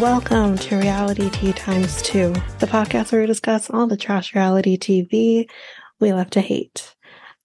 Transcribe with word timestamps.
Welcome 0.00 0.58
to 0.58 0.74
Realitea 0.74 1.56
Times 1.56 2.02
2, 2.02 2.34
the 2.58 2.66
podcast 2.66 3.12
where 3.12 3.22
we 3.22 3.26
discuss 3.26 3.70
all 3.70 3.86
the 3.86 3.96
trash 3.96 4.34
reality 4.34 4.76
TV 4.76 5.48
we 6.00 6.12
love 6.12 6.28
to 6.30 6.42
hate. 6.42 6.94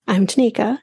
I'm 0.06 0.28
Tanika, 0.28 0.80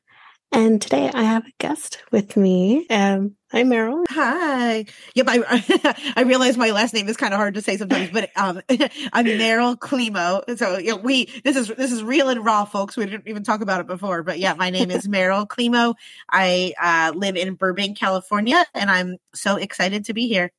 and 0.51 0.81
today 0.81 1.11
I 1.13 1.25
have 1.25 1.45
a 1.47 1.53
guest 1.59 2.03
with 2.11 2.39
me. 2.39 2.87
Um, 2.89 3.37
hi, 3.53 3.65
Meryl. 3.65 4.07
Hi. 4.09 4.87
Yep, 5.15 5.27
I 5.29 6.13
I 6.17 6.23
realize 6.23 6.57
my 6.57 6.71
last 6.71 6.95
name 6.95 7.07
is 7.07 7.19
kind 7.19 7.35
of 7.35 7.39
hard 7.39 7.53
to 7.53 7.61
say 7.61 7.77
sometimes, 7.77 8.09
but 8.11 8.31
um, 8.35 8.63
I'm 9.13 9.27
Meryl 9.27 9.77
Klemow. 9.77 10.57
So 10.57 10.79
yeah, 10.79 10.95
we 10.95 11.27
this 11.45 11.57
is 11.57 11.69
this 11.69 11.93
is 11.93 12.03
real 12.03 12.31
and 12.31 12.43
raw, 12.43 12.65
folks. 12.65 12.97
We 12.97 13.05
didn't 13.05 13.29
even 13.29 13.45
talk 13.45 13.61
about 13.61 13.83
it 13.83 13.87
before, 13.87 14.23
but 14.23 14.39
yeah, 14.39 14.55
my 14.55 14.71
name 14.71 14.91
is 14.91 15.07
Meryl 15.09 15.47
Klemow. 15.47 15.97
I 16.31 16.73
uh, 16.81 17.13
live 17.15 17.37
in 17.37 17.57
Burbank, 17.57 17.99
California, 17.99 18.65
and 18.75 18.91
I'm 18.91 19.19
so 19.35 19.57
excited 19.57 20.07
to 20.07 20.15
be 20.15 20.29
here. 20.29 20.51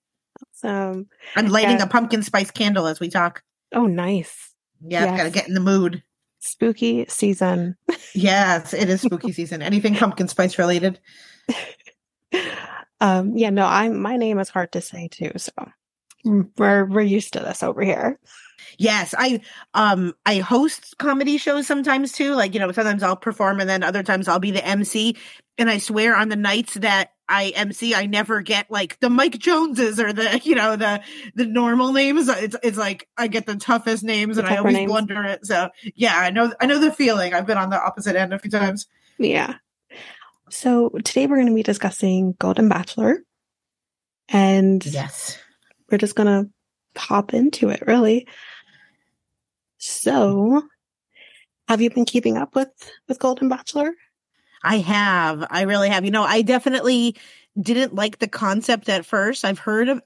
Awesome. 0.64 1.08
I'm 1.36 1.48
lighting 1.48 1.78
Yeah. 1.78 1.84
a 1.84 1.88
pumpkin 1.88 2.24
spice 2.24 2.52
candle 2.52 2.88
as 2.88 3.00
we 3.00 3.10
talk. 3.10 3.44
Oh, 3.74 3.86
nice. 3.86 4.54
Yeah, 4.82 5.06
I've 5.12 5.18
got 5.18 5.24
to 5.24 5.30
get 5.30 5.48
in 5.48 5.54
the 5.54 5.60
mood. 5.60 6.04
Spooky 6.40 7.06
season. 7.10 7.76
Yes, 8.16 8.74
it 8.74 8.90
is 8.90 9.02
spooky 9.02 9.32
season. 9.32 9.62
Anything 9.62 9.94
pumpkin 9.96 10.28
spice 10.28 10.58
related? 10.58 11.00
Um, 13.02 13.38
yeah, 13.38 13.50
no, 13.50 13.66
I'm 13.66 14.02
my 14.02 14.18
name 14.18 14.40
is 14.40 14.50
hard 14.50 14.74
to 14.74 14.82
say 14.82 15.08
too, 15.08 15.32
so 15.38 15.54
we're 16.26 16.84
we're 16.86 17.00
used 17.00 17.32
to 17.34 17.40
this 17.40 17.64
over 17.64 17.82
here. 17.82 18.20
Yes, 18.78 19.16
I 19.18 19.40
um 19.74 20.14
I 20.26 20.40
host 20.40 20.98
comedy 20.98 21.38
shows 21.38 21.66
sometimes 21.66 22.12
too. 22.12 22.34
Like, 22.34 22.54
you 22.54 22.60
know, 22.60 22.72
sometimes 22.74 23.02
I'll 23.02 23.16
perform 23.16 23.62
and 23.62 23.70
then 23.70 23.84
other 23.84 24.04
times 24.04 24.28
I'll 24.28 24.40
be 24.40 24.52
the 24.52 24.66
MC. 24.66 25.16
And 25.58 25.70
I 25.70 25.78
swear 25.78 26.14
on 26.16 26.28
the 26.28 26.36
nights 26.36 26.74
that 26.74 27.12
I 27.30 27.50
MC, 27.56 27.94
I 27.94 28.08
never 28.08 28.42
get 28.42 28.72
like 28.72 29.00
the 29.00 29.10
Mike 29.10 29.38
Joneses 29.38 30.00
or 30.00 30.12
the, 30.12 30.42
you 30.44 30.56
know, 30.56 30.76
the 30.76 31.02
the 31.36 31.46
normal 31.46 31.94
names. 31.94 32.28
It's 32.28 32.56
it's 32.64 32.78
like 32.78 33.08
I 33.18 33.28
get 33.28 33.46
the 33.46 33.56
toughest 33.56 34.04
names 34.04 34.36
The 34.38 34.44
and 34.44 34.52
I 34.54 34.58
always 34.58 34.74
names. 34.74 34.92
blunder 34.92 35.24
it. 35.24 35.46
So 35.46 35.70
yeah, 35.96 36.18
I 36.18 36.32
know 36.32 36.52
I 36.60 36.66
know 36.66 36.80
the 36.80 36.92
feeling. 36.92 37.34
I've 37.36 37.46
been 37.46 37.58
on 37.60 37.70
the 37.70 37.80
opposite 37.82 38.16
end 38.16 38.34
a 38.34 38.40
few 38.40 38.50
times. 38.52 38.88
Yeah. 39.20 39.56
So 40.50 40.90
today 40.90 41.28
we're 41.28 41.36
going 41.38 41.48
to 41.48 41.54
be 41.54 41.62
discussing 41.62 42.34
Golden 42.40 42.68
Bachelor, 42.70 43.20
and 44.28 44.84
Yes. 44.84 45.38
we're 45.92 46.00
just 46.00 46.16
gonna 46.16 46.46
hop 46.98 47.36
into 47.36 47.70
it 47.70 47.84
really. 47.86 48.28
So, 49.78 50.64
have 51.68 51.82
you 51.82 51.90
been 51.90 52.06
keeping 52.06 52.38
up 52.38 52.56
with 52.56 52.70
with 53.08 53.20
Golden 53.20 53.48
Bachelor? 53.50 53.94
I 54.64 54.80
have. 54.80 55.46
I 55.50 55.62
really 55.64 55.90
have. 55.90 56.06
You 56.06 56.12
know, 56.12 56.24
I 56.24 56.42
definitely 56.42 57.16
didn't 57.60 57.96
like 57.96 58.20
the 58.20 58.28
concept 58.28 58.90
at 58.90 59.06
first. 59.06 59.44
I've 59.46 59.60
heard 59.60 59.90
of 59.90 60.02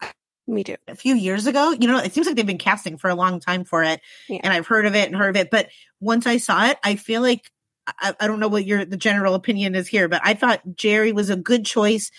Me 0.48 0.64
too. 0.64 0.78
a 0.88 0.96
few 0.96 1.16
years 1.16 1.48
ago. 1.48 1.72
You 1.72 1.88
know, 1.88 1.98
it 2.00 2.14
seems 2.14 2.28
like 2.28 2.36
they've 2.36 2.46
been 2.46 2.58
casting 2.58 2.98
for 2.98 3.10
a 3.10 3.16
long 3.16 3.40
time 3.40 3.64
for 3.66 3.84
it, 3.84 4.00
Yeah. 4.30 4.40
and 4.44 4.54
I've 4.54 4.68
heard 4.68 4.86
of 4.86 4.96
it 4.96 5.08
and 5.08 5.16
heard 5.16 5.36
of 5.36 5.42
it. 5.42 5.50
But 5.52 5.70
once 6.00 6.26
I 6.28 6.38
saw 6.38 6.68
it, 6.68 6.78
I 6.84 6.96
feel 6.96 7.22
like 7.22 7.52
I, 7.88 8.14
I 8.20 8.28
don't 8.28 8.40
know 8.40 8.48
what 8.48 8.66
your 8.66 8.86
the 8.86 8.98
general 8.98 9.34
opinion 9.36 9.76
is 9.76 9.88
here, 9.88 10.08
but 10.08 10.22
I 10.24 10.34
thought 10.36 10.62
Gerry 10.76 11.12
was 11.12 11.30
a 11.30 11.36
good 11.36 11.66
choice. 11.66 12.10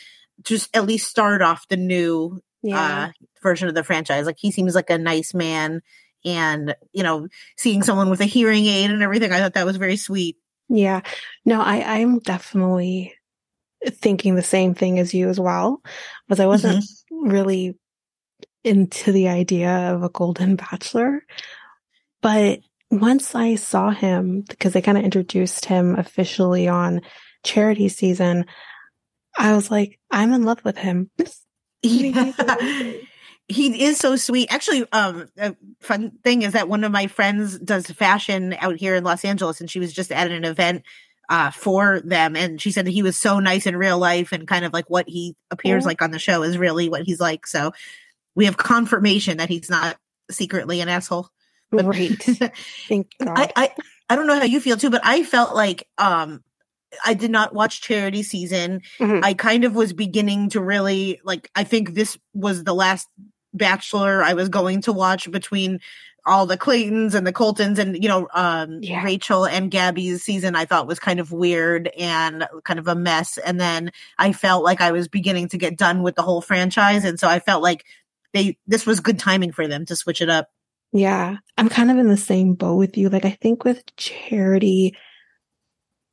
to 0.45 0.55
Just 0.55 0.77
at 0.77 0.87
least 0.87 1.09
start 1.09 1.41
off 1.43 1.69
the 1.69 1.77
new 1.77 2.41
Yeah. 2.63 3.07
uh, 3.09 3.13
version 3.43 3.69
of 3.69 3.75
the 3.75 3.85
franchise. 3.85 4.27
Like 4.27 4.39
he 4.39 4.51
seems 4.51 4.75
like 4.75 4.91
a 4.91 4.99
nice 4.99 5.33
man, 5.35 5.81
and 6.25 6.75
you 6.93 7.03
know, 7.03 7.29
seeing 7.57 7.83
someone 7.83 8.11
with 8.11 8.21
a 8.21 8.25
hearing 8.27 8.67
aid 8.67 8.91
and 8.91 9.03
everything, 9.03 9.33
I 9.33 9.39
thought 9.41 9.55
that 9.55 9.67
was 9.67 9.77
very 9.77 9.97
sweet. 9.97 10.37
Yeah. 10.69 11.01
No, 11.45 11.61
I 11.61 12.01
I'm 12.01 12.19
definitely 12.21 13.15
thinking 13.87 14.35
the 14.35 14.43
same 14.43 14.75
thing 14.75 14.99
as 14.99 15.15
you 15.15 15.29
as 15.29 15.39
well, 15.39 15.83
because 16.27 16.41
I 16.41 16.47
wasn't 16.47 16.85
mm-hmm. 16.85 17.29
really 17.29 17.79
into 18.63 19.13
the 19.13 19.29
idea 19.29 19.93
of 19.93 20.03
a 20.03 20.09
golden 20.09 20.57
bachelor. 20.57 21.25
But 22.23 22.61
once 22.91 23.35
I 23.35 23.57
saw 23.57 23.91
him, 23.91 24.43
because 24.43 24.73
they 24.73 24.83
kind 24.83 24.97
of 24.97 25.05
introduced 25.05 25.67
him 25.67 25.97
officially 25.97 26.69
on 26.69 27.03
charity 27.43 27.89
season, 27.89 28.47
I 29.37 29.55
was 29.55 29.71
like, 29.71 29.99
I'm 30.11 30.33
in 30.33 30.45
love 30.45 30.65
with 30.65 30.79
him. 30.79 31.11
Yeah. 31.83 32.33
He 33.49 33.85
is 33.85 33.99
so 33.99 34.17
sweet. 34.17 34.53
Actually, 34.53 34.87
um, 34.93 35.29
a 35.39 35.55
fun 35.81 36.13
thing 36.25 36.43
is 36.43 36.55
that 36.55 36.69
one 36.69 36.83
of 36.85 36.93
my 36.93 37.07
friends 37.09 37.59
does 37.59 37.87
fashion 37.87 38.55
out 38.59 38.77
here 38.77 38.95
in 38.95 39.05
Los 39.05 39.25
Angeles, 39.25 39.61
and 39.61 39.71
she 39.71 39.81
was 39.81 39.93
just 39.93 40.11
at 40.13 40.31
an 40.31 40.45
event 40.45 40.83
uh 41.31 41.51
for 41.51 42.01
them, 42.01 42.37
and 42.37 42.61
she 42.61 42.71
said 42.71 42.87
that 42.87 42.91
he 42.93 43.03
was 43.03 43.17
so 43.17 43.39
nice 43.41 43.67
in 43.67 43.77
real 43.77 43.99
life, 43.99 44.33
and 44.33 44.47
kind 44.49 44.65
of 44.65 44.73
like 44.73 44.89
what 44.91 45.09
he 45.09 45.35
appears 45.51 45.85
Oh. 45.85 45.89
like 45.89 46.03
on 46.03 46.11
the 46.11 46.19
show 46.19 46.43
is 46.43 46.59
really 46.59 46.89
what 46.89 47.03
he's 47.03 47.21
like. 47.21 47.47
So 47.47 47.73
we 48.35 48.45
have 48.47 48.57
confirmation 48.57 49.39
that 49.39 49.49
he's 49.49 49.71
not 49.71 49.97
secretly 50.31 50.81
an 50.81 50.89
asshole. 50.89 51.29
But- 51.71 51.85
Great. 51.87 52.23
Thank 52.89 53.09
God. 53.19 53.39
I, 53.39 53.51
I 53.57 53.71
I 54.11 54.17
don't 54.17 54.27
know 54.27 54.39
how 54.39 54.45
you 54.45 54.61
feel 54.61 54.77
too, 54.77 54.91
but 54.91 55.01
I 55.05 55.23
felt 55.23 55.55
like 55.55 55.87
um 55.99 56.43
I 57.05 57.15
did 57.15 57.31
not 57.31 57.55
watch 57.55 57.81
charity 57.81 58.23
season. 58.23 58.83
Mhm. 59.01 59.25
I 59.25 59.35
kind 59.35 59.65
of 59.65 59.75
was 59.75 59.93
beginning 59.93 60.51
to 60.51 60.61
really 60.61 61.21
like 61.25 61.51
I 61.55 61.65
think 61.65 61.95
this 61.95 62.19
was 62.35 62.65
the 62.65 62.75
last 62.75 63.09
bachelor 63.55 64.23
I 64.23 64.35
was 64.35 64.49
going 64.49 64.83
to 64.83 64.93
watch 64.93 65.31
between 65.31 65.81
all 66.27 66.47
the 66.47 66.57
Claytons 66.57 67.15
and 67.15 67.27
the 67.27 67.33
Coltons 67.33 67.79
and 67.79 68.03
you 68.03 68.09
know 68.09 68.29
um 68.35 68.79
Yeah. 68.83 69.03
Rachel 69.05 69.47
and 69.47 69.71
Gabby's 69.71 70.23
season 70.23 70.57
I 70.57 70.65
thought 70.65 70.87
was 70.87 70.99
kind 70.99 71.21
of 71.21 71.33
weird 71.33 71.89
and 71.99 72.47
kind 72.65 72.79
of 72.79 72.89
a 72.89 72.95
mess 72.95 73.39
and 73.39 73.61
then 73.61 73.93
I 74.19 74.33
felt 74.33 74.65
like 74.65 74.81
I 74.81 74.93
was 74.93 75.09
beginning 75.09 75.49
to 75.51 75.59
get 75.59 75.77
done 75.79 76.03
with 76.03 76.15
the 76.17 76.23
whole 76.23 76.41
franchise 76.41 77.05
and 77.05 77.19
so 77.21 77.29
I 77.29 77.39
felt 77.41 77.63
like 77.63 77.85
they 78.33 78.59
this 78.67 78.85
was 78.85 79.01
good 79.01 79.19
timing 79.19 79.53
for 79.53 79.67
them 79.69 79.87
to 79.87 79.97
switch 79.97 80.21
it 80.21 80.29
up. 80.29 80.49
Yeah, 80.93 81.39
I'm 81.59 81.69
kind 81.69 81.91
of 81.91 81.99
in 81.99 82.07
the 82.09 82.17
same 82.17 82.55
boat 82.55 82.77
with 82.77 82.97
you. 82.97 83.09
Like, 83.09 83.25
I 83.25 83.31
think 83.41 83.65
with 83.65 83.83
Charity, 83.97 84.97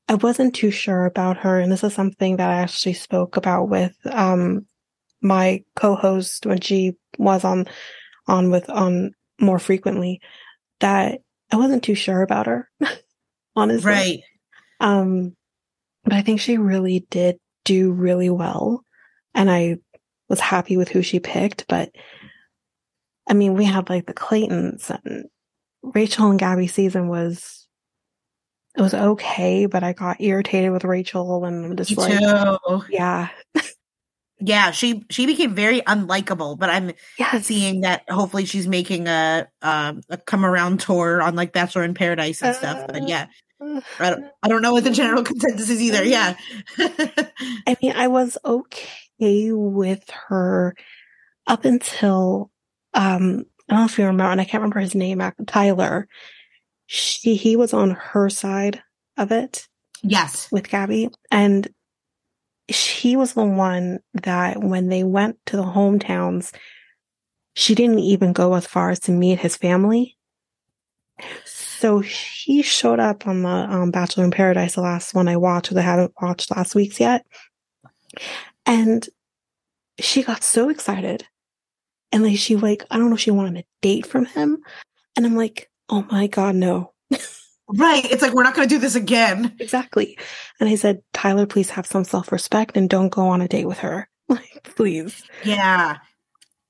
I 0.08 0.16
wasn't 0.16 0.56
too 0.56 0.72
sure 0.72 1.06
about 1.06 1.38
her. 1.38 1.59
And 1.59 1.72
this 1.72 1.84
is 1.84 1.94
something 1.94 2.38
that 2.38 2.50
I 2.50 2.62
actually 2.62 2.94
spoke 2.94 3.38
about 3.38 3.69
with, 3.69 3.96
um, 4.06 4.66
my 5.22 5.63
co-host 5.75 6.47
when 6.47 6.62
she 6.62 6.97
was 7.17 7.44
on, 7.44 7.67
on 8.27 8.51
with, 8.51 8.69
on 8.69 9.11
more 9.39 9.59
frequently 9.59 10.22
that 10.79 11.19
I 11.51 11.55
wasn't 11.57 11.83
too 11.83 11.95
sure 11.95 12.22
about 12.22 12.47
her, 12.47 12.69
honestly. 13.55 13.89
Right. 13.89 14.19
Um, 14.79 15.35
but 16.03 16.13
I 16.13 16.22
think 16.22 16.39
she 16.39 16.57
really 16.57 17.05
did 17.09 17.38
do 17.66 17.91
really 17.91 18.29
well. 18.29 18.83
And 19.33 19.49
I 19.49 19.77
was 20.27 20.39
happy 20.39 20.77
with 20.77 20.89
who 20.89 21.01
she 21.01 21.19
picked. 21.19 21.67
But 21.67 21.91
I 23.29 23.33
mean, 23.33 23.53
we 23.53 23.66
had 23.66 23.89
like 23.89 24.07
the 24.07 24.13
Claytons 24.13 24.89
and 25.03 25.25
Rachel 25.83 26.29
and 26.29 26.39
Gabby 26.39 26.67
season 26.67 27.07
was, 27.07 27.67
it 28.78 28.81
was 28.81 28.93
okay, 28.93 29.66
but 29.66 29.83
I 29.83 29.93
got 29.93 30.22
irritated 30.22 30.72
with 30.72 30.85
Rachel 30.85 31.43
and 31.45 31.66
I'm 31.66 31.75
just 31.75 31.91
Me 31.91 31.97
like, 31.97 32.19
too. 32.19 32.83
yeah, 32.89 33.29
Yeah, 34.44 34.72
she 34.72 35.06
she 35.09 35.25
became 35.28 35.53
very 35.53 35.81
unlikable, 35.81 36.57
but 36.57 36.69
I'm 36.69 36.91
yes, 37.18 37.46
seeing 37.46 37.81
that 37.81 38.09
hopefully 38.09 38.46
she's 38.46 38.68
making 38.68 39.07
a 39.07 39.47
um 39.62 40.02
a 40.09 40.18
come 40.18 40.46
around 40.46 40.79
tour 40.79 41.22
on 41.22 41.35
like 41.35 41.53
Bachelor 41.53 41.84
in 41.84 41.94
Paradise 41.94 42.41
and 42.41 42.56
stuff. 42.56 42.88
But 42.88 43.03
Uh, 43.03 43.06
yeah, 43.06 43.28
I 44.00 44.09
don't 44.09 44.25
I 44.41 44.47
don't 44.47 44.62
know 44.62 44.74
what 44.74 44.84
the 44.84 44.90
general 44.90 45.24
consensus 45.31 45.69
is 45.69 45.81
either. 45.81 46.03
Yeah. 46.03 46.35
I 46.79 47.78
mean, 47.81 47.94
I 47.96 48.07
was 48.07 48.38
okay 48.44 49.52
with 49.52 50.09
her 50.28 50.75
up 51.46 51.66
until 51.66 52.52
um 52.94 53.46
I 53.69 53.73
don't 53.75 53.81
know 53.81 53.85
if 53.85 53.97
you 53.97 54.06
remember, 54.06 54.31
and 54.31 54.41
I 54.41 54.44
can't 54.44 54.62
remember 54.62 54.79
his 54.79 54.96
name, 54.96 55.22
Tyler. 55.46 56.08
She 56.88 57.35
he 57.35 57.56
was 57.56 57.73
on 57.73 57.91
her 57.91 58.29
side 58.29 58.82
of 59.17 59.32
it 59.32 59.67
yes. 60.02 60.52
with 60.52 60.67
Gabby, 60.67 61.09
and 61.29 61.67
she 62.69 63.16
was 63.16 63.34
the 63.34 63.43
one 63.46 63.99
that 64.13 64.61
when 64.61 64.87
they 64.87 65.03
went 65.03 65.37
to 65.47 65.58
the 65.58 65.63
hometowns, 65.63 66.53
she 67.53 67.75
didn't 67.75 67.99
even 67.99 68.34
go 68.34 68.53
as 68.53 68.66
far 68.66 68.90
as 68.90 68.99
to 69.02 69.11
meet 69.11 69.40
his 69.40 69.58
family. 69.58 70.17
So 71.46 71.99
he 71.99 72.61
showed 72.61 72.99
up 72.99 73.28
on 73.28 73.41
the 73.43 73.49
um, 73.49 73.91
Bachelor 73.91 74.23
in 74.23 74.31
Paradise, 74.31 74.75
the 74.75 74.81
last 74.81 75.13
one 75.13 75.28
I 75.28 75.37
watched, 75.37 75.75
I 75.75 75.81
haven't 75.81 76.13
watched 76.22 76.55
last 76.55 76.75
week's 76.75 76.99
yet. 76.99 77.25
And 78.66 79.08
she 79.99 80.23
got 80.23 80.43
so 80.43 80.69
excited. 80.69 81.25
And 82.11 82.23
like 82.23 82.37
she 82.37 82.55
like, 82.55 82.85
I 82.91 82.97
don't 82.97 83.09
know 83.09 83.16
if 83.16 83.22
she 83.22 83.31
wanted 83.31 83.63
a 83.63 83.67
date 83.81 84.05
from 84.05 84.25
him. 84.25 84.59
And 85.16 85.25
I'm 85.25 85.35
like, 85.35 85.69
oh 85.90 86.05
my 86.11 86.28
God, 86.28 86.55
no. 86.55 86.93
Right. 87.73 88.03
It's 88.12 88.22
like 88.22 88.34
we're 88.34 88.44
not 88.44 88.53
going 88.56 88.68
to 88.68 88.73
do 88.76 88.79
this 88.79 88.96
again. 88.96 89.56
Exactly. 89.59 90.18
And 90.59 90.68
I 90.70 90.76
said, 90.76 91.02
Tyler, 91.14 91.46
please 91.46 91.70
have 91.72 91.85
some 91.85 92.03
self 92.03 92.32
respect 92.32 92.76
and 92.78 92.90
don't 92.90 93.09
go 93.09 93.28
on 93.28 93.41
a 93.41 93.47
date 93.47 93.66
with 93.68 93.79
her. 93.79 94.08
Like, 94.29 94.64
please. 94.76 95.23
Yeah. 95.44 95.97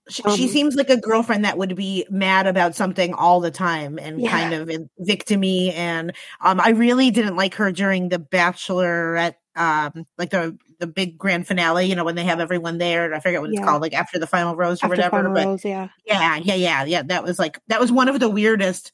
She, 0.09 0.23
she 0.35 0.43
Um, 0.45 0.49
seems 0.49 0.75
like 0.75 0.89
a 0.89 0.97
girlfriend 0.99 1.45
that 1.45 1.59
would 1.59 1.75
be 1.75 2.07
mad 2.09 2.47
about 2.47 2.75
something 2.75 3.13
all 3.13 3.39
the 3.39 3.51
time 3.51 3.99
and 3.99 4.19
Yeah. 4.19 4.31
kind 4.31 4.53
of 4.55 4.67
in- 4.69 4.89
victimy. 4.99 5.71
And 5.75 6.11
um, 6.41 6.59
I 6.59 6.69
really 6.71 7.11
didn't 7.11 7.35
like 7.35 7.53
her 7.55 7.71
during 7.71 8.09
the 8.09 8.17
Bachelorette, 8.17 9.35
um, 9.55 10.07
like 10.17 10.31
the 10.31 10.57
the 10.79 10.87
big 10.87 11.15
grand 11.19 11.45
finale, 11.45 11.85
you 11.85 11.95
know, 11.95 12.03
when 12.03 12.15
they 12.15 12.23
have 12.23 12.39
everyone 12.39 12.79
there. 12.79 13.05
and 13.05 13.13
I 13.13 13.19
forget 13.19 13.39
what 13.41 13.51
it's 13.51 13.59
called, 13.59 13.83
like 13.83 13.93
after 13.93 14.17
the 14.17 14.25
final 14.25 14.55
rose 14.55 14.81
or 14.81 14.85
After 14.87 14.89
whatever. 14.89 15.17
Final 15.17 15.33
but 15.35 15.45
Rose, 15.45 15.63
yeah. 15.63 15.89
yeah, 16.03 16.37
yeah, 16.37 16.55
yeah, 16.55 16.83
yeah. 16.85 17.03
That 17.03 17.23
was 17.23 17.37
like 17.37 17.59
that 17.67 17.79
was 17.79 17.91
one 17.91 18.09
of 18.09 18.19
the 18.19 18.29
weirdest 18.29 18.91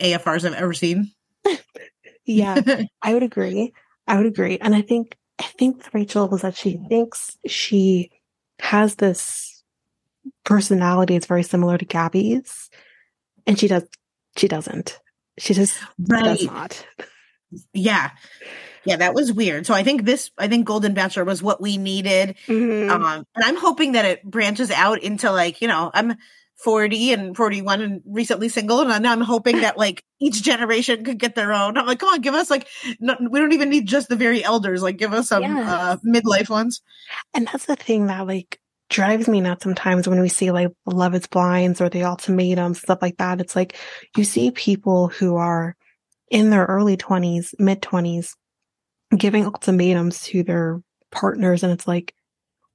AFRs 0.00 0.46
I've 0.46 0.54
ever 0.54 0.72
seen. 0.72 1.12
Yeah, 2.24 2.82
I 3.02 3.14
would 3.14 3.22
agree. 3.22 3.72
I 4.06 4.16
would 4.16 4.26
agree. 4.26 4.58
And 4.58 4.74
I 4.74 4.82
think 4.82 5.16
I 5.38 5.44
think 5.44 5.82
Rachel 5.92 6.28
was 6.28 6.42
that 6.42 6.56
she 6.56 6.78
thinks 6.88 7.36
she 7.46 8.10
has 8.60 8.96
this 8.96 9.62
personality 10.44 11.14
that's 11.14 11.26
very 11.26 11.42
similar 11.42 11.78
to 11.78 11.84
Gabby's. 11.84 12.70
And 13.46 13.58
she 13.58 13.68
does 13.68 13.84
she 14.36 14.48
doesn't. 14.48 14.98
She 15.38 15.54
just 15.54 15.78
does 16.02 16.44
not. 16.44 16.86
Yeah. 17.72 18.10
Yeah, 18.84 18.96
that 18.96 19.14
was 19.14 19.32
weird. 19.32 19.66
So 19.66 19.74
I 19.74 19.82
think 19.82 20.04
this 20.04 20.30
I 20.38 20.48
think 20.48 20.66
Golden 20.66 20.94
Bachelor 20.94 21.24
was 21.24 21.42
what 21.42 21.60
we 21.60 21.76
needed. 21.76 22.36
Mhm. 22.46 22.90
Um 22.90 23.26
and 23.34 23.44
I'm 23.44 23.56
hoping 23.56 23.92
that 23.92 24.04
it 24.04 24.22
branches 24.24 24.70
out 24.70 25.02
into 25.02 25.30
like, 25.30 25.60
you 25.60 25.68
know, 25.68 25.90
I'm 25.94 26.16
40 26.62 27.12
and 27.12 27.36
41 27.36 27.80
and 27.80 28.02
recently 28.06 28.48
single 28.48 28.80
and 28.80 29.06
I'm 29.06 29.20
hoping 29.20 29.60
that 29.62 29.76
like 29.78 30.02
each 30.20 30.42
generation 30.42 31.04
could 31.04 31.18
get 31.18 31.34
their 31.34 31.52
own. 31.52 31.76
I'm 31.76 31.86
like, 31.86 31.98
come 31.98 32.08
on, 32.10 32.20
give 32.20 32.34
us 32.34 32.50
like 32.50 32.68
no, 33.00 33.16
we 33.30 33.40
don't 33.40 33.52
even 33.52 33.70
need 33.70 33.86
just 33.86 34.08
the 34.08 34.16
very 34.16 34.44
elders. 34.44 34.82
Like 34.82 34.96
give 34.96 35.12
us 35.12 35.28
some 35.28 35.42
Yes. 35.42 35.68
uh 35.68 35.96
midlife 36.06 36.48
ones. 36.48 36.80
And 37.34 37.46
that's 37.46 37.66
the 37.66 37.76
thing 37.76 38.06
that 38.06 38.26
like 38.26 38.58
drives 38.90 39.26
me 39.26 39.40
nuts 39.40 39.62
sometimes 39.64 40.06
when 40.06 40.20
we 40.20 40.28
see 40.28 40.50
like 40.50 40.70
Love 40.86 41.14
is 41.14 41.26
Blinds 41.26 41.80
or 41.80 41.88
the 41.88 42.04
ultimatums, 42.04 42.80
stuff 42.80 43.00
like 43.02 43.16
that. 43.16 43.40
It's 43.40 43.56
like 43.56 43.76
you 44.16 44.24
see 44.24 44.50
people 44.50 45.08
who 45.08 45.36
are 45.36 45.74
in 46.30 46.50
their 46.50 46.64
early 46.64 46.96
20s, 46.96 47.54
mid 47.58 47.82
20s, 47.82 48.34
giving 49.16 49.46
ultimatums 49.46 50.22
to 50.24 50.42
their 50.42 50.80
partners. 51.10 51.62
And 51.62 51.72
it's 51.72 51.86
like, 51.88 52.14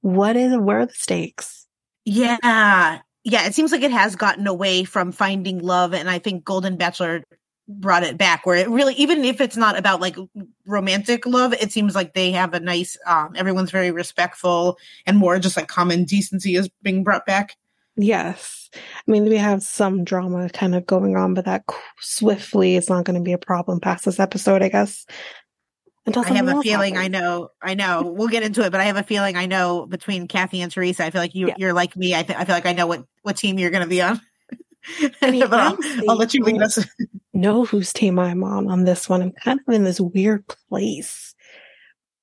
what 0.00 0.36
is, 0.36 0.56
where 0.56 0.80
are 0.80 0.86
the 0.86 0.92
stakes? 0.92 1.66
Yeah. 2.04 3.00
Yeah, 3.24 3.46
it 3.46 3.54
seems 3.54 3.72
like 3.72 3.82
it 3.82 3.90
has 3.90 4.16
gotten 4.16 4.46
away 4.46 4.84
from 4.84 5.12
finding 5.12 5.58
love 5.58 5.92
and 5.92 6.08
I 6.08 6.18
think 6.18 6.44
Golden 6.44 6.76
Bachelor 6.76 7.24
brought 7.70 8.02
it 8.02 8.16
back 8.16 8.46
where 8.46 8.56
it 8.56 8.68
really 8.70 8.94
even 8.94 9.24
if 9.24 9.42
it's 9.42 9.56
not 9.56 9.78
about 9.78 10.00
like 10.00 10.16
romantic 10.66 11.26
love, 11.26 11.52
it 11.52 11.70
seems 11.70 11.94
like 11.94 12.14
they 12.14 12.30
have 12.30 12.54
a 12.54 12.60
nice 12.60 12.96
um 13.06 13.34
everyone's 13.36 13.70
very 13.70 13.90
respectful 13.90 14.78
and 15.06 15.18
more 15.18 15.38
just 15.38 15.56
like 15.56 15.68
common 15.68 16.04
decency 16.04 16.56
is 16.56 16.70
being 16.82 17.04
brought 17.04 17.26
back. 17.26 17.56
Yes. 17.96 18.70
I 18.74 19.10
mean, 19.10 19.24
we 19.24 19.36
have 19.36 19.62
some 19.62 20.04
drama 20.04 20.48
kind 20.50 20.74
of 20.74 20.86
going 20.86 21.16
on, 21.16 21.34
but 21.34 21.46
that 21.46 21.64
swiftly 22.00 22.76
is 22.76 22.88
not 22.88 23.04
going 23.04 23.18
to 23.18 23.24
be 23.24 23.32
a 23.32 23.38
problem 23.38 23.80
past 23.80 24.04
this 24.04 24.20
episode, 24.20 24.62
I 24.62 24.68
guess. 24.68 25.04
I 26.16 26.28
have 26.34 26.48
a 26.48 26.62
feeling 26.62 26.96
I 26.96 27.08
know 27.08 27.50
I 27.62 27.74
know. 27.74 28.02
We'll 28.16 28.28
get 28.28 28.42
into 28.42 28.64
it, 28.64 28.70
but 28.70 28.80
I 28.80 28.84
have 28.84 28.96
a 28.96 29.02
feeling 29.02 29.36
I 29.36 29.46
know 29.46 29.86
between 29.86 30.26
Kathy 30.28 30.60
and 30.62 30.70
Theresa. 30.72 31.04
I 31.04 31.10
feel 31.10 31.20
like 31.20 31.34
you 31.34 31.48
Yeah. 31.48 31.54
you're 31.58 31.72
like 31.72 31.96
me. 31.96 32.14
I 32.14 32.22
th- 32.22 32.38
I 32.38 32.44
feel 32.44 32.54
like 32.54 32.66
I 32.66 32.72
know 32.72 32.86
what 32.86 33.04
what 33.22 33.36
team 33.36 33.58
you're 33.58 33.70
going 33.70 33.82
to 33.84 33.88
be 33.88 34.00
on. 34.02 34.20
I 35.22 35.30
mean, 35.30 35.42
I'll, 35.52 35.76
I'll 36.08 36.16
let 36.16 36.32
you 36.34 36.42
lead 36.44 36.62
us. 36.62 36.78
know 37.34 37.64
whose 37.64 37.92
team 37.92 38.18
I'm 38.18 38.42
on 38.42 38.68
on 38.68 38.84
this 38.84 39.08
one. 39.08 39.20
I'm 39.22 39.32
kind 39.32 39.60
of 39.66 39.74
in 39.74 39.84
this 39.84 40.00
weird 40.00 40.44
place, 40.70 41.34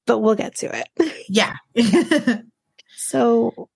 but 0.08 0.20
we'll 0.20 0.36
get 0.36 0.56
to 0.58 0.76
it. 0.78 0.88
Yeah. 1.30 1.56
So 2.98 3.70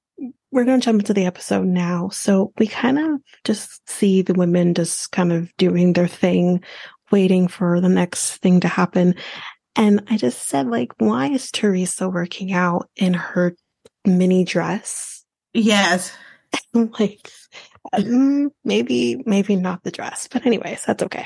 we're 0.52 0.66
going 0.66 0.80
to 0.80 0.86
jump 0.86 1.02
into 1.02 1.14
the 1.14 1.26
episode 1.26 1.68
now. 1.68 2.10
So 2.10 2.52
we 2.58 2.68
kind 2.68 2.98
of 2.98 3.22
just 3.44 3.88
see 3.90 4.22
the 4.22 4.34
women 4.34 4.74
just 4.74 5.12
kind 5.12 5.32
of 5.32 5.56
doing 5.58 5.94
their 5.94 6.08
thing, 6.08 6.64
waiting 7.12 7.48
for 7.48 7.80
the 7.80 7.90
next 7.90 8.38
thing 8.38 8.60
to 8.62 8.68
happen. 8.68 9.16
And 9.80 10.04
I 10.10 10.18
just 10.18 10.50
said, 10.50 10.68
like, 10.68 10.92
why 10.98 11.28
is 11.28 11.52
Theresa 11.52 12.10
working 12.10 12.52
out 12.52 12.90
in 12.98 13.14
her 13.14 13.56
mini 14.06 14.44
dress? 14.44 15.24
yes. 15.54 16.12
like, 16.74 17.32
mm, 17.96 18.50
maybe, 18.66 19.24
maybe 19.26 19.56
not 19.56 19.84
the 19.84 19.92
dress, 19.92 20.28
but 20.30 20.46
anyways, 20.46 20.84
that's 20.86 21.02
okay. 21.04 21.26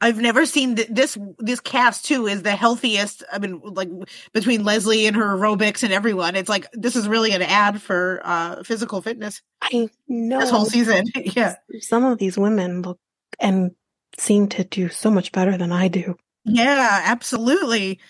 I've 0.00 0.20
never 0.20 0.46
seen 0.46 0.76
th- 0.76 0.88
this 0.90 1.18
this 1.38 1.60
cast 1.60 2.06
too 2.06 2.26
is 2.26 2.42
the 2.42 2.56
healthiest. 2.56 3.24
I 3.30 3.38
mean, 3.38 3.60
like 3.62 3.90
between 4.32 4.64
Leslie 4.64 5.06
and 5.06 5.16
her 5.16 5.36
aerobics 5.36 5.82
and 5.82 5.92
everyone, 5.92 6.36
it's 6.36 6.48
like 6.48 6.68
this 6.72 6.96
is 6.96 7.06
really 7.06 7.32
an 7.32 7.42
ad 7.42 7.82
for 7.82 8.22
uh 8.24 8.62
physical 8.62 9.02
fitness 9.02 9.42
I 9.60 9.90
know 10.08 10.40
this 10.40 10.50
whole 10.50 10.64
season. 10.64 11.04
yeah, 11.14 11.56
some 11.80 12.04
of 12.04 12.16
these 12.16 12.38
women 12.38 12.80
look 12.80 12.98
and 13.38 13.72
seem 14.16 14.48
to 14.48 14.64
do 14.64 14.88
so 14.88 15.10
much 15.10 15.32
better 15.32 15.58
than 15.58 15.72
I 15.72 15.88
do. 15.88 16.16
Yeah, 16.44 17.02
absolutely. 17.04 18.00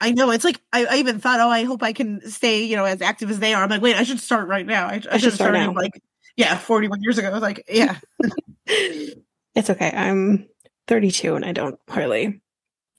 I 0.00 0.10
know. 0.10 0.30
It's 0.30 0.44
like 0.44 0.60
I, 0.72 0.84
I 0.84 0.96
even 0.96 1.20
thought, 1.20 1.40
oh, 1.40 1.48
I 1.48 1.64
hope 1.64 1.82
I 1.82 1.92
can 1.92 2.28
stay, 2.28 2.64
you 2.64 2.76
know, 2.76 2.84
as 2.84 3.00
active 3.00 3.30
as 3.30 3.38
they 3.38 3.54
are. 3.54 3.62
I'm 3.62 3.70
like, 3.70 3.82
wait, 3.82 3.96
I 3.96 4.02
should 4.02 4.20
start 4.20 4.48
right 4.48 4.66
now. 4.66 4.86
I, 4.86 4.94
I, 4.94 4.98
should 4.98 5.02
should 5.02 5.22
have 5.24 5.34
start 5.34 5.54
started 5.54 5.74
like, 5.74 5.92
yeah, 6.36 6.56
41 6.56 7.02
years 7.02 7.18
ago. 7.18 7.28
I 7.28 7.32
was 7.32 7.42
like, 7.42 7.64
yeah, 7.68 7.98
It's 9.54 9.70
okay. 9.70 9.90
I'm 9.94 10.48
32 10.88 11.34
and 11.34 11.44
I 11.44 11.52
don't 11.52 11.78
hardly. 11.88 12.40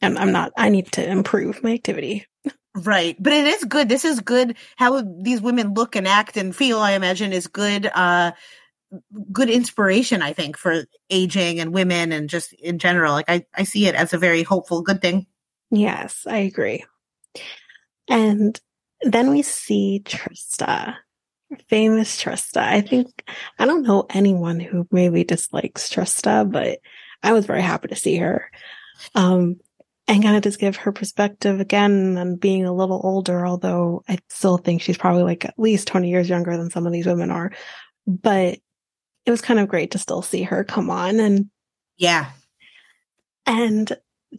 I'm, 0.02 0.18
I'm 0.18 0.32
not. 0.32 0.52
I 0.58 0.70
need 0.70 0.92
to 0.94 1.10
improve 1.10 1.64
my 1.64 1.74
activity. 1.74 2.28
right. 2.76 3.16
But 3.20 3.34
it 3.34 3.48
is 3.48 3.64
good. 3.64 3.90
This 3.90 4.06
is 4.06 4.20
good. 4.20 4.56
How 4.76 5.02
these 5.02 5.42
women 5.42 5.74
look 5.74 5.96
and 5.96 6.08
act 6.08 6.38
and 6.38 6.56
feel. 6.56 6.80
I 6.80 6.92
imagine 6.92 7.34
is 7.34 7.48
good. 7.48 7.90
Uh, 7.94 8.34
good 9.32 9.50
inspiration. 9.50 10.22
I 10.22 10.34
think 10.34 10.58
for 10.58 10.86
aging 11.10 11.60
and 11.60 11.74
women 11.74 12.12
and 12.12 12.30
just 12.30 12.54
in 12.54 12.80
general. 12.80 13.14
Like 13.14 13.30
I, 13.30 13.46
I 13.56 13.64
see 13.64 13.88
it 13.88 13.96
as 13.96 14.14
a 14.14 14.18
very 14.18 14.44
hopeful, 14.44 14.82
good 14.82 15.02
thing. 15.02 15.28
Yes, 15.72 16.26
I 16.28 16.38
agree. 16.38 16.86
And 18.10 18.60
then 19.02 19.30
we 19.30 19.42
see 19.42 20.02
Trista, 20.06 20.96
famous 21.68 22.22
Trista. 22.22 22.62
I 22.62 22.82
think 22.82 23.24
I 23.60 23.66
don't 23.66 23.84
know 23.84 24.06
anyone 24.10 24.60
who 24.60 24.88
maybe 24.92 25.24
dislikes 25.24 25.90
Trista, 25.90 26.50
but 26.50 26.80
I 27.22 27.34
was 27.34 27.46
very 27.46 27.62
happy 27.62 27.88
to 27.88 27.96
see 27.96 28.18
her. 28.18 28.50
Um, 29.16 29.60
and 30.08 30.22
kind 30.22 30.36
of 30.36 30.44
just 30.44 30.60
give 30.60 30.76
her 30.76 30.92
perspective 30.92 31.62
again 31.62 32.18
on 32.18 32.36
being 32.36 32.66
a 32.66 32.74
little 32.74 33.00
older, 33.04 33.46
although 33.48 34.04
I 34.08 34.18
still 34.30 34.58
think 34.58 34.82
she's 34.82 34.98
probably 34.98 35.24
like 35.24 35.46
at 35.46 35.58
least 35.58 35.88
20 35.88 36.10
years 36.10 36.28
younger 36.28 36.58
than 36.58 36.70
some 36.70 36.86
of 36.86 36.92
these 36.92 37.06
women 37.06 37.32
are. 37.32 37.54
But 38.06 38.60
it 39.26 39.32
was 39.32 39.42
kind 39.42 39.60
of 39.60 39.68
great 39.68 39.92
to 39.92 39.98
still 39.98 40.22
see 40.22 40.44
her 40.44 40.64
come 40.64 40.90
on 40.90 41.20
and 41.20 41.50
Yeah. 41.98 42.32
and 43.46 43.92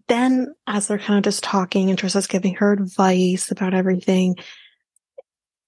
then 0.09 0.55
as 0.67 0.87
they're 0.89 0.99
kind 0.99 1.19
of 1.19 1.25
just 1.25 1.45
talking 1.45 1.89
and 1.91 1.99
Theresa's 1.99 2.27
giving 2.27 2.55
her 2.57 2.73
advice 2.73 3.51
about 3.53 3.75
everything, 3.75 4.37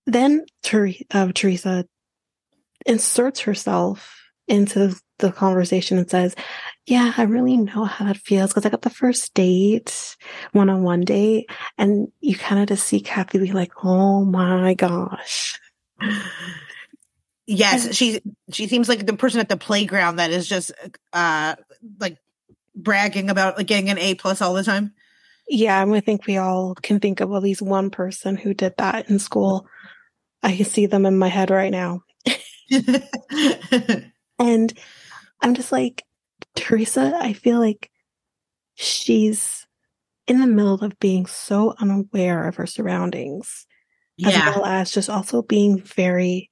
then 0.07 0.45
Ter- 0.62 0.93
uh, 1.12 1.31
Theresa 1.33 1.87
inserts 2.85 3.41
herself 3.41 4.21
into 4.49 4.97
the 5.19 5.33
conversation 5.33 5.97
and 5.99 6.11
says, 6.11 6.35
yeah, 6.87 7.12
I 7.17 7.23
really 7.23 7.57
know 7.57 7.85
how 7.85 8.05
that 8.05 8.17
feels 8.19 8.50
because 8.50 8.67
I 8.67 8.69
got 8.71 8.83
the 8.83 8.91
first 8.91 9.33
date, 9.35 10.17
one-on-one 10.52 11.00
date. 11.02 11.49
And 11.79 12.09
you 12.21 12.37
kind 12.37 12.61
of 12.61 12.69
just 12.69 12.87
see 12.87 13.00
Kathy 13.00 13.38
be 13.38 13.52
like, 13.52 13.73
oh 13.85 14.25
my 14.25 14.75
gosh. 14.75 15.59
Yes, 17.47 17.95
she 17.95 18.21
she 18.50 18.67
seems 18.67 18.88
like 18.88 19.07
the 19.07 19.17
person 19.17 19.41
at 19.41 19.49
the 19.49 19.57
playground 19.57 20.17
that 20.17 20.31
is 20.31 20.49
just 20.49 20.73
uh 21.12 21.55
like 22.00 22.19
bragging 22.75 23.31
about 23.31 23.57
like 23.57 23.67
getting 23.67 23.88
an 23.88 23.99
A 23.99 24.15
plus 24.15 24.43
all 24.43 24.55
the 24.55 24.65
time. 24.65 24.93
Yeah, 25.49 25.85
I 25.87 26.00
think 26.00 26.26
we 26.26 26.38
all 26.38 26.75
can 26.75 26.99
think 26.99 27.21
of 27.21 27.33
at 27.33 27.43
least 27.43 27.62
one 27.62 27.91
person 27.91 28.37
who 28.37 28.53
did 28.53 28.75
that 28.79 29.09
in 29.09 29.21
school. 29.21 29.69
I 30.43 30.57
can 30.57 30.65
see 30.65 30.87
them 30.87 31.07
in 31.07 31.19
my 31.19 31.29
head 31.29 31.50
right 31.50 31.71
now. 31.71 32.03
And 34.38 34.73
I'm 35.41 35.55
just 35.55 35.73
like, 35.73 36.05
Theresa, 36.55 37.12
I 37.19 37.33
feel 37.33 37.59
like 37.59 37.91
she's 38.75 39.67
in 40.26 40.41
the 40.41 40.47
middle 40.47 40.75
of 40.75 40.99
being 40.99 41.26
so 41.26 41.75
unaware 41.79 42.47
of 42.47 42.57
her 42.57 42.67
surroundings, 42.67 43.67
as 44.25 44.35
well 44.35 44.65
as 44.65 44.93
just 44.93 45.09
also 45.09 45.43
being 45.43 45.81
very 45.81 46.50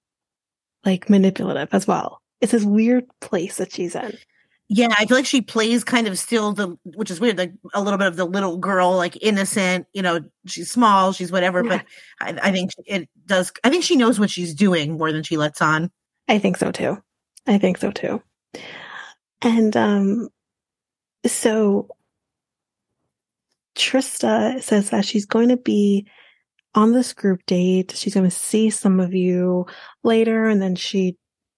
like 0.84 1.10
manipulative 1.10 1.68
as 1.72 1.86
well. 1.86 2.20
It's 2.40 2.52
this 2.52 2.64
weird 2.64 3.04
place 3.20 3.56
that 3.56 3.72
she's 3.72 3.94
in. 3.94 4.16
Yeah, 4.68 4.88
I 4.98 5.04
feel 5.04 5.16
like 5.16 5.26
she 5.26 5.42
plays 5.42 5.84
kind 5.84 6.08
of 6.08 6.18
still 6.18 6.52
the 6.52 6.76
which 6.84 7.10
is 7.10 7.20
weird, 7.20 7.36
like 7.36 7.52
a 7.74 7.82
little 7.82 7.98
bit 7.98 8.06
of 8.08 8.16
the 8.16 8.24
little 8.24 8.56
girl, 8.56 8.96
like 8.96 9.16
innocent, 9.22 9.86
you 9.92 10.00
know, 10.00 10.20
she's 10.46 10.70
small, 10.70 11.12
she's 11.12 11.30
whatever, 11.30 11.62
but 11.62 11.84
I, 12.20 12.38
I 12.42 12.50
think 12.50 12.70
it 12.86 13.08
does 13.26 13.52
I 13.62 13.70
think 13.70 13.84
she 13.84 13.96
knows 13.96 14.18
what 14.18 14.30
she's 14.30 14.54
doing 14.54 14.96
more 14.96 15.12
than 15.12 15.22
she 15.22 15.36
lets 15.36 15.60
on. 15.60 15.90
I 16.28 16.38
think 16.38 16.56
so 16.56 16.72
too. 16.72 16.98
I 17.46 17.58
think 17.58 17.76
so 17.76 17.90
too. 17.90 18.22
And 19.42 19.76
um 19.76 20.28
so 21.26 21.88
Trista 23.76 24.62
says 24.62 24.90
that 24.90 25.04
she's 25.04 25.26
going 25.26 25.48
to 25.48 25.56
be 25.56 26.06
on 26.74 26.92
this 26.92 27.12
group 27.12 27.44
date. 27.46 27.92
She's 27.94 28.14
going 28.14 28.28
to 28.28 28.34
see 28.34 28.70
some 28.70 29.00
of 29.00 29.14
you 29.14 29.66
later 30.02 30.46
and 30.46 30.60
then 30.60 30.74
she 30.74 31.16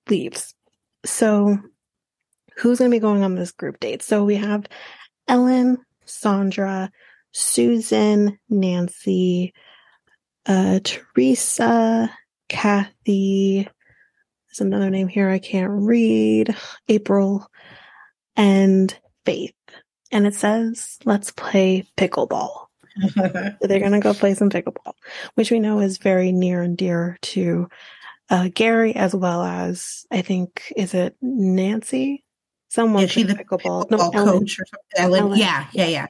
leaves. 0.09 0.55
So 1.05 1.59
who's 2.57 2.79
going 2.79 2.91
to 2.91 2.95
be 2.95 3.01
going 3.01 3.23
on 3.23 3.35
this 3.35 3.53
group 3.53 3.81
date? 3.81 4.03
So 4.03 4.25
we 4.25 4.37
have 4.37 4.67
Ellen, 5.29 5.79
Sandra, 6.05 6.91
Susan, 7.33 8.39
Nancy, 8.49 9.53
uh, 10.47 10.81
Theresa, 10.83 12.11
Kathy. 12.49 13.69
There's 14.49 14.61
another 14.61 14.91
name 14.91 15.09
here 15.09 15.29
I 15.29 15.39
can't 15.39 15.71
read. 15.71 16.57
April 16.89 17.47
and 18.37 18.97
Faith. 19.25 19.55
And 20.13 20.27
it 20.27 20.35
says, 20.35 20.99
let's 21.05 21.33
play 21.33 21.85
pickleball. 21.97 22.66
They're 23.61 23.81
going 23.81 23.93
to 23.93 24.01
go 24.01 24.15
play 24.15 24.35
some 24.35 24.51
pickleball, 24.51 24.95
which 25.35 25.51
we 25.51 25.61
know 25.61 25.81
is 25.81 25.99
very 25.99 26.33
near 26.33 26.63
and 26.63 26.77
dear 26.77 27.19
to 27.23 27.69
uh, 28.31 28.49
Gary, 28.53 28.95
as 28.95 29.15
well 29.15 29.43
as 29.43 30.07
I 30.11 30.23
think, 30.23 30.73
is 30.77 30.95
it 30.95 31.17
Nancy? 31.21 32.25
Someone 32.69 33.03
yeah, 33.03 33.09
she 33.09 33.23
the 33.23 33.35
pickleball, 33.35 33.89
pickleball 33.89 34.13
no, 34.13 34.33
coach 34.33 34.59
or. 34.59 34.65
Ellen. 34.97 35.21
Ellen. 35.21 35.39
Yeah, 35.39 35.67
yeah, 35.73 35.87
yeah. 35.87 36.07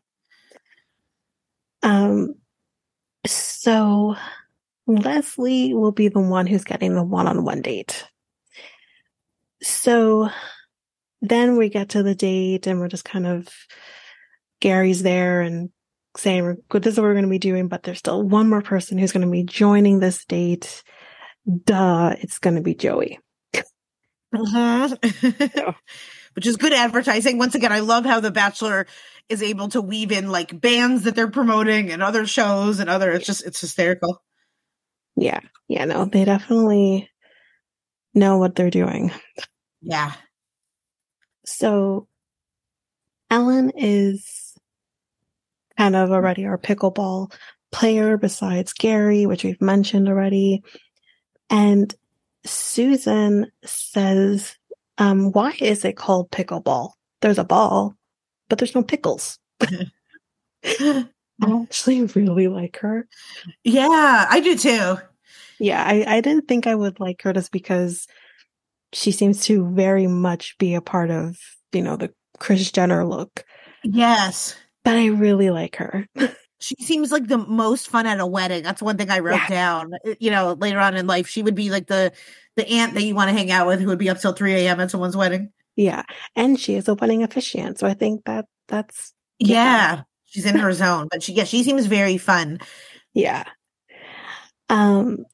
Um, 1.83 2.35
so 3.27 4.17
Leslie 4.87 5.75
will 5.75 5.93
be 5.93 6.09
the 6.09 6.21
one 6.21 6.47
who's 6.47 6.65
getting 6.65 6.95
the 6.95 7.03
one-on-one 7.03 7.63
date. 7.63 8.05
So 9.63 10.31
then 11.23 11.57
we 11.57 11.69
get 11.69 11.91
to 11.91 12.03
the 12.03 12.15
date 12.15 12.67
and 12.67 12.81
we're 12.81 12.89
just 12.89 13.05
kind 13.05 13.27
of 13.27 13.49
Gary's 14.61 15.03
there 15.03 15.41
and 15.41 15.71
saying, 16.17 16.57
this 16.71 16.93
is 16.93 16.99
what 16.99 17.05
we're 17.05 17.15
going 17.15 17.25
to 17.25 17.31
be 17.31 17.39
doing, 17.39 17.69
but 17.69 17.83
there's 17.83 17.99
still 17.99 18.23
one 18.23 18.49
more 18.49 18.63
person 18.63 18.99
who's 18.99 19.13
going 19.13 19.27
to 19.27 19.31
be 19.31 19.45
joining 19.45 19.99
this 19.99 20.25
date. 20.25 20.83
Duh, 21.65 22.15
it's 22.21 22.39
going 22.39 22.57
to 22.57 22.63
be 22.63 22.75
Joey. 22.75 23.19
Uh-huh. 24.35 24.97
Which 26.35 26.47
is 26.47 26.57
good 26.57 26.73
advertising. 26.73 27.39
Once 27.39 27.55
again, 27.55 27.73
I 27.73 27.81
love 27.81 28.05
how 28.05 28.21
The 28.21 28.31
Bachelor 28.31 28.87
is 29.29 29.43
able 29.43 29.69
to 29.69 29.81
weave 29.81 30.13
in 30.13 30.31
like 30.31 30.61
bands 30.61 31.05
that 31.05 31.15
they're 31.15 31.31
promoting 31.31 31.91
and 31.91 32.03
other 32.03 32.27
shows 32.27 32.79
and 32.79 32.91
other, 32.91 33.11
it's 33.13 33.27
just, 33.27 33.47
it's 33.47 33.61
hysterical. 33.61 34.23
Yeah. 35.17 35.41
Yeah. 35.69 35.87
No, 35.87 36.05
they 36.05 36.25
definitely 36.25 37.11
know 38.15 38.39
what 38.39 38.55
they're 38.55 38.71
doing. 38.71 39.13
Yeah. 39.81 40.13
So 41.45 42.09
Ellen 43.31 43.73
is 43.77 44.46
kind 45.77 45.97
of 45.97 46.11
already 46.11 46.47
our 46.47 46.59
pickleball 46.59 47.33
player 47.73 48.17
besides 48.17 48.73
Gary, 48.73 49.27
which 49.27 49.45
we've 49.45 49.61
mentioned 49.61 50.09
already. 50.09 50.63
And 51.51 51.95
Susan 52.45 53.51
says, 53.65 54.57
um, 54.99 55.33
why 55.33 55.55
is 55.61 55.85
it 55.85 55.97
called 55.97 56.31
pickleball? 56.31 56.93
There's 57.21 57.39
a 57.39 57.45
ball, 57.45 57.95
but 58.49 58.59
there's 58.59 58.75
no 58.75 58.83
pickles. 58.83 59.39
I 60.65 61.07
actually 61.43 62.03
really 62.03 62.49
like 62.49 62.79
her. 62.79 63.07
Yeah, 63.63 64.27
I 64.29 64.41
do 64.41 64.57
too. 64.57 64.97
Yeah, 65.59 65.83
I, 65.85 66.05
I 66.07 66.21
didn't 66.21 66.49
think 66.49 66.67
I 66.67 66.75
would 66.75 67.01
like 67.01 67.23
her 67.23 67.33
just 67.33 67.53
because 67.53 68.07
she 68.93 69.13
seems 69.13 69.45
to 69.47 69.69
very 69.71 70.07
much 70.07 70.57
be 70.59 70.75
a 70.75 70.81
part 70.81 71.11
of, 71.11 71.39
you 71.73 71.83
know, 71.83 71.97
the 71.97 72.13
Kris 72.39 72.71
Jenner 72.71 73.05
look. 73.05 73.45
Yes. 73.83 74.57
But 74.87 74.99
I 74.99 75.07
really 75.07 75.51
like 75.51 75.75
her. 75.77 76.07
she 76.61 76.77
seems 76.77 77.11
like 77.11 77.27
the 77.27 77.39
most 77.39 77.89
fun 77.89 78.07
at 78.07 78.21
a 78.21 78.27
wedding. 78.27 78.63
That's 78.63 78.81
one 78.81 78.97
thing 78.97 79.11
I 79.11 79.19
wrote 79.19 79.35
yeah. 79.35 79.49
down. 79.49 79.95
Uh, 79.95 80.15
you 80.21 80.31
know, 80.31 80.53
later 80.53 80.79
on 80.79 80.95
in 80.95 81.09
life, 81.09 81.27
she 81.27 81.43
would 81.43 81.57
be 81.57 81.71
like 81.71 81.89
the 81.89 82.13
the 82.55 82.69
aunt 82.69 82.95
that 82.95 83.03
you 83.03 83.17
want 83.17 83.29
to 83.29 83.37
hang 83.37 83.51
out 83.51 83.67
with 83.67 83.81
who 83.81 83.89
would 83.89 83.99
be 83.99 84.09
up 84.09 84.21
till 84.21 84.33
3 84.33 84.55
a.m. 84.55 84.79
at 84.79 84.93
someone's 84.93 85.17
wedding. 85.17 85.51
Yeah. 85.75 86.05
And 86.37 86.59
she 86.59 86.77
is 86.77 86.87
a 86.87 86.95
wedding 86.95 87.25
officiant. 87.25 87.81
So 87.81 87.89
I 87.89 87.95
think 87.95 88.27
that 88.27 88.45
that's 88.69 89.13
yeah. 89.41 89.57
yeah. 89.97 90.03
She's 90.27 90.47
in 90.47 90.55
her 90.55 90.73
zone. 90.73 91.09
But 91.11 91.25
she 91.25 91.33
yeah, 91.33 91.43
she 91.43 91.65
seems 91.65 91.87
very 91.87 92.17
fun. 92.17 92.61
Yeah. 93.13 93.43
Um 94.69 95.25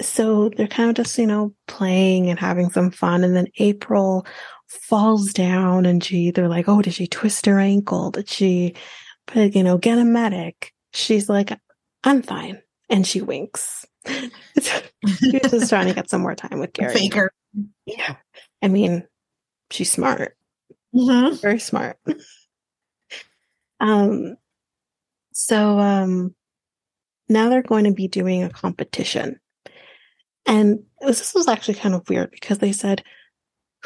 so 0.00 0.50
they're 0.50 0.68
kind 0.68 0.90
of 0.90 0.94
just, 0.94 1.18
you 1.18 1.26
know, 1.26 1.54
playing 1.66 2.30
and 2.30 2.38
having 2.38 2.70
some 2.70 2.92
fun. 2.92 3.24
And 3.24 3.34
then 3.34 3.48
April 3.58 4.26
falls 4.68 5.32
down 5.32 5.86
and 5.86 6.02
she, 6.02 6.30
they're 6.30 6.48
like, 6.48 6.68
oh, 6.68 6.82
did 6.82 6.94
she 6.94 7.06
twist 7.06 7.46
her 7.46 7.58
ankle? 7.58 8.10
Did 8.10 8.28
she, 8.28 8.74
you 9.34 9.62
know, 9.62 9.78
get 9.78 9.98
a 9.98 10.04
medic? 10.04 10.72
She's 10.92 11.28
like, 11.28 11.58
I'm 12.04 12.22
fine. 12.22 12.60
And 12.88 13.06
she 13.06 13.20
winks. 13.20 13.84
she's 14.06 15.40
just 15.50 15.68
trying 15.68 15.88
to 15.88 15.94
get 15.94 16.10
some 16.10 16.20
more 16.20 16.34
time 16.34 16.60
with 16.60 16.72
Gary. 16.72 16.94
Faker. 16.94 17.32
Yeah. 17.84 18.16
I 18.62 18.68
mean, 18.68 19.06
she's 19.70 19.90
smart. 19.90 20.36
Mm-hmm. 20.94 21.36
Very 21.36 21.58
smart. 21.58 21.98
um, 23.80 24.36
so, 25.32 25.78
um, 25.78 26.34
now 27.28 27.48
they're 27.48 27.62
going 27.62 27.84
to 27.84 27.92
be 27.92 28.08
doing 28.08 28.42
a 28.44 28.50
competition. 28.50 29.40
And 30.46 30.84
this 31.00 31.34
was 31.34 31.48
actually 31.48 31.74
kind 31.74 31.94
of 31.94 32.08
weird 32.08 32.30
because 32.30 32.58
they 32.58 32.72
said 32.72 33.02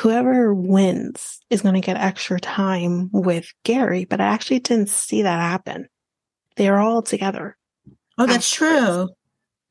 whoever 0.00 0.54
wins 0.54 1.40
is 1.50 1.60
going 1.62 1.74
to 1.74 1.80
get 1.80 1.96
extra 1.96 2.40
time 2.40 3.10
with 3.12 3.52
Gary, 3.64 4.06
but 4.06 4.20
I 4.20 4.26
actually 4.26 4.60
didn't 4.60 4.88
see 4.88 5.22
that 5.22 5.40
happen. 5.40 5.88
They 6.56 6.68
are 6.68 6.78
all 6.78 7.02
together. 7.02 7.56
Oh, 8.16 8.26
that's 8.26 8.50
true. 8.50 9.08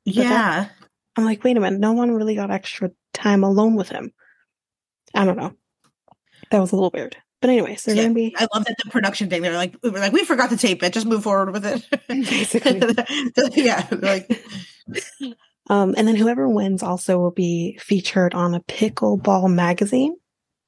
Yeah. 0.05 0.29
That, 0.29 0.71
I'm 1.15 1.25
like, 1.25 1.43
wait 1.43 1.57
a 1.57 1.59
minute. 1.59 1.79
No 1.79 1.93
one 1.93 2.11
really 2.11 2.35
got 2.35 2.51
extra 2.51 2.91
time 3.13 3.43
alone 3.43 3.75
with 3.75 3.89
him. 3.89 4.11
I 5.13 5.25
don't 5.25 5.37
know. 5.37 5.53
That 6.51 6.59
was 6.59 6.71
a 6.71 6.75
little 6.75 6.91
weird. 6.93 7.17
But 7.41 7.49
anyways, 7.51 7.83
they're 7.83 7.95
yeah, 7.95 8.03
gonna 8.03 8.13
be. 8.13 8.35
I 8.37 8.47
love 8.53 8.65
that 8.65 8.75
the 8.83 8.89
production 8.89 9.29
thing. 9.29 9.41
They're 9.41 9.53
like, 9.53 9.75
we 9.81 9.89
were 9.89 9.99
like, 9.99 10.11
we 10.11 10.25
forgot 10.25 10.49
to 10.49 10.57
tape 10.57 10.83
it. 10.83 10.93
Just 10.93 11.05
move 11.07 11.23
forward 11.23 11.53
with 11.53 11.65
it. 11.65 11.87
Basically, 12.07 12.81
yeah. 13.63 13.87
Like, 13.91 14.43
um, 15.69 15.95
and 15.97 16.07
then 16.07 16.15
whoever 16.15 16.49
wins 16.49 16.83
also 16.83 17.17
will 17.17 17.31
be 17.31 17.79
featured 17.81 18.33
on 18.33 18.55
a 18.55 18.59
pickleball 18.61 19.51
magazine. 19.53 20.15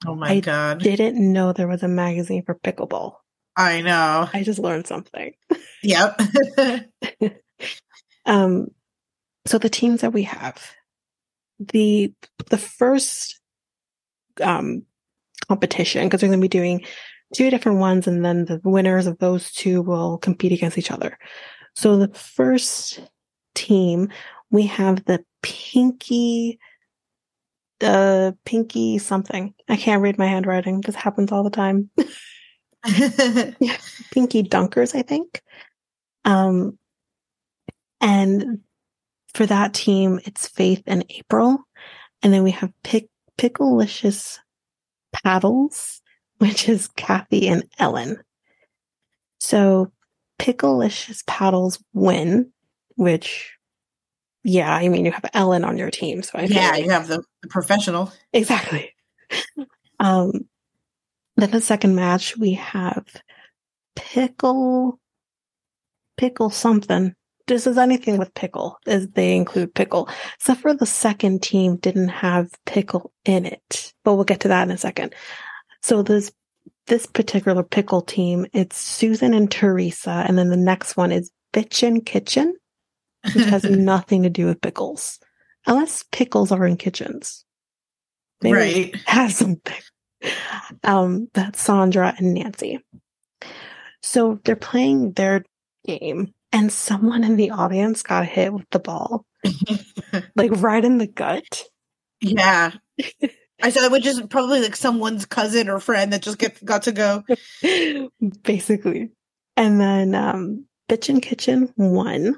Oh 0.05 0.15
my 0.15 0.27
god. 0.27 0.31
I 0.31 0.39
god! 0.39 0.79
Didn't 0.79 1.34
know 1.34 1.53
there 1.53 1.67
was 1.67 1.84
a 1.84 1.88
magazine 1.88 2.43
for 2.43 2.55
pickleball. 2.55 3.15
I 3.55 3.81
know. 3.81 4.29
I 4.34 4.43
just 4.43 4.60
learned 4.60 4.88
something. 4.88 5.34
Yep. 5.84 6.22
um, 8.25 8.67
so 9.46 9.58
the 9.58 9.70
teams 9.70 10.01
that 10.01 10.13
we 10.13 10.24
have, 10.24 10.74
the 11.60 12.13
the 12.50 12.58
first 12.58 13.39
um 14.41 14.84
competition 15.48 16.05
because 16.05 16.22
we're 16.22 16.29
going 16.29 16.39
to 16.39 16.43
be 16.43 16.48
doing 16.48 16.86
two 17.36 17.50
different 17.50 17.79
ones, 17.79 18.08
and 18.08 18.24
then 18.24 18.46
the 18.46 18.62
winners 18.63 19.08
of 19.08 19.17
those 19.20 19.51
two 19.51 19.81
will 19.81 20.17
compete 20.17 20.51
against 20.51 20.77
each 20.77 20.91
other. 20.91 21.17
So 21.75 21.98
the 21.98 22.13
first 22.13 23.00
team 23.53 24.10
we 24.50 24.63
have 24.67 25.05
the 25.05 25.24
pinky 25.41 26.60
the 27.81 28.38
pinky 28.45 28.97
something. 29.00 29.53
I 29.67 29.75
can't 29.75 30.01
read 30.01 30.17
my 30.17 30.27
handwriting. 30.27 30.81
This 30.81 30.95
happens 30.95 31.31
all 31.31 31.43
the 31.43 31.50
time. 31.50 31.89
pinky 34.11 34.43
dunkers, 34.43 34.95
I 34.95 35.01
think. 35.01 35.41
Um, 36.23 36.77
and 38.00 38.59
for 39.33 39.45
that 39.45 39.73
team, 39.73 40.19
it's 40.25 40.47
Faith 40.47 40.83
and 40.88 41.05
April. 41.09 41.59
And 42.23 42.33
then 42.33 42.43
we 42.43 42.51
have 42.51 42.71
Pick 42.83 43.09
Picklelicious 43.38 44.38
Paddles, 45.11 46.01
which 46.38 46.69
is 46.69 46.88
Kathy 46.88 47.47
and 47.47 47.63
Ellen. 47.79 48.17
So 49.39 49.91
Picklelicious 50.39 51.25
Paddles 51.25 51.83
win, 51.93 52.51
which 52.95 53.53
yeah, 54.43 54.74
I 54.74 54.89
mean, 54.89 55.05
you 55.05 55.12
have 55.12 55.25
Ellen 55.33 55.63
on 55.63 55.77
your 55.77 55.91
team, 55.91 56.24
so 56.24 56.31
I 56.36 56.43
yeah, 56.43 56.71
like, 56.71 56.83
you 56.83 56.89
have 56.91 57.07
the, 57.07 57.24
the 57.41 57.48
professional 57.48 58.12
exactly. 58.33 58.93
um, 60.00 60.31
then 61.36 61.51
the 61.51 61.62
second 61.62 61.95
match 61.95 62.38
we 62.38 62.53
have 62.53 63.05
pickle, 63.95 65.00
pickle 66.17 66.50
something. 66.50 67.13
This 67.48 67.67
is 67.67 67.77
anything 67.77 68.17
with 68.17 68.33
pickle, 68.33 68.77
as 68.88 69.07
they 69.10 69.36
include 69.36 69.75
pickle. 69.75 70.10
Except 70.36 70.62
for 70.62 70.74
the 70.74 70.86
second 70.86 71.43
team 71.43 71.77
didn't 71.77 72.10
have 72.10 72.50
pickle 72.65 73.12
in 73.25 73.45
it, 73.45 73.93
but 74.03 74.15
we'll 74.15 74.24
get 74.24 74.41
to 74.41 74.48
that 74.48 74.63
in 74.63 74.71
a 74.71 74.77
second. 74.77 75.13
So 75.81 76.01
this 76.01 76.31
this 76.88 77.05
particular 77.05 77.63
pickle 77.63 78.01
team, 78.01 78.48
it's 78.53 78.77
Susan 78.77 79.33
and 79.33 79.51
Theresa, 79.51 80.25
and 80.27 80.38
then 80.38 80.50
the 80.50 80.57
next 80.57 80.98
one 80.98 81.12
is 81.12 81.31
Bitchin' 81.53 82.05
Kitchen 82.05 82.55
which 83.24 83.46
has 83.46 83.63
nothing 83.70 84.24
to 84.24 84.30
do 84.30 84.46
with 84.46 84.62
pickles, 84.62 85.20
unless 85.66 86.04
pickles 86.12 86.51
are 86.51 86.66
in 86.66 86.78
kitchens. 86.78 87.46
Maybe 88.42 88.54
right. 88.56 88.96
has 89.06 89.38
something. 89.38 89.82
Um, 90.84 91.30
that's 91.34 91.62
Sandra 91.62 92.13
and 92.18 92.34
Nancy. 92.34 92.80
So 94.01 94.40
they're 94.44 94.56
playing 94.56 95.13
their 95.13 95.44
game, 95.86 96.34
and 96.51 96.72
someone 96.72 97.24
in 97.24 97.36
the 97.36 97.51
audience 97.51 98.04
got 98.04 98.25
hit 98.25 98.54
with 98.54 98.70
the 98.72 98.80
ball, 98.80 99.25
like 100.36 100.51
right 100.54 100.84
in 100.84 100.98
the 100.98 101.08
gut. 101.08 101.63
Yeah. 102.22 102.72
I 103.63 103.70
said 103.70 103.84
it 103.84 103.92
would 103.92 104.04
just 104.04 104.30
probably 104.30 104.62
like 104.62 104.75
someone's 104.75 105.25
cousin 105.25 105.70
or 105.70 105.80
friend 105.80 106.13
that 106.13 106.22
just 106.22 106.38
get 106.38 106.63
got 106.63 106.84
to 106.84 106.92
go. 106.92 107.24
Basically. 108.44 109.10
And 109.56 109.80
then 109.80 110.16
um 110.16 110.66
Bitchin' 110.90 111.22
Kitchen 111.22 111.74
won. 111.78 112.36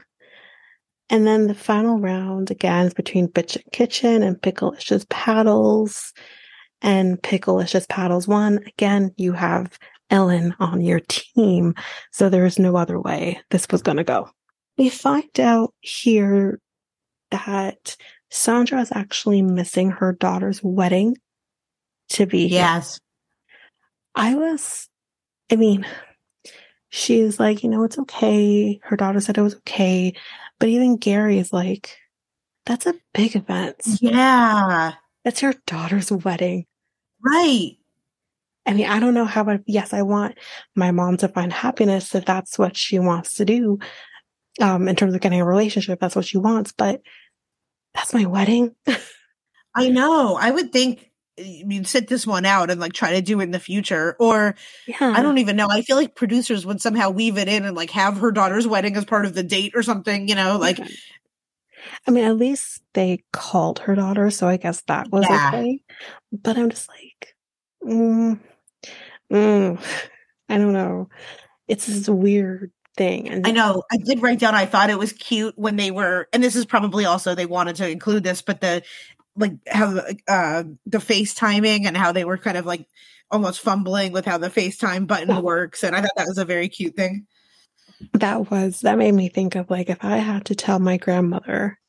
And 1.13 1.27
then 1.27 1.45
the 1.45 1.53
final 1.53 1.99
round 1.99 2.49
again 2.49 2.87
is 2.87 2.95
between 2.95 3.27
Bitch 3.27 3.61
Kitchen 3.71 4.23
and 4.23 4.35
Picklelicious 4.41 5.07
Paddles. 5.09 6.11
And 6.81 7.21
Picklelicious 7.21 7.87
Paddles 7.87 8.27
won. 8.27 8.61
Again, 8.65 9.13
you 9.15 9.33
have 9.33 9.77
Ellen 10.09 10.55
on 10.59 10.81
your 10.81 11.01
team. 11.07 11.75
So 12.11 12.29
there's 12.29 12.57
no 12.57 12.75
other 12.75 12.99
way 12.99 13.39
this 13.51 13.67
was 13.71 13.83
going 13.83 13.97
to 13.97 14.03
go. 14.03 14.27
We 14.75 14.89
find 14.89 15.39
out 15.39 15.75
here 15.81 16.59
that 17.29 17.95
Sandra 18.31 18.81
is 18.81 18.91
actually 18.91 19.43
missing 19.43 19.91
her 19.91 20.13
daughter's 20.13 20.63
wedding 20.63 21.15
to 22.09 22.25
be 22.25 22.47
yes. 22.47 22.99
Here. 24.15 24.31
I 24.31 24.33
was, 24.35 24.89
I 25.51 25.57
mean, 25.57 25.85
she's 26.89 27.39
like, 27.39 27.61
you 27.61 27.69
know, 27.69 27.83
it's 27.83 27.99
okay. 27.99 28.79
Her 28.81 28.97
daughter 28.97 29.19
said 29.19 29.37
it 29.37 29.41
was 29.41 29.57
okay. 29.57 30.15
But 30.63 30.69
even 30.69 30.95
Gary 30.95 31.39
is 31.39 31.51
like, 31.51 31.97
that's 32.65 32.85
a 32.85 32.95
big 33.13 33.35
event. 33.35 33.81
Yeah. 33.99 34.93
That's 35.25 35.41
your 35.41 35.55
daughter's 35.67 36.09
wedding. 36.09 36.67
Right. 37.21 37.71
I 38.65 38.73
mean, 38.73 38.85
I 38.85 39.01
don't 39.01 39.13
know 39.13 39.25
how, 39.25 39.43
but 39.43 39.63
yes, 39.67 39.91
I 39.91 40.03
want 40.03 40.37
my 40.73 40.91
mom 40.91 41.17
to 41.17 41.27
find 41.27 41.51
happiness 41.51 42.15
if 42.15 42.23
that's 42.23 42.57
what 42.57 42.77
she 42.77 42.97
wants 42.97 43.33
to 43.33 43.43
do. 43.43 43.79
Um, 44.61 44.87
in 44.87 44.95
terms 44.95 45.13
of 45.13 45.19
getting 45.19 45.41
a 45.41 45.45
relationship, 45.45 45.99
that's 45.99 46.15
what 46.15 46.23
she 46.23 46.37
wants, 46.37 46.71
but 46.71 47.01
that's 47.93 48.13
my 48.13 48.25
wedding. 48.25 48.73
I 49.75 49.89
know. 49.89 50.37
I 50.39 50.49
would 50.49 50.71
think 50.71 51.11
you'd 51.37 51.87
sit 51.87 52.07
this 52.07 52.27
one 52.27 52.45
out 52.45 52.69
and 52.69 52.79
like 52.79 52.93
try 52.93 53.13
to 53.13 53.21
do 53.21 53.39
it 53.39 53.43
in 53.43 53.51
the 53.51 53.59
future. 53.59 54.15
Or 54.19 54.55
yeah. 54.87 55.13
I 55.15 55.21
don't 55.21 55.37
even 55.39 55.55
know. 55.55 55.67
I 55.69 55.81
feel 55.81 55.95
like 55.95 56.15
producers 56.15 56.65
would 56.65 56.81
somehow 56.81 57.09
weave 57.09 57.37
it 57.37 57.47
in 57.47 57.65
and 57.65 57.75
like 57.75 57.91
have 57.91 58.17
her 58.17 58.31
daughter's 58.31 58.67
wedding 58.67 58.95
as 58.95 59.05
part 59.05 59.25
of 59.25 59.33
the 59.33 59.43
date 59.43 59.73
or 59.75 59.83
something, 59.83 60.27
you 60.27 60.35
know, 60.35 60.57
like 60.57 60.79
I 62.07 62.11
mean, 62.11 62.25
at 62.25 62.37
least 62.37 62.81
they 62.93 63.23
called 63.31 63.79
her 63.79 63.95
daughter, 63.95 64.29
so 64.29 64.47
I 64.47 64.57
guess 64.57 64.81
that 64.87 65.09
was 65.11 65.25
yeah. 65.29 65.51
okay. 65.53 65.79
But 66.31 66.57
I'm 66.57 66.69
just 66.69 66.89
like, 66.89 67.35
mm, 67.83 68.39
mm, 69.31 69.83
I 70.49 70.57
don't 70.57 70.73
know. 70.73 71.09
It's 71.67 71.87
this 71.87 72.09
weird 72.09 72.71
thing. 72.95 73.29
And 73.29 73.47
I 73.47 73.51
know 73.51 73.83
I 73.91 73.97
did 73.97 74.21
write 74.21 74.39
down. 74.39 74.55
I 74.55 74.65
thought 74.65 74.89
it 74.89 74.99
was 74.99 75.13
cute 75.13 75.57
when 75.57 75.75
they 75.75 75.91
were, 75.91 76.27
and 76.33 76.43
this 76.43 76.55
is 76.55 76.65
probably 76.65 77.05
also 77.05 77.35
they 77.35 77.45
wanted 77.45 77.77
to 77.77 77.89
include 77.89 78.23
this, 78.23 78.41
but 78.41 78.61
the 78.61 78.83
like 79.35 79.53
how 79.67 80.01
uh 80.27 80.63
the 80.85 80.99
FaceTiming 80.99 81.85
and 81.85 81.97
how 81.97 82.11
they 82.11 82.25
were 82.25 82.37
kind 82.37 82.57
of 82.57 82.65
like 82.65 82.85
almost 83.31 83.61
fumbling 83.61 84.11
with 84.11 84.25
how 84.25 84.37
the 84.37 84.49
FaceTime 84.49 85.07
button 85.07 85.41
works, 85.41 85.83
and 85.83 85.95
I 85.95 86.01
thought 86.01 86.15
that 86.17 86.27
was 86.27 86.37
a 86.37 86.45
very 86.45 86.69
cute 86.69 86.95
thing. 86.95 87.25
That 88.13 88.51
was 88.51 88.81
that 88.81 88.97
made 88.97 89.13
me 89.13 89.29
think 89.29 89.55
of 89.55 89.69
like 89.69 89.89
if 89.89 90.03
I 90.03 90.17
had 90.17 90.45
to 90.45 90.55
tell 90.55 90.79
my 90.79 90.97
grandmother 90.97 91.79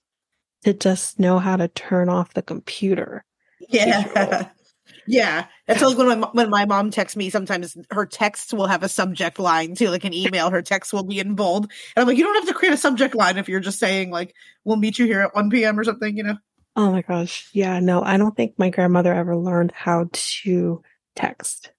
to 0.65 0.73
just 0.73 1.19
know 1.19 1.39
how 1.39 1.57
to 1.57 1.69
turn 1.69 2.09
off 2.09 2.35
the 2.35 2.43
computer. 2.43 3.25
Yeah. 3.69 4.49
Yeah, 5.07 5.47
that's 5.67 5.83
like 5.83 5.99
when 5.99 6.21
my 6.21 6.29
when 6.33 6.51
my 6.51 6.65
mom 6.65 6.91
texts 6.91 7.17
me. 7.17 7.29
Sometimes 7.31 7.77
her 7.91 8.07
texts 8.07 8.55
will 8.55 8.67
have 8.67 8.83
a 8.83 8.89
subject 8.89 9.39
line 9.39 9.75
too, 9.75 9.91
like 9.91 10.05
an 10.05 10.15
email. 10.15 10.51
Her 10.51 10.63
text 10.63 10.93
will 10.93 11.03
be 11.03 11.19
in 11.19 11.35
bold, 11.35 11.65
and 11.65 12.03
I'm 12.03 12.07
like, 12.07 12.17
you 12.17 12.25
don't 12.25 12.35
have 12.37 12.49
to 12.49 12.55
create 12.55 12.73
a 12.73 12.79
subject 12.79 13.15
line 13.15 13.37
if 13.37 13.49
you're 13.49 13.61
just 13.61 13.79
saying 13.79 14.11
like, 14.11 14.35
"We'll 14.65 14.77
meet 14.77 14.99
you 14.99 15.07
here 15.07 15.21
at 15.21 15.35
1 15.35 15.51
p.m." 15.51 15.79
or 15.79 15.85
something, 15.85 16.17
you 16.17 16.23
know. 16.23 16.37
Oh 16.77 16.91
my 16.91 17.03
gosh, 17.03 17.49
yeah, 17.53 17.79
no, 17.81 18.03
I 18.03 18.17
don't 18.17 18.37
think 18.37 18.59
my 18.59 18.71
grandmother 18.71 19.13
ever 19.13 19.37
learned 19.37 19.73
how 19.73 20.09
to 20.13 20.83
text. 21.17 21.71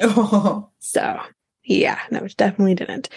Oh. 0.00 0.68
So 0.84 1.20
yeah, 1.62 2.00
no, 2.10 2.26
she 2.26 2.34
definitely 2.34 2.74
didn't. 2.74 3.08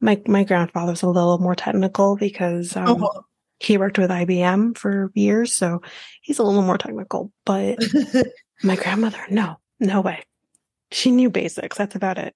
My 0.00 0.22
my 0.26 0.44
grandfather's 0.44 1.02
a 1.02 1.08
little 1.08 1.38
more 1.38 1.56
technical 1.56 2.16
because 2.16 2.76
um, 2.76 3.02
oh. 3.02 3.24
he 3.58 3.76
worked 3.76 3.98
with 3.98 4.10
IBM 4.10 4.78
for 4.78 5.10
years, 5.16 5.52
so 5.52 5.82
he's 6.22 6.38
a 6.38 6.44
little 6.44 6.62
more 6.62 6.78
technical. 6.78 7.32
But 7.44 7.80
My 8.62 8.76
grandmother, 8.76 9.20
no, 9.30 9.58
no 9.78 10.00
way. 10.00 10.22
She 10.92 11.10
knew 11.10 11.30
basics. 11.30 11.78
That's 11.78 11.94
about 11.94 12.18
it. 12.18 12.34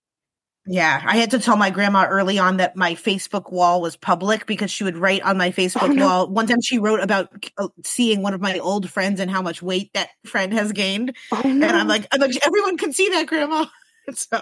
Yeah, 0.66 1.02
I 1.04 1.18
had 1.18 1.32
to 1.32 1.38
tell 1.38 1.56
my 1.56 1.68
grandma 1.68 2.06
early 2.08 2.38
on 2.38 2.56
that 2.56 2.74
my 2.74 2.94
Facebook 2.94 3.52
wall 3.52 3.82
was 3.82 3.96
public 3.96 4.46
because 4.46 4.70
she 4.70 4.82
would 4.82 4.96
write 4.96 5.22
on 5.22 5.36
my 5.36 5.50
Facebook 5.50 5.90
oh, 5.90 5.92
no. 5.92 6.06
wall. 6.06 6.28
One 6.28 6.46
time 6.46 6.62
she 6.62 6.78
wrote 6.78 7.00
about 7.00 7.28
uh, 7.58 7.68
seeing 7.84 8.22
one 8.22 8.32
of 8.32 8.40
my 8.40 8.58
old 8.58 8.88
friends 8.88 9.20
and 9.20 9.30
how 9.30 9.42
much 9.42 9.60
weight 9.60 9.92
that 9.92 10.08
friend 10.24 10.54
has 10.54 10.72
gained. 10.72 11.14
Oh, 11.30 11.42
no. 11.44 11.66
And 11.66 11.76
I'm 11.76 11.88
like, 11.88 12.06
I'm 12.12 12.20
like, 12.20 12.34
everyone 12.46 12.78
can 12.78 12.94
see 12.94 13.10
that, 13.10 13.26
grandma. 13.26 13.66
so 14.14 14.40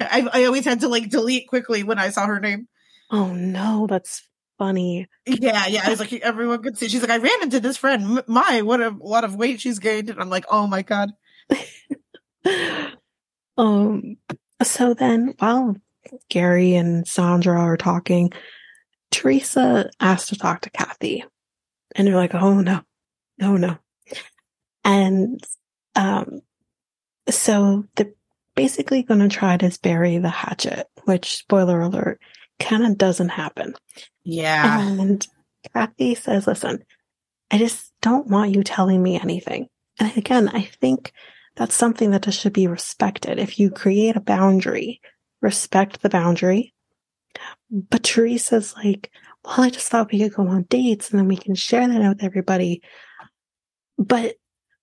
I, 0.00 0.28
I 0.32 0.44
always 0.44 0.64
had 0.64 0.80
to 0.80 0.88
like 0.88 1.10
delete 1.10 1.48
quickly 1.48 1.84
when 1.84 1.98
I 1.98 2.10
saw 2.10 2.26
her 2.26 2.40
name. 2.40 2.68
Oh 3.10 3.32
no, 3.32 3.86
that's 3.86 4.26
funny. 4.58 5.08
Yeah, 5.26 5.66
yeah. 5.66 5.82
I 5.84 5.90
was 5.90 6.00
like, 6.00 6.12
everyone 6.14 6.62
could 6.62 6.78
see. 6.78 6.88
She's 6.88 7.02
like, 7.02 7.10
I 7.10 7.18
ran 7.18 7.42
into 7.42 7.60
this 7.60 7.76
friend. 7.76 8.22
My, 8.26 8.62
what 8.62 8.80
a 8.80 8.96
lot 9.00 9.24
of 9.24 9.36
weight 9.36 9.60
she's 9.60 9.78
gained. 9.78 10.10
And 10.10 10.20
I'm 10.20 10.30
like, 10.30 10.46
oh 10.50 10.66
my 10.66 10.82
God. 10.82 11.10
um, 13.56 14.16
so 14.62 14.94
then 14.94 15.34
while 15.38 15.76
Gary 16.28 16.74
and 16.74 17.06
Sandra 17.06 17.58
are 17.58 17.76
talking, 17.76 18.32
Theresa 19.10 19.90
asks 20.00 20.30
to 20.30 20.36
talk 20.36 20.62
to 20.62 20.70
Kathy. 20.70 21.24
And 21.94 22.06
they're 22.06 22.16
like, 22.16 22.34
oh 22.34 22.60
no, 22.60 22.80
no, 23.38 23.56
no. 23.56 23.78
And, 24.84 25.40
um, 25.94 26.40
so 27.28 27.84
they're 27.94 28.12
basically 28.56 29.02
going 29.02 29.20
to 29.20 29.28
try 29.28 29.56
to 29.56 29.78
bury 29.82 30.18
the 30.18 30.28
hatchet, 30.28 30.86
which 31.04 31.36
spoiler 31.36 31.80
alert, 31.80 32.20
kind 32.58 32.84
of 32.84 32.98
doesn't 32.98 33.30
happen. 33.30 33.74
Yeah. 34.24 34.80
And 34.80 35.26
Kathy 35.72 36.14
says, 36.14 36.46
listen, 36.46 36.84
I 37.50 37.58
just 37.58 37.92
don't 38.00 38.28
want 38.28 38.54
you 38.54 38.62
telling 38.62 39.02
me 39.02 39.20
anything. 39.20 39.68
And 39.98 40.16
again, 40.16 40.48
I 40.48 40.62
think 40.62 41.12
that's 41.56 41.74
something 41.74 42.10
that 42.10 42.22
just 42.22 42.40
should 42.40 42.52
be 42.52 42.66
respected. 42.66 43.38
If 43.38 43.58
you 43.58 43.70
create 43.70 44.16
a 44.16 44.20
boundary, 44.20 45.00
respect 45.40 46.02
the 46.02 46.08
boundary. 46.08 46.74
But 47.70 48.02
Theresa's 48.02 48.74
like, 48.76 49.10
well, 49.44 49.60
I 49.60 49.70
just 49.70 49.88
thought 49.88 50.12
we 50.12 50.18
could 50.18 50.34
go 50.34 50.46
on 50.46 50.64
dates 50.64 51.10
and 51.10 51.18
then 51.18 51.28
we 51.28 51.36
can 51.36 51.54
share 51.54 51.86
that 51.86 52.02
out 52.02 52.16
with 52.16 52.24
everybody. 52.24 52.82
But 53.98 54.36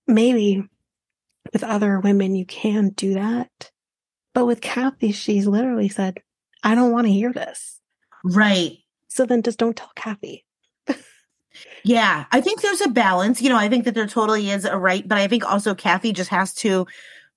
maybe 0.07 0.63
with 1.53 1.63
other 1.63 1.99
women, 1.99 2.35
you 2.35 2.45
can 2.45 2.89
do 2.89 3.15
that. 3.15 3.71
But 4.33 4.45
with 4.45 4.61
Kathy, 4.61 5.11
she's 5.11 5.47
literally 5.47 5.89
said, 5.89 6.19
I 6.63 6.75
don't 6.75 6.91
want 6.91 7.07
to 7.07 7.13
hear 7.13 7.33
this. 7.33 7.79
Right. 8.23 8.77
So 9.07 9.25
then 9.25 9.41
just 9.41 9.57
don't 9.57 9.75
tell 9.75 9.91
Kathy. 9.95 10.45
Yeah, 11.83 12.25
I 12.31 12.41
think 12.41 12.61
there's 12.61 12.81
a 12.81 12.89
balance. 12.89 13.41
You 13.41 13.49
know, 13.49 13.57
I 13.57 13.69
think 13.69 13.85
that 13.85 13.95
there 13.95 14.07
totally 14.07 14.49
is 14.49 14.65
a 14.65 14.77
right, 14.77 15.07
but 15.07 15.17
I 15.17 15.27
think 15.27 15.49
also 15.49 15.75
Kathy 15.75 16.13
just 16.13 16.29
has 16.29 16.53
to 16.55 16.85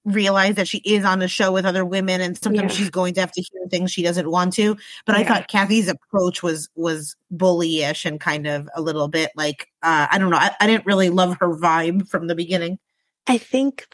realize 0.04 0.56
that 0.56 0.66
she 0.66 0.78
is 0.78 1.04
on 1.04 1.22
a 1.22 1.28
show 1.28 1.52
with 1.52 1.64
other 1.64 1.84
women 1.84 2.20
and 2.20 2.36
sometimes 2.36 2.72
yeah. 2.72 2.78
she's 2.78 2.90
going 2.90 3.14
to 3.14 3.20
have 3.20 3.30
to 3.30 3.40
hear 3.40 3.62
things 3.70 3.92
she 3.92 4.02
doesn't 4.02 4.28
want 4.28 4.52
to 4.52 4.76
but 5.06 5.14
yeah. 5.14 5.20
i 5.20 5.24
thought 5.24 5.46
kathy's 5.46 5.86
approach 5.86 6.42
was 6.42 6.68
was 6.74 7.14
bullyish 7.32 8.04
and 8.04 8.18
kind 8.18 8.48
of 8.48 8.68
a 8.74 8.82
little 8.82 9.06
bit 9.06 9.30
like 9.36 9.68
uh 9.84 10.08
i 10.10 10.18
don't 10.18 10.30
know 10.30 10.38
I, 10.38 10.50
I 10.58 10.66
didn't 10.66 10.86
really 10.86 11.08
love 11.08 11.36
her 11.38 11.56
vibe 11.56 12.08
from 12.08 12.26
the 12.26 12.34
beginning 12.34 12.80
i 13.28 13.38
think 13.38 13.86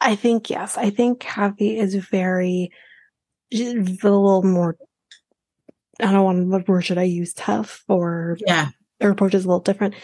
i 0.00 0.14
think 0.14 0.50
yes 0.50 0.78
i 0.78 0.88
think 0.88 1.18
kathy 1.18 1.76
is 1.76 1.96
very 1.96 2.70
a 3.52 3.56
little 3.56 4.44
more 4.44 4.76
I 6.00 6.12
don't 6.12 6.24
want 6.24 6.48
what 6.48 6.68
word 6.68 6.82
should 6.82 6.98
I 6.98 7.04
use 7.04 7.32
tough 7.32 7.84
or 7.88 8.36
yeah 8.46 8.68
her 9.00 9.10
approach 9.10 9.34
is 9.34 9.44
a 9.44 9.48
little 9.48 9.60
different. 9.60 9.94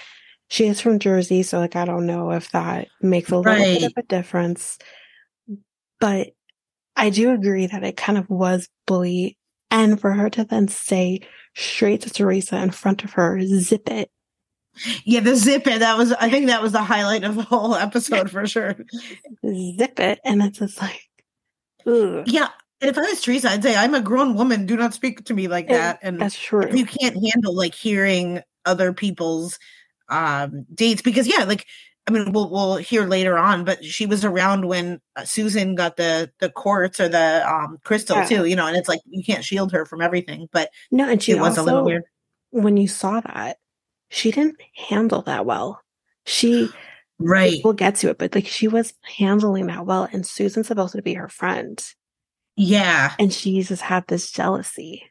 She 0.48 0.66
is 0.66 0.80
from 0.80 0.98
Jersey, 0.98 1.42
so 1.42 1.58
like 1.58 1.76
I 1.76 1.84
don't 1.84 2.06
know 2.06 2.30
if 2.32 2.50
that 2.50 2.88
makes 3.00 3.30
a 3.30 3.36
little 3.36 3.52
right. 3.52 3.80
bit 3.80 3.84
of 3.84 3.92
a 3.96 4.02
difference. 4.02 4.78
But 5.98 6.28
I 6.96 7.10
do 7.10 7.32
agree 7.32 7.66
that 7.66 7.84
it 7.84 7.96
kind 7.96 8.18
of 8.18 8.28
was 8.28 8.68
bully. 8.86 9.38
And 9.70 9.98
for 9.98 10.12
her 10.12 10.28
to 10.30 10.44
then 10.44 10.68
say 10.68 11.20
straight 11.54 12.02
to 12.02 12.10
Theresa 12.10 12.62
in 12.62 12.70
front 12.72 13.04
of 13.04 13.12
her, 13.14 13.40
zip 13.40 13.88
it. 13.88 14.10
Yeah, 15.04 15.20
the 15.20 15.36
zip 15.36 15.66
it. 15.66 15.78
That 15.78 15.96
was 15.96 16.12
I 16.12 16.28
think 16.28 16.46
that 16.46 16.62
was 16.62 16.72
the 16.72 16.82
highlight 16.82 17.24
of 17.24 17.36
the 17.36 17.42
whole 17.42 17.74
episode 17.74 18.30
for 18.30 18.46
sure. 18.46 18.76
zip 19.46 20.00
it. 20.00 20.20
And 20.24 20.42
it's 20.42 20.58
just 20.58 20.80
like 20.80 21.08
Ugh. 21.86 22.24
Yeah, 22.26 22.48
if 22.80 22.98
I 22.98 23.02
was 23.02 23.20
Theresa, 23.20 23.50
I'd 23.50 23.62
say 23.62 23.76
I'm 23.76 23.94
a 23.94 24.00
grown 24.00 24.34
woman. 24.34 24.66
Do 24.66 24.76
not 24.76 24.94
speak 24.94 25.24
to 25.24 25.34
me 25.34 25.48
like 25.48 25.68
that. 25.68 25.98
And 26.02 26.20
that's 26.20 26.38
true. 26.38 26.68
You 26.72 26.86
can't 26.86 27.14
handle 27.14 27.54
like 27.54 27.74
hearing 27.74 28.42
other 28.64 28.92
people's 28.92 29.58
um, 30.08 30.66
dates 30.74 31.02
because 31.02 31.26
yeah, 31.26 31.44
like 31.44 31.66
I 32.06 32.10
mean, 32.10 32.32
we'll 32.32 32.50
we'll 32.50 32.76
hear 32.76 33.06
later 33.06 33.38
on, 33.38 33.64
but 33.64 33.84
she 33.84 34.06
was 34.06 34.24
around 34.24 34.66
when 34.66 35.00
uh, 35.14 35.24
Susan 35.24 35.74
got 35.74 35.96
the 35.96 36.30
the 36.40 36.50
quartz 36.50 36.98
or 36.98 37.08
the 37.08 37.48
um, 37.48 37.78
crystal 37.84 38.16
yeah. 38.16 38.24
too, 38.24 38.44
you 38.44 38.56
know, 38.56 38.66
and 38.66 38.76
it's 38.76 38.88
like 38.88 39.00
you 39.06 39.22
can't 39.22 39.44
shield 39.44 39.72
her 39.72 39.86
from 39.86 40.00
everything. 40.00 40.48
But 40.52 40.70
no, 40.90 41.08
and 41.08 41.22
she 41.22 41.32
it 41.32 41.40
was 41.40 41.58
also, 41.58 41.62
a 41.62 41.64
little 41.64 41.84
weird 41.84 42.02
when 42.50 42.76
you 42.76 42.88
saw 42.88 43.20
that 43.20 43.58
she 44.10 44.32
didn't 44.32 44.60
handle 44.88 45.22
that 45.22 45.46
well. 45.46 45.80
She 46.26 46.70
right, 47.18 47.60
we'll 47.62 47.72
get 47.72 47.96
to 47.96 48.10
it, 48.10 48.18
but 48.18 48.34
like 48.34 48.46
she 48.46 48.66
was 48.66 48.94
handling 49.02 49.68
that 49.68 49.86
well, 49.86 50.08
and 50.12 50.26
Susan's 50.26 50.66
supposed 50.66 50.94
to 50.94 51.02
be 51.02 51.14
her 51.14 51.28
friend. 51.28 51.82
Yeah. 52.56 53.14
And 53.18 53.32
she 53.32 53.62
just 53.62 53.82
had 53.82 54.06
this 54.08 54.30
jealousy. 54.30 55.04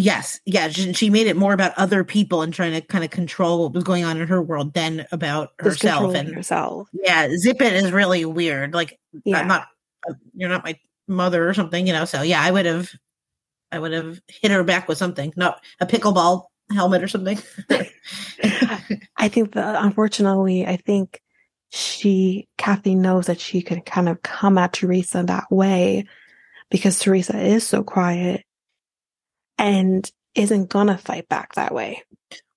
Yes, 0.00 0.38
yeah, 0.46 0.68
she, 0.68 0.92
she 0.92 1.10
made 1.10 1.26
it 1.26 1.36
more 1.36 1.52
about 1.52 1.72
other 1.76 2.04
people 2.04 2.42
and 2.42 2.54
trying 2.54 2.72
to 2.72 2.80
kind 2.80 3.02
of 3.02 3.10
control 3.10 3.64
what 3.64 3.72
was 3.72 3.82
going 3.82 4.04
on 4.04 4.20
in 4.20 4.28
her 4.28 4.40
world 4.40 4.72
than 4.72 5.04
about 5.10 5.50
Just 5.60 5.82
herself. 5.82 6.14
And 6.14 6.32
herself. 6.32 6.88
yeah, 6.92 7.28
zip 7.36 7.60
it 7.60 7.72
is 7.72 7.90
really 7.90 8.24
weird. 8.24 8.74
Like 8.74 8.96
Yeah. 9.24 9.38
I'm 9.40 9.48
not, 9.48 9.66
uh, 10.08 10.14
you're 10.36 10.50
not 10.50 10.62
my 10.62 10.78
mother 11.08 11.48
or 11.48 11.52
something, 11.52 11.84
you 11.84 11.92
know. 11.92 12.04
So 12.04 12.22
yeah, 12.22 12.40
I 12.40 12.48
would 12.48 12.64
have, 12.64 12.92
I 13.72 13.80
would 13.80 13.90
have 13.90 14.20
hit 14.28 14.52
her 14.52 14.62
back 14.62 14.86
with 14.86 14.98
something, 14.98 15.32
not 15.34 15.64
a 15.80 15.86
pickleball 15.86 16.44
helmet 16.72 17.02
or 17.02 17.08
something. 17.08 17.40
I 19.16 19.26
think 19.26 19.54
that 19.54 19.82
unfortunately, 19.82 20.64
I 20.64 20.76
think 20.76 21.20
she, 21.70 22.46
Kathy 22.56 22.94
knows 22.94 23.26
that 23.26 23.40
she 23.40 23.62
could 23.62 23.84
kind 23.84 24.08
of 24.08 24.22
come 24.22 24.58
at 24.58 24.74
Theresa 24.74 25.24
that 25.26 25.50
way 25.50 26.06
because 26.70 27.00
Theresa 27.00 27.36
is 27.36 27.66
so 27.66 27.82
quiet 27.82 28.44
and 29.58 30.10
isn't 30.34 30.70
gonna 30.70 30.98
fight 30.98 31.28
back 31.28 31.54
that 31.54 31.74
way. 31.74 32.02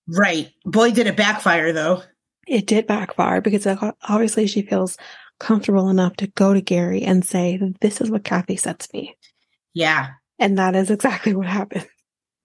right. 0.08 0.52
Boy, 0.66 0.92
did 0.92 1.08
it 1.08 1.18
backfire 1.18 1.74
though. 1.74 2.04
It 2.48 2.68
did 2.68 2.88
backfire 2.88 3.42
because 3.42 3.66
uh, 3.66 3.92
obviously 4.08 4.48
she 4.48 4.62
feels 4.62 4.98
comfortable 5.40 5.90
enough 5.90 6.16
to 6.18 6.28
go 6.28 6.54
to 6.54 6.62
Gary 6.62 7.04
and 7.04 7.26
say, 7.26 7.60
This 7.82 8.02
is 8.02 8.10
what 8.10 8.24
Kathy 8.24 8.56
said 8.56 8.80
to 8.80 8.90
me. 8.94 9.16
Yeah. 9.74 10.10
And 10.40 10.58
that 10.58 10.76
is 10.76 10.90
exactly 10.90 11.34
what 11.34 11.48
happened. 11.48 11.88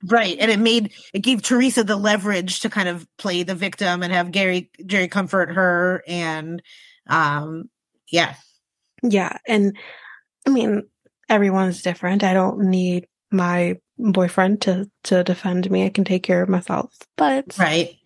Right. 0.04 0.36
And 0.38 0.50
it 0.50 0.58
made 0.60 0.92
it 1.14 1.20
gave 1.20 1.42
Theresa 1.42 1.82
the 1.82 1.96
leverage 1.96 2.60
to 2.60 2.70
kind 2.70 2.88
of 2.88 3.06
play 3.16 3.42
the 3.42 3.54
victim 3.54 4.02
and 4.02 4.12
have 4.12 4.30
Gary 4.30 4.70
Gerry 4.84 5.08
comfort 5.08 5.54
her 5.54 6.02
and 6.06 6.62
um 7.08 7.70
yeah. 8.12 8.34
Yeah. 9.02 9.38
And 9.48 9.76
I 10.46 10.50
mean, 10.50 10.84
everyone's 11.28 11.82
different. 11.82 12.22
I 12.22 12.34
don't 12.34 12.70
need 12.70 13.06
my 13.30 13.78
boyfriend 13.98 14.62
to, 14.62 14.90
to 15.04 15.24
defend 15.24 15.70
me. 15.70 15.84
I 15.84 15.90
can 15.90 16.04
take 16.04 16.22
care 16.22 16.42
of 16.42 16.48
myself. 16.48 16.92
But 17.16 17.56
Right. 17.58 17.96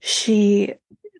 she 0.00 0.74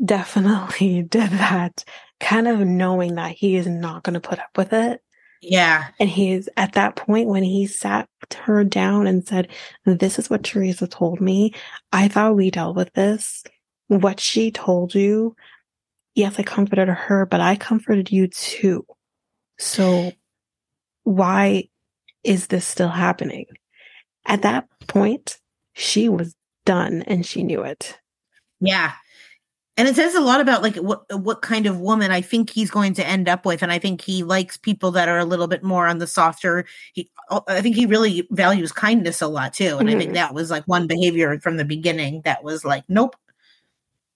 definitely 0.04 1.02
did 1.08 1.30
that, 1.30 1.84
kind 2.20 2.48
of 2.48 2.60
knowing 2.60 3.16
that 3.16 3.32
he 3.32 3.56
is 3.56 3.66
not 3.66 4.02
going 4.02 4.14
to 4.14 4.20
put 4.20 4.38
up 4.38 4.56
with 4.56 4.72
it. 4.72 5.02
Yeah. 5.42 5.86
And 5.98 6.08
he 6.08 6.32
is 6.32 6.50
at 6.56 6.72
that 6.74 6.96
point 6.96 7.28
when 7.28 7.42
he 7.42 7.66
sat 7.66 8.08
her 8.42 8.62
down 8.62 9.06
and 9.06 9.26
said, 9.26 9.48
This 9.86 10.18
is 10.18 10.28
what 10.28 10.44
Theresa 10.44 10.86
told 10.86 11.20
me. 11.20 11.54
I 11.92 12.08
thought 12.08 12.36
we 12.36 12.50
dealt 12.50 12.76
with 12.76 12.92
this. 12.92 13.42
What 13.88 14.20
she 14.20 14.50
told 14.50 14.94
you, 14.94 15.34
yes, 16.14 16.38
I 16.38 16.42
comforted 16.42 16.88
her, 16.88 17.26
but 17.26 17.40
I 17.40 17.56
comforted 17.56 18.12
you 18.12 18.28
too. 18.28 18.86
So 19.58 20.12
why 21.04 21.70
is 22.22 22.46
this 22.48 22.66
still 22.66 22.88
happening? 22.88 23.46
At 24.30 24.42
that 24.42 24.66
point, 24.88 25.38
she 25.74 26.08
was 26.08 26.34
done 26.64 27.02
and 27.02 27.26
she 27.26 27.42
knew 27.42 27.62
it. 27.62 27.98
Yeah. 28.60 28.92
And 29.76 29.88
it 29.88 29.96
says 29.96 30.14
a 30.14 30.20
lot 30.20 30.40
about 30.42 30.62
like 30.62 30.76
what 30.76 31.04
what 31.20 31.42
kind 31.42 31.66
of 31.66 31.80
woman 31.80 32.10
I 32.12 32.20
think 32.20 32.50
he's 32.50 32.70
going 32.70 32.94
to 32.94 33.06
end 33.06 33.28
up 33.28 33.46
with, 33.46 33.62
and 33.62 33.72
I 33.72 33.78
think 33.78 34.02
he 34.02 34.22
likes 34.22 34.56
people 34.58 34.90
that 34.92 35.08
are 35.08 35.18
a 35.18 35.24
little 35.24 35.48
bit 35.48 35.62
more 35.64 35.86
on 35.88 35.98
the 35.98 36.06
softer. 36.06 36.66
He, 36.92 37.10
I 37.48 37.62
think 37.62 37.76
he 37.76 37.86
really 37.86 38.28
values 38.30 38.72
kindness 38.72 39.22
a 39.22 39.28
lot 39.28 39.54
too, 39.54 39.78
and 39.78 39.88
I 39.90 39.96
think 39.96 40.12
Mhm. 40.12 40.14
that 40.14 40.34
was 40.34 40.50
like 40.50 40.64
one 40.66 40.86
behavior 40.86 41.40
from 41.40 41.56
the 41.58 41.64
beginning 41.64 42.22
that 42.26 42.44
was 42.44 42.64
like, 42.64 42.84
nope, 42.88 43.16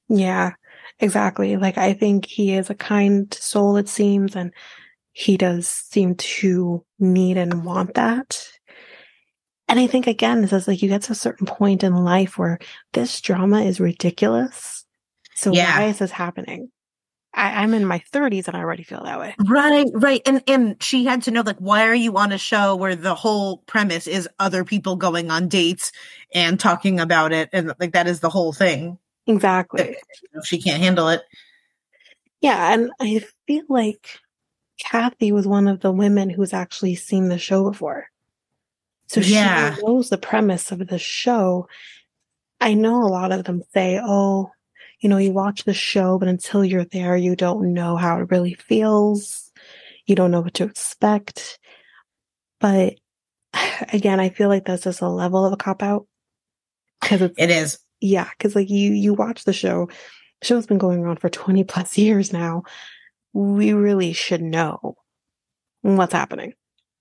Yeah, 0.08 0.52
exactly. 1.00 1.56
Like 1.56 1.78
I 1.78 1.92
think 1.94 2.26
he 2.26 2.54
is 2.54 2.70
a 2.70 2.74
kind 2.74 3.32
soul, 3.34 3.76
it 3.76 3.88
seems, 3.88 4.36
and 4.36 4.52
he 5.12 5.36
does 5.36 5.68
seem 5.68 6.14
to 6.16 6.84
need 6.98 7.36
and 7.38 7.64
want 7.64 7.94
that. 7.94 8.48
And 9.68 9.80
I 9.80 9.86
think 9.86 10.06
again, 10.06 10.42
it's 10.42 10.50
just 10.50 10.68
like 10.68 10.82
you 10.82 10.88
get 10.88 11.02
to 11.02 11.12
a 11.12 11.16
certain 11.16 11.46
point 11.46 11.82
in 11.82 11.94
life 11.96 12.38
where 12.38 12.58
this 12.92 13.20
drama 13.20 13.62
is 13.62 13.80
ridiculous. 13.80 14.84
So 15.34 15.52
Yeah. 15.52 15.78
why 15.78 15.86
is 15.86 15.98
this 15.98 16.10
happening? 16.10 16.70
I, 17.32 17.62
I'm 17.62 17.74
in 17.74 17.84
my 17.84 17.98
30s 18.12 18.46
and 18.46 18.56
I 18.56 18.60
already 18.60 18.84
feel 18.84 19.02
that 19.04 19.18
way. 19.18 19.34
right, 19.48 19.86
right, 19.94 20.22
and 20.26 20.42
and 20.46 20.80
she 20.82 21.04
had 21.04 21.22
to 21.22 21.32
know 21.32 21.40
like, 21.40 21.58
why 21.58 21.88
are 21.88 21.94
you 21.94 22.16
on 22.16 22.30
a 22.30 22.38
show 22.38 22.76
where 22.76 22.94
the 22.94 23.14
whole 23.14 23.58
premise 23.66 24.06
is 24.06 24.28
other 24.38 24.64
people 24.64 24.94
going 24.96 25.30
on 25.32 25.48
dates 25.48 25.90
and 26.32 26.60
talking 26.60 27.00
about 27.00 27.32
it, 27.32 27.48
and 27.52 27.72
like 27.80 27.92
that 27.92 28.06
is 28.06 28.20
the 28.20 28.30
whole 28.30 28.52
thing. 28.52 28.98
Exactly. 29.26 29.96
If 30.34 30.44
she 30.46 30.60
can't 30.60 30.80
handle 30.82 31.08
it, 31.08 31.22
Yeah, 32.40 32.72
and 32.74 32.90
I 33.00 33.24
feel 33.46 33.64
like 33.68 34.20
Kathy 34.78 35.32
was 35.32 35.46
one 35.46 35.66
of 35.66 35.80
the 35.80 35.90
women 35.90 36.30
who's 36.30 36.52
actually 36.52 36.94
seen 36.94 37.28
the 37.28 37.38
show 37.38 37.68
before. 37.70 38.06
So 39.06 39.20
Yeah. 39.20 39.74
she 39.74 39.82
knows 39.82 40.08
the 40.08 40.18
premise 40.18 40.72
of 40.72 40.86
the 40.86 40.98
show. 40.98 41.68
I 42.60 42.74
know 42.74 43.02
a 43.02 43.08
lot 43.08 43.32
of 43.32 43.44
them 43.44 43.62
say, 43.72 44.00
oh, 44.02 44.50
you 45.00 45.08
know, 45.08 45.18
you 45.18 45.32
watch 45.32 45.64
the 45.64 45.74
show, 45.74 46.18
but 46.18 46.28
until 46.28 46.64
you're 46.64 46.86
there, 46.86 47.16
you 47.16 47.36
don't 47.36 47.74
know 47.74 47.96
how 47.96 48.18
it 48.20 48.30
really 48.30 48.54
feels. 48.54 49.52
You 50.06 50.14
don't 50.16 50.30
know 50.30 50.40
what 50.40 50.54
to 50.54 50.64
expect. 50.64 51.58
But 52.60 52.94
again, 53.92 54.20
I 54.20 54.30
feel 54.30 54.48
like 54.48 54.64
that's 54.64 54.84
just 54.84 55.00
a 55.02 55.08
level 55.08 55.44
of 55.44 55.52
a 55.52 55.56
cop 55.56 55.82
out. 55.82 56.06
Cause 57.02 57.20
it 57.20 57.50
is. 57.50 57.78
yeah, 58.00 58.30
cause 58.38 58.56
like 58.56 58.70
you, 58.70 58.92
you 58.92 59.12
watch 59.12 59.44
the 59.44 59.52
show, 59.52 59.88
the 60.40 60.46
show's 60.46 60.66
been 60.66 60.78
going 60.78 61.04
on 61.04 61.16
for 61.18 61.28
20 61.28 61.64
plus 61.64 61.98
years 61.98 62.32
now. 62.32 62.62
We 63.34 63.72
really 63.74 64.14
should 64.14 64.40
know 64.40 64.96
what's 65.82 66.12
happening. 66.14 66.54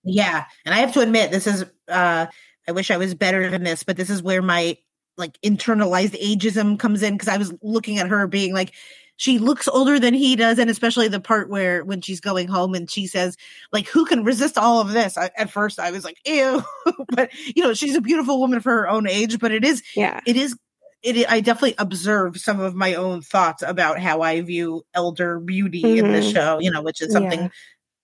Yeah. 0.04 0.46
And 0.66 0.74
I 0.76 0.80
have 0.80 0.94
to 0.94 1.02
admit, 1.02 1.32
this 1.32 1.48
is, 1.48 1.66
uh, 1.88 2.26
I 2.68 2.72
wish 2.72 2.92
I 2.92 2.98
was 2.98 3.14
better 3.16 3.50
than 3.50 3.64
this, 3.64 3.84
but 3.84 3.98
this 3.98 4.10
is 4.10 4.22
where 4.24 4.42
my 4.42 4.78
like 5.18 5.40
internalized 5.42 6.20
ageism 6.22 6.80
comes 6.80 7.04
in 7.04 7.14
because 7.14 7.28
I 7.28 7.38
was 7.38 7.54
looking 7.62 8.00
at 8.00 8.08
her 8.08 8.28
being 8.28 8.54
like, 8.54 8.74
she 9.16 9.38
looks 9.38 9.68
older 9.68 10.00
than 10.00 10.14
he 10.16 10.36
does. 10.36 10.58
And 10.60 10.70
especially 10.70 11.08
the 11.08 11.20
part 11.20 11.50
where 11.50 11.84
when 11.86 12.02
she's 12.02 12.20
going 12.20 12.48
home 12.48 12.74
and 12.74 12.90
she 12.90 13.06
says, 13.06 13.38
like, 13.72 13.88
who 13.88 14.06
can 14.06 14.24
resist 14.24 14.58
all 14.58 14.82
of 14.82 14.92
this? 14.92 15.18
I, 15.18 15.30
at 15.38 15.52
first, 15.52 15.80
I 15.80 15.92
was 15.92 16.04
like, 16.04 16.18
ew. 16.26 16.64
but, 17.10 17.30
you 17.56 17.64
know, 17.64 17.74
she's 17.74 17.96
a 17.96 18.02
beautiful 18.02 18.40
woman 18.40 18.60
for 18.60 18.72
her 18.72 18.90
own 18.90 19.08
age, 19.08 19.40
but 19.40 19.52
it 19.52 19.64
is, 19.64 19.84
Yeah. 19.96 20.20
it 20.26 20.36
is. 20.36 20.58
It, 21.04 21.30
I 21.30 21.42
definitely 21.42 21.76
observe 21.80 22.38
some 22.38 22.62
of 22.62 22.76
my 22.76 22.96
own 22.96 23.22
thoughts 23.22 23.62
about 23.62 24.00
how 24.00 24.22
I 24.22 24.40
view 24.42 24.84
elder 24.94 25.38
beauty 25.40 26.00
in 26.00 26.12
this 26.14 26.26
Mhm. 26.28 26.34
show, 26.34 26.60
you 26.60 26.72
know, 26.72 26.82
which 26.82 27.02
is 27.02 27.12
something 27.12 27.42
Yeah. 27.42 27.50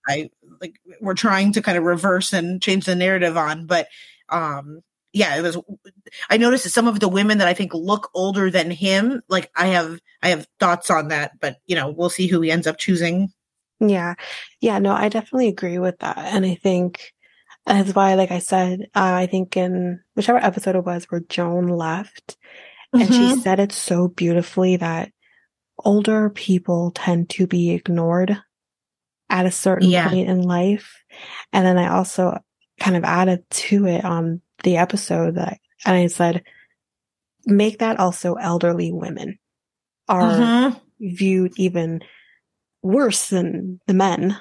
I 0.08 0.30
like 0.62 0.76
we're 1.02 1.14
trying 1.14 1.54
to 1.54 1.62
kind 1.62 1.78
of 1.78 1.84
reverse 1.84 2.34
and 2.34 2.62
change 2.62 2.86
the 2.86 2.96
narrative 2.96 3.38
on. 3.38 3.66
But 3.66 3.88
um 4.30 4.82
yeah, 5.12 5.36
it 5.38 5.42
was 5.42 5.58
I 6.30 6.38
noticed 6.38 6.66
that 6.66 6.70
some 6.70 6.88
of 6.88 7.00
the 7.00 7.08
women 7.10 7.40
that 7.40 7.48
I 7.48 7.54
think 7.54 7.74
look 7.74 8.10
older 8.14 8.52
than 8.52 8.70
him, 8.72 9.22
like 9.28 9.50
I 9.56 9.68
have 9.68 10.00
I 10.22 10.30
have 10.30 10.48
thoughts 10.60 10.90
on 10.90 11.08
that, 11.10 11.40
but 11.40 11.58
you 11.66 11.76
know, 11.76 11.90
we'll 11.90 12.10
see 12.10 12.28
who 12.28 12.42
he 12.42 12.52
ends 12.52 12.68
up 12.68 12.78
choosing. 12.78 13.30
Yeah. 13.80 14.16
Yeah. 14.62 14.80
No, 14.80 14.92
I 14.94 15.10
definitely 15.10 15.48
agree 15.48 15.80
with 15.80 15.98
that. 16.00 16.18
And 16.18 16.46
I 16.46 16.56
think 16.56 17.14
that's 17.66 17.94
why, 17.96 18.16
like 18.16 18.32
I 18.32 18.40
said, 18.40 18.82
uh, 18.96 19.14
I 19.14 19.26
think 19.28 19.56
in 19.58 20.02
whichever 20.16 20.38
episode 20.38 20.76
it 20.76 20.86
was 20.86 21.06
where 21.06 21.22
Joan 21.22 21.68
left, 21.68 22.38
and 22.94 23.14
she 23.14 23.30
Mhm. 23.30 23.42
said 23.42 23.60
it 23.60 23.72
so 23.72 24.08
beautifully 24.08 24.78
that 24.78 25.12
older 25.86 26.30
people 26.30 26.92
tend 26.92 27.30
to 27.32 27.48
be 27.48 27.72
ignored 27.72 28.38
at 29.30 29.46
a 29.46 29.52
certain 29.52 29.90
Yeah. 29.90 30.10
point 30.10 30.30
in 30.30 30.42
life. 30.42 30.98
And 31.54 31.66
then 31.66 31.78
I 31.78 31.90
also 31.90 32.38
kind 32.80 32.96
of 32.96 33.04
added 33.04 33.44
to 33.50 33.86
it 33.86 34.04
on 34.04 34.42
the 34.64 34.78
episode 34.78 35.36
that, 35.36 35.60
and 35.86 35.96
I 35.96 36.08
said, 36.08 36.44
make 37.46 37.80
that 37.80 38.00
also 38.00 38.36
elderly 38.36 38.92
women 38.92 39.38
are 40.08 40.28
Mhm. 40.28 40.82
viewed 41.00 41.54
even 41.58 42.02
worse 42.82 43.30
than 43.30 43.80
the 43.88 43.94
men. 43.94 44.38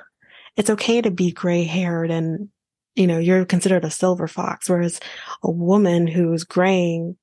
It's 0.57 0.71
okay 0.71 1.01
to 1.01 1.11
be 1.11 1.31
gray 1.31 1.65
haired 1.65 2.11
and, 2.11 2.49
you 2.95 3.07
know, 3.07 3.19
you're 3.19 3.45
considered 3.45 3.85
a 3.85 3.91
silver 3.91 4.27
fox, 4.27 4.69
whereas 4.69 5.01
a 5.43 5.51
woman 5.51 6.07
who's 6.07 6.45
graying, 6.45 7.17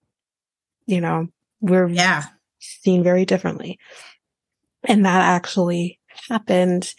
you 0.86 1.02
know, 1.02 1.28
we're 1.60 1.88
Yeah. 1.88 2.24
seen 2.60 3.04
very 3.04 3.26
differently. 3.26 3.80
And 4.84 5.06
that 5.06 5.22
actually 5.22 6.00
happened 6.30 6.94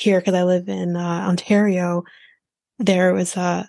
here 0.00 0.20
because 0.20 0.34
I 0.34 0.44
live 0.44 0.68
in 0.68 0.96
uh, 0.96 1.00
Ontario. 1.28 2.04
There 2.78 3.12
was 3.12 3.36
a, 3.36 3.68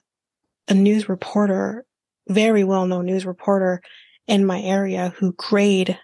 a 0.67 0.73
news 0.73 1.09
reporter, 1.09 1.85
very 2.29 2.63
well 2.63 2.87
known 2.87 3.05
news 3.05 3.25
reporter 3.25 3.81
in 4.27 4.45
my 4.45 4.61
area 4.61 5.13
who 5.17 5.33
grayed 5.33 5.99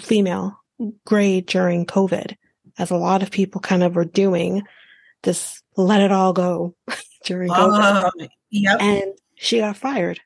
female 0.00 0.58
grade 1.04 1.46
during 1.46 1.86
COVID, 1.86 2.34
as 2.78 2.90
a 2.90 2.96
lot 2.96 3.22
of 3.22 3.30
people 3.30 3.60
kind 3.60 3.82
of 3.82 3.94
were 3.94 4.06
doing. 4.06 4.62
This 5.22 5.62
let 5.76 6.00
it 6.00 6.12
all 6.12 6.32
go 6.32 6.74
during 7.24 7.50
COVID. 7.50 8.10
Oh, 8.14 8.26
yep. 8.50 8.80
And 8.80 9.12
she 9.36 9.58
got 9.58 9.76
fired. 9.76 10.18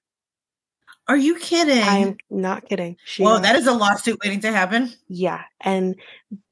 Are 1.08 1.16
you 1.16 1.38
kidding? 1.38 1.82
I'm 1.82 2.16
not 2.30 2.68
kidding. 2.68 2.96
She 3.04 3.22
Whoa, 3.22 3.38
that 3.38 3.54
is 3.56 3.66
a 3.68 3.72
lawsuit 3.72 4.18
waiting 4.24 4.40
to 4.40 4.50
happen. 4.52 4.92
yeah. 5.08 5.42
And 5.60 5.94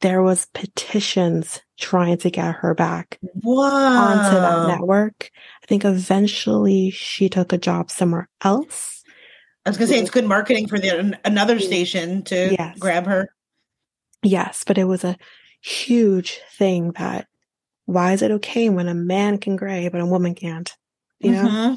there 0.00 0.22
was 0.22 0.46
petitions 0.54 1.60
trying 1.78 2.18
to 2.18 2.30
get 2.30 2.54
her 2.56 2.72
back 2.74 3.18
Whoa. 3.42 3.62
onto 3.64 4.36
that 4.36 4.68
network. 4.68 5.30
I 5.62 5.66
think 5.66 5.84
eventually 5.84 6.90
she 6.90 7.28
took 7.28 7.52
a 7.52 7.58
job 7.58 7.90
somewhere 7.90 8.28
else. 8.42 9.02
I 9.66 9.70
was 9.70 9.76
gonna 9.76 9.88
say 9.88 9.98
it's 9.98 10.10
good 10.10 10.26
marketing 10.26 10.68
for 10.68 10.78
the 10.78 11.18
another 11.24 11.58
station 11.58 12.22
to 12.24 12.52
Yes. 12.56 12.78
grab 12.78 13.06
her. 13.06 13.28
Yes, 14.22 14.62
but 14.64 14.78
it 14.78 14.84
was 14.84 15.04
a 15.04 15.16
huge 15.60 16.38
thing 16.56 16.92
that 16.92 17.26
why 17.86 18.12
is 18.12 18.22
it 18.22 18.30
okay 18.30 18.68
when 18.68 18.88
a 18.88 18.94
man 18.94 19.38
can 19.38 19.56
gray 19.56 19.88
but 19.88 20.00
a 20.00 20.06
woman 20.06 20.34
can't? 20.34 20.72
You 21.18 21.32
know? 21.32 21.44
Mm-hmm. 21.48 21.74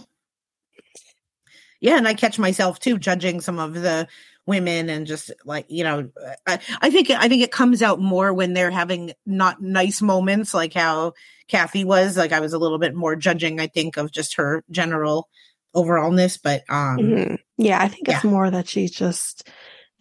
Yeah, 1.80 1.98
and 1.98 2.08
I 2.08 2.14
catch 2.14 2.40
myself 2.40 2.80
too 2.80 2.98
judging 2.98 3.42
some 3.42 3.60
of 3.60 3.74
the 3.74 4.08
women 4.46 4.90
and 4.90 5.06
just 5.06 5.30
like 5.44 5.66
you 5.68 5.84
know 5.84 6.10
I, 6.48 6.60
I 6.80 6.90
think 6.90 7.10
I 7.12 7.28
think 7.28 7.44
it 7.44 7.52
comes 7.52 7.82
out 7.82 8.00
more 8.00 8.34
when 8.34 8.54
they're 8.54 8.72
having 8.72 9.12
not 9.26 9.62
nice 9.62 10.02
moments 10.02 10.54
like 10.54 10.74
how 10.74 11.14
Kathy 11.50 11.84
was 11.84 12.16
like 12.16 12.32
I 12.32 12.40
was 12.40 12.54
a 12.54 12.58
little 12.58 12.80
bit 12.80 12.96
more 12.96 13.18
judging 13.18 13.60
I 13.60 13.68
think 13.68 13.98
of 13.98 14.10
just 14.10 14.36
her 14.36 14.64
general 14.72 15.28
overallness 15.76 16.40
but 16.42 16.64
um 16.70 16.98
Mhm. 17.00 17.38
Yeah, 17.58 17.82
I 17.82 17.90
think 17.90 18.08
it's 18.08 18.24
more 18.24 18.50
that 18.50 18.70
she's 18.70 18.92
just 18.92 19.50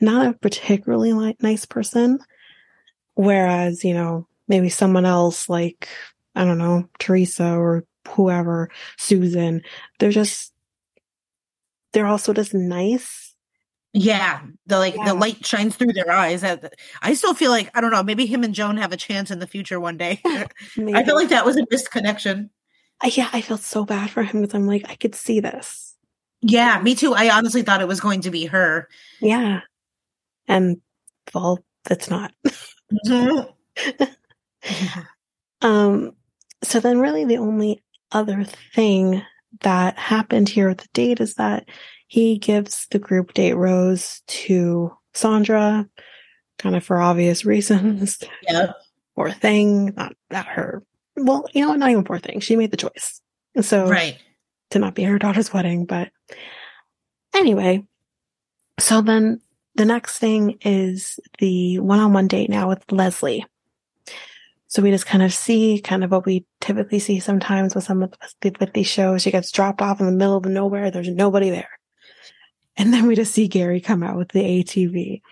not 0.00 0.26
a 0.26 0.32
particularly 0.34 1.12
like 1.12 1.42
nice 1.42 1.64
person. 1.64 2.20
Whereas, 3.14 3.82
you 3.82 3.94
know, 3.94 4.28
maybe 4.46 4.68
someone 4.68 5.06
else 5.06 5.48
like, 5.48 5.88
I 6.34 6.44
don't 6.44 6.58
know, 6.58 6.88
Theresa 6.98 7.56
or 7.56 7.84
whoever, 8.10 8.68
Susan, 8.98 9.62
they're 9.98 10.10
just, 10.10 10.52
they're 11.96 12.06
also 12.06 12.34
just 12.34 12.52
nice. 12.52 13.34
yeah 13.94 14.42
the 14.66 14.78
like 14.78 14.94
Yeah. 14.94 15.06
the 15.06 15.14
light 15.14 15.44
shines 15.46 15.74
through 15.76 15.94
their 15.94 16.10
eyes 16.10 16.44
I, 17.02 17.14
still 17.14 17.32
feel 17.32 17.50
like 17.50 17.70
I 17.74 17.80
don't 17.80 17.90
know 17.90 18.02
maybe 18.02 18.26
him 18.26 18.44
and 18.44 18.54
Joan 18.54 18.76
have 18.76 18.92
a 18.92 18.96
chance 18.98 19.30
in 19.30 19.38
the 19.38 19.46
future 19.46 19.80
one 19.80 19.96
day 19.96 20.20
I 20.26 21.02
feel 21.04 21.14
like 21.14 21.30
that 21.30 21.46
was 21.46 21.56
a 21.56 21.64
missed 21.70 21.90
connection 21.90 22.50
I- 23.00 23.12
yeah, 23.14 23.30
I 23.32 23.40
felt 23.40 23.60
so 23.60 23.84
bad 23.86 24.10
for 24.10 24.22
him 24.22 24.40
because 24.42 24.54
I'm 24.54 24.66
like, 24.66 24.84
I 24.88 24.94
could 24.96 25.14
see 25.14 25.40
this. 25.40 25.96
yeah 26.42 26.80
me 26.82 26.94
too 26.94 27.14
I 27.14 27.30
honestly 27.30 27.62
thought 27.62 27.80
it 27.80 27.88
was 27.88 28.00
going 28.00 28.20
to 28.22 28.30
be 28.30 28.46
her 28.46 28.88
Yeah. 29.20 29.60
And 30.48 30.80
well, 31.34 31.64
it's 31.90 32.10
not. 32.10 32.32
Mhm. 33.08 33.48
Um, 35.62 36.12
so 36.62 36.80
then 36.80 37.00
really 37.00 37.24
the 37.24 37.38
only 37.38 37.82
other 38.12 38.44
thing 38.74 39.22
that 39.60 39.98
happened 39.98 40.48
here 40.48 40.68
at 40.68 40.78
the 40.78 40.88
date 40.92 41.20
is 41.20 41.34
that 41.34 41.68
he 42.08 42.38
gives 42.38 42.86
the 42.90 42.98
group 42.98 43.34
date 43.34 43.54
rose 43.54 44.22
to 44.26 44.92
Sandra, 45.14 45.88
kind 46.58 46.76
of 46.76 46.84
for 46.84 47.00
obvious 47.00 47.44
reasons. 47.44 48.22
yeah 48.42 48.72
Poor 49.14 49.30
thing, 49.30 49.94
not, 49.96 50.14
not 50.30 50.46
her. 50.46 50.82
Well, 51.16 51.46
you 51.54 51.64
know? 51.64 51.74
Not 51.74 51.90
even 51.90 52.04
poor 52.04 52.18
thing. 52.18 52.40
She 52.40 52.54
made 52.54 52.70
the 52.70 52.76
choice. 52.76 53.22
So 53.62 53.88
right 53.88 54.18
to 54.70 54.78
not 54.78 54.94
be 54.94 55.04
her 55.04 55.18
daughter's 55.18 55.52
wedding, 55.52 55.84
but 55.86 56.10
anyway. 57.34 57.84
So 58.78 59.00
then 59.00 59.40
the 59.74 59.84
next 59.84 60.18
thing 60.18 60.58
is 60.62 61.20
the 61.38 61.78
one-on-one 61.78 62.28
date 62.28 62.50
now 62.50 62.68
with 62.68 62.90
Leslie. 62.90 63.46
So 64.76 64.82
we 64.82 64.90
just 64.90 65.06
kind 65.06 65.22
of 65.22 65.32
see 65.32 65.80
kind 65.80 66.04
of 66.04 66.10
what 66.10 66.26
we 66.26 66.44
typically 66.60 66.98
see 66.98 67.18
sometimes 67.18 67.74
with 67.74 67.84
some 67.84 68.00
with 68.42 68.72
these 68.74 68.86
shows. 68.86 69.22
She 69.22 69.30
gets 69.30 69.50
dropped 69.50 69.80
off 69.80 70.00
in 70.00 70.06
the 70.06 70.12
middle 70.12 70.36
of 70.36 70.44
nowhere. 70.44 70.90
There's 70.90 71.08
nobody 71.08 71.48
there. 71.48 71.70
And 72.76 72.92
then 72.92 73.06
we 73.06 73.16
just 73.16 73.32
see 73.32 73.48
Gary 73.48 73.80
come 73.80 74.02
out 74.02 74.18
with 74.18 74.28
the 74.32 74.42
ATV. 74.42 75.22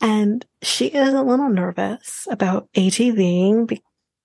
And 0.00 0.46
she 0.62 0.86
is 0.86 1.12
a 1.12 1.20
little 1.20 1.50
nervous 1.50 2.26
about 2.30 2.72
ATVing, 2.72 3.78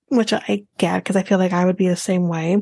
which 0.08 0.32
I 0.32 0.68
get 0.78 1.04
because 1.04 1.18
I 1.18 1.24
feel 1.24 1.38
like 1.38 1.52
I 1.52 1.66
would 1.66 1.76
be 1.76 1.90
the 1.90 1.98
same 1.98 2.30
way. 2.30 2.62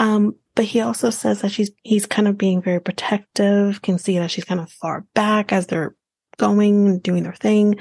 Um, 0.00 0.34
but 0.56 0.64
he 0.64 0.80
also 0.80 1.10
says 1.10 1.42
that 1.42 1.52
she's 1.52 1.70
he's 1.84 2.06
kind 2.06 2.26
of 2.26 2.36
being 2.36 2.60
very 2.60 2.80
protective, 2.80 3.82
can 3.82 3.98
see 3.98 4.18
that 4.18 4.32
she's 4.32 4.46
kind 4.46 4.60
of 4.60 4.72
far 4.72 5.06
back 5.14 5.52
as 5.52 5.68
they're 5.68 5.94
going, 6.38 6.98
doing 6.98 7.22
their 7.22 7.34
thing. 7.34 7.78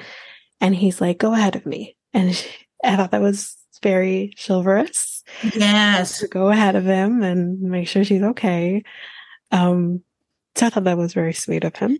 And 0.61 0.75
he's 0.75 1.01
like, 1.01 1.17
go 1.17 1.33
ahead 1.33 1.55
of 1.55 1.65
me. 1.65 1.95
And 2.13 2.35
she, 2.35 2.49
I 2.83 2.95
thought 2.95 3.11
that 3.11 3.21
was 3.21 3.55
very 3.81 4.33
chivalrous 4.45 5.23
yes 5.53 6.19
to 6.19 6.27
go 6.27 6.49
ahead 6.49 6.75
of 6.75 6.83
him 6.85 7.21
and 7.23 7.61
make 7.61 7.87
sure 7.87 8.03
she's 8.03 8.21
okay. 8.23 8.83
Um, 9.51 10.01
so 10.55 10.65
I 10.65 10.69
thought 10.69 10.83
that 10.85 10.97
was 10.97 11.13
very 11.13 11.33
sweet 11.33 11.63
of 11.63 11.75
him. 11.75 11.97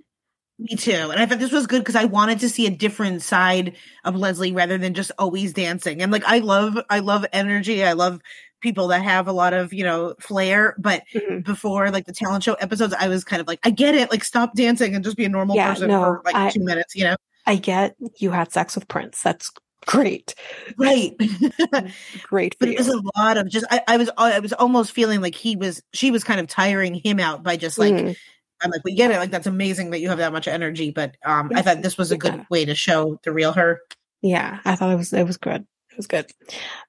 Me 0.58 0.76
too. 0.76 0.91
And 0.91 1.13
I 1.13 1.26
thought 1.26 1.39
this 1.39 1.54
was 1.54 1.67
good 1.67 1.80
because 1.80 1.95
I 1.95 2.04
wanted 2.06 2.39
to 2.39 2.50
see 2.50 2.65
a 2.67 2.69
different 2.69 3.22
side 3.22 3.78
of 4.04 4.15
Leslie 4.15 4.52
rather 4.52 4.78
than 4.78 4.93
just 4.93 5.12
always 5.17 5.54
dancing. 5.54 6.02
And 6.02 6.12
like 6.12 6.24
I 6.26 6.39
love 6.39 6.78
I 6.89 7.00
love 7.00 7.26
energy. 7.32 7.82
I 7.84 7.93
love 7.93 8.19
people 8.60 8.89
that 8.89 9.02
have 9.04 9.30
a 9.30 9.32
lot 9.32 9.54
of, 9.54 9.72
you 9.74 9.86
know, 9.86 10.15
flair. 10.19 10.76
But 10.78 11.04
Mhm. 11.15 11.45
before 11.45 11.91
like 11.91 12.08
the 12.08 12.13
talent 12.13 12.43
show 12.43 12.56
episodes, 12.56 12.93
I 13.00 13.08
was 13.08 13.24
kind 13.24 13.39
of 13.41 13.48
like, 13.48 13.60
I 13.63 13.69
get 13.69 13.95
it, 13.95 14.12
like 14.12 14.26
stop 14.26 14.54
dancing 14.54 14.95
and 14.95 15.04
just 15.04 15.15
be 15.15 15.24
a 15.24 15.30
normal 15.30 15.56
Yeah, 15.56 15.69
person 15.72 15.88
no, 15.88 16.02
for 16.02 16.22
like 16.26 16.36
I- 16.36 16.50
two 16.50 16.63
minutes, 16.63 16.93
you 16.93 17.06
know? 17.06 17.15
I 17.45 17.56
get 17.56 17.95
you 18.17 18.32
had 18.32 18.52
sex 18.52 18.76
with 18.76 18.88
Prince. 18.89 19.22
That's 19.24 19.50
great. 19.86 20.36
Right. 20.78 21.13
Great 22.24 22.56
but 22.60 22.70
it 22.70 22.78
was 22.78 22.88
a 22.88 23.02
lot 23.18 23.38
of 23.38 23.50
just 23.50 23.65
I, 23.72 23.82
I 23.88 23.98
was 23.98 24.10
I 24.18 24.39
was 24.39 24.54
almost 24.54 24.92
feeling 24.92 25.22
like 25.22 25.36
he 25.36 25.56
was 25.56 25.82
she 25.94 26.12
was 26.12 26.24
kind 26.24 26.39
of 26.39 26.48
tiring 26.48 26.94
him 26.96 27.20
out 27.20 27.44
by 27.44 27.58
just 27.58 27.78
like 27.78 27.94
Mm. 27.94 28.15
I'm 28.62 28.72
like, 28.72 28.84
we 28.84 28.94
get 28.94 29.10
it, 29.10 29.18
like 29.20 29.32
that's 29.32 29.48
amazing 29.48 29.92
that 29.92 30.00
you 30.02 30.10
have 30.10 30.18
that 30.18 30.34
much 30.34 30.48
energy. 30.48 30.92
But 30.92 31.15
um 31.26 31.52
I 31.56 31.62
thought 31.62 31.82
this 31.82 31.98
was 31.98 32.12
a 32.12 32.18
good 32.18 32.36
Yeah. 32.36 32.44
way 32.50 32.65
to 32.65 32.76
show 32.76 33.20
the 33.24 33.32
real 33.32 33.54
her. 33.54 33.80
Yeah, 34.22 34.60
I 34.65 34.76
thought 34.76 34.92
it 34.92 34.98
was 34.98 35.13
it 35.13 35.26
was 35.26 35.38
good. 35.38 35.65
It 35.92 35.98
was 35.98 36.08
good. 36.08 36.30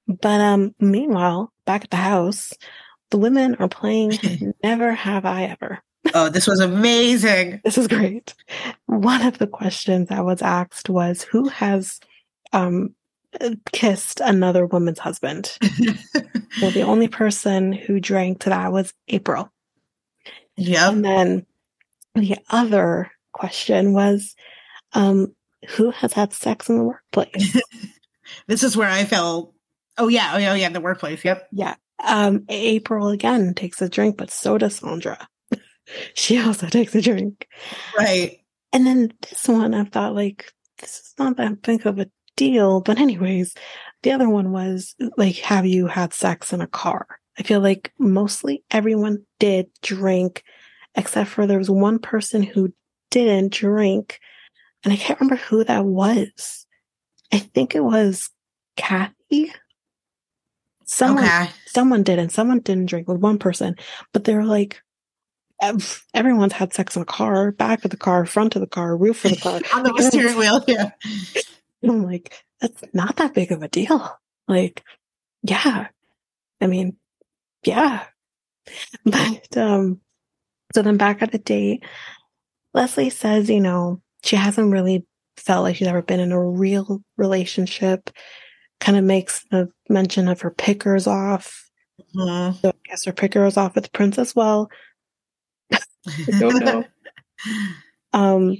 But 0.09 0.40
um 0.40 0.74
meanwhile, 0.81 1.53
back 1.64 1.85
at 1.85 1.90
the 1.90 1.96
house, 1.96 2.53
the 3.11 3.18
women 3.18 3.55
are 3.57 3.68
playing 3.68 4.18
Never 4.64 4.92
Have 4.92 5.24
I 5.24 5.44
Ever. 5.44 5.79
Oh, 6.14 6.29
this 6.29 6.46
was 6.46 6.61
amazing. 6.61 7.61
This 7.62 7.79
is 7.79 7.87
great. 7.87 8.35
One 8.87 9.22
of 9.22 9.38
the 9.38 9.46
questions 9.46 10.09
that 10.09 10.24
was 10.24 10.42
asked 10.42 10.88
was 10.90 11.22
who 11.22 11.48
has 11.48 12.00
um 12.52 12.94
kissed 13.72 14.20
another 14.20 14.66
woman's 14.66 14.98
husband? 14.98 15.56
Well, 16.60 16.72
the 16.72 16.82
only 16.82 17.06
person 17.06 17.72
who 17.72 18.00
drank 18.00 18.40
to 18.40 18.50
that 18.50 18.72
was 18.72 18.92
April. 19.06 19.52
Yeah. 20.56 20.88
And 20.88 21.04
then 21.04 21.46
the 22.16 22.38
other 22.50 23.10
question 23.32 23.92
was 23.92 24.34
um 24.92 25.34
who 25.68 25.92
has 25.92 26.12
had 26.12 26.32
sex 26.32 26.68
in 26.68 26.76
the 26.76 26.84
workplace? 26.84 27.56
This 28.46 28.62
is 28.62 28.76
where 28.76 28.88
I 28.88 29.04
fell. 29.04 29.54
Oh 29.98 30.08
yeah, 30.08 30.32
oh 30.34 30.38
yeah, 30.38 30.52
oh, 30.52 30.54
yeah, 30.54 30.68
the 30.68 30.80
workplace. 30.80 31.24
Yep. 31.24 31.48
Yeah. 31.52 31.74
Um, 32.02 32.44
April 32.48 33.08
again 33.08 33.54
takes 33.54 33.82
a 33.82 33.88
drink, 33.88 34.16
but 34.16 34.30
so 34.30 34.56
does 34.56 34.76
Sandra. 34.76 35.28
she 36.14 36.40
also 36.40 36.68
takes 36.68 36.94
a 36.94 37.02
drink. 37.02 37.46
Right. 37.96 38.38
And 38.72 38.86
then 38.86 39.12
this 39.28 39.48
one, 39.48 39.74
I 39.74 39.84
thought 39.84 40.14
like, 40.14 40.52
this 40.78 41.00
is 41.00 41.14
not 41.18 41.36
that 41.36 41.62
big 41.62 41.86
of 41.86 41.98
a 41.98 42.10
deal. 42.40 42.81
But 42.81 42.98
anyways, 42.98 43.55
the 44.03 44.12
other 44.12 44.29
one 44.29 44.50
was 44.50 44.96
like, 45.18 45.37
have 45.37 45.66
you 45.66 45.87
had 45.87 46.14
sex 46.14 46.55
in 46.55 46.62
a 46.62 46.66
car? 46.66 47.07
I 47.38 47.42
feel 47.42 47.61
like 47.61 47.92
mostly 47.98 48.64
everyone 48.70 49.24
did 49.38 49.68
drink, 49.83 50.42
except 50.94 51.29
for 51.29 51.46
there 51.46 51.59
was 51.59 51.70
one 51.70 51.98
person 51.98 52.42
who 52.42 52.72
didn't 53.11 53.53
drink. 53.53 54.18
And 54.83 54.92
I 54.92 54.96
can't 54.96 55.20
remember 55.20 55.37
who 55.37 55.64
that 55.64 55.85
was. 55.85 56.66
I 57.31 57.38
think 57.38 57.74
it 57.74 57.85
was 57.85 58.31
Kathy. 58.76 59.53
Someone 60.87 61.24
Okay. 61.24 61.50
someone 61.66 62.03
didn't. 62.03 62.31
Someone 62.31 62.61
didn't 62.61 62.87
drink 62.87 63.07
with 63.07 63.20
one 63.20 63.38
person, 63.38 63.76
but 64.12 64.24
they 64.24 64.35
were 64.35 64.44
like, 64.46 64.83
everyone's 66.14 66.55
had 66.55 66.72
sex 66.72 66.96
in 66.96 67.03
a 67.03 67.05
car, 67.05 67.53
back 67.53 67.85
of 67.85 67.90
the 67.90 67.96
car, 67.98 68.24
front 68.24 68.57
of 68.57 68.61
the 68.61 68.66
car, 68.66 68.96
roof 68.96 69.24
of 69.26 69.33
the 69.33 69.37
car. 69.37 69.61
On 69.74 69.83
the 69.83 70.09
steering 70.11 70.38
wheel. 70.38 70.64
Yeah. 70.66 70.90
And 71.83 71.90
I'm 71.93 72.03
like, 72.05 72.45
that's 72.61 72.83
not 72.93 73.16
that 73.16 73.35
big 73.35 73.53
of 73.53 73.62
a 73.62 73.69
deal. 73.69 74.16
Like, 74.49 74.83
yeah. 75.43 75.88
I 76.61 76.66
mean, 76.66 76.97
yeah. 77.64 78.05
But, 79.05 79.57
um, 79.57 80.01
so 80.75 80.83
then 80.83 80.97
back 80.97 81.23
at 81.23 81.33
the 81.33 81.38
date, 81.38 81.85
Leslie 82.75 83.11
says, 83.11 83.51
you 83.51 83.61
know, 83.61 84.01
she 84.23 84.37
hasn't 84.37 84.73
really 84.73 85.07
felt 85.37 85.64
like 85.64 85.77
she's 85.77 85.88
ever 85.88 86.03
been 86.03 86.21
in 86.21 86.33
a 86.33 86.43
real 86.43 87.03
relationship. 87.16 88.11
Kind 88.81 88.99
of 88.99 89.05
makes 89.05 89.45
the 89.51 89.71
mention 89.88 90.29
of 90.29 90.40
her 90.43 90.51
pickers 90.51 91.07
off. 91.07 91.69
Mhm. 92.14 92.61
So 92.61 92.69
I 92.71 92.73
guess 92.88 93.05
her 93.05 93.12
picker 93.12 93.45
is 93.45 93.57
off 93.57 93.75
with 93.75 93.93
Prince 93.93 94.19
as 94.19 94.35
well. 94.35 94.71
don't 96.38 96.64
know. 96.64 96.85
Um, 98.12 98.57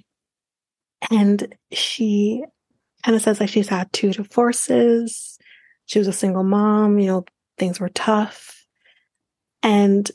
and 1.11 1.55
she 1.73 2.45
kind 3.03 3.17
of 3.17 3.23
says 3.23 3.41
like 3.41 3.49
she's 3.49 3.69
had 3.69 3.93
two 3.93 4.13
divorces. 4.13 5.39
She 5.87 5.99
was 5.99 6.09
a 6.09 6.13
single 6.13 6.45
mom, 6.45 6.99
you 6.99 7.07
know, 7.07 7.25
things 7.59 7.81
were 7.81 7.89
tough. 7.89 8.65
And 9.63 10.11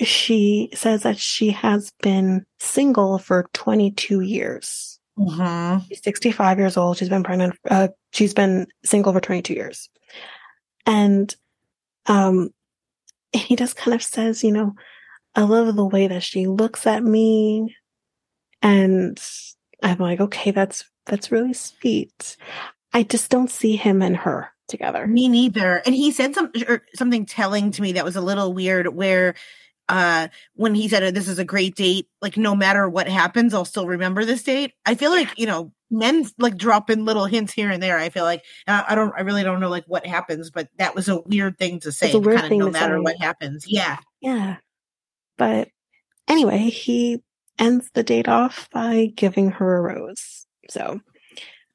she 0.00 0.70
says 0.74 1.02
that 1.02 1.18
she 1.18 1.50
has 1.50 1.92
been 2.02 2.44
single 2.58 3.18
for 3.18 3.48
22 3.52 4.20
years. 4.20 4.98
Mhm. 5.18 5.86
She's 5.88 6.02
65 6.02 6.58
years 6.58 6.76
old. 6.76 6.96
She's 6.96 7.08
been 7.10 7.22
pregnant. 7.22 7.54
Uh, 7.70 7.88
she's 8.12 8.34
been 8.34 8.66
single 8.84 9.12
for 9.12 9.20
22 9.20 9.54
years. 9.54 9.88
And, 10.86 11.34
um, 12.06 12.50
he 13.32 13.54
just 13.56 13.76
kind 13.76 13.94
of 13.94 14.02
says, 14.02 14.42
you 14.42 14.52
know, 14.52 14.74
I 15.34 15.42
love 15.42 15.74
the 15.76 15.84
way 15.84 16.08
that 16.08 16.22
she 16.22 16.46
looks 16.46 16.86
at 16.86 17.02
me. 17.04 17.76
And 18.60 19.22
I'm 19.82 19.98
like, 19.98 20.20
okay, 20.20 20.50
that's, 20.50 20.84
that's 21.06 21.32
really 21.32 21.52
sweet. 21.52 22.36
I 22.92 23.02
just 23.02 23.30
don't 23.30 23.50
see 23.50 23.76
him 23.76 24.02
and 24.02 24.16
her 24.16 24.50
together. 24.68 25.06
Me 25.06 25.28
neither. 25.28 25.82
And 25.84 25.94
he 25.94 26.12
said 26.12 26.34
some 26.34 26.50
or 26.68 26.82
something 26.94 27.26
telling 27.26 27.70
to 27.72 27.82
me 27.82 27.92
that 27.92 28.04
was 28.04 28.16
a 28.16 28.20
little 28.20 28.52
weird 28.54 28.88
where 28.88 29.34
uh 29.88 30.28
when 30.54 30.74
he 30.76 30.88
said 30.88 31.12
this 31.12 31.26
is 31.26 31.40
a 31.40 31.44
great 31.44 31.74
date 31.74 32.06
like 32.20 32.36
no 32.36 32.54
matter 32.54 32.88
what 32.88 33.08
happens 33.08 33.52
i'll 33.52 33.64
still 33.64 33.88
remember 33.88 34.24
this 34.24 34.44
date 34.44 34.72
i 34.86 34.94
feel 34.94 35.10
like 35.10 35.36
you 35.36 35.44
know 35.44 35.72
men 35.90 36.24
like 36.38 36.56
drop 36.56 36.88
in 36.88 37.04
little 37.04 37.26
hints 37.26 37.52
here 37.52 37.68
and 37.68 37.82
there 37.82 37.98
i 37.98 38.08
feel 38.08 38.22
like 38.22 38.44
uh, 38.68 38.84
i 38.88 38.94
don't 38.94 39.12
i 39.16 39.22
really 39.22 39.42
don't 39.42 39.58
know 39.58 39.68
like 39.68 39.84
what 39.88 40.06
happens 40.06 40.52
but 40.52 40.68
that 40.78 40.94
was 40.94 41.08
a 41.08 41.20
weird 41.22 41.58
thing 41.58 41.80
to 41.80 41.90
say 41.90 42.06
It's 42.06 42.14
a 42.14 42.20
weird 42.20 42.36
kind 42.36 42.44
of 42.44 42.48
thing 42.50 42.58
no 42.60 42.70
matter 42.70 42.94
say. 42.94 43.00
what 43.00 43.16
happens 43.16 43.64
yeah 43.66 43.96
Yeah. 44.20 44.58
But 45.36 45.68
anyway, 46.28 46.70
he 46.70 47.22
ends 47.58 47.90
the 47.94 48.02
date 48.02 48.28
off 48.28 48.68
by 48.72 49.06
giving 49.16 49.50
her 49.52 49.78
a 49.78 49.80
rose. 49.80 50.46
So 50.72 51.00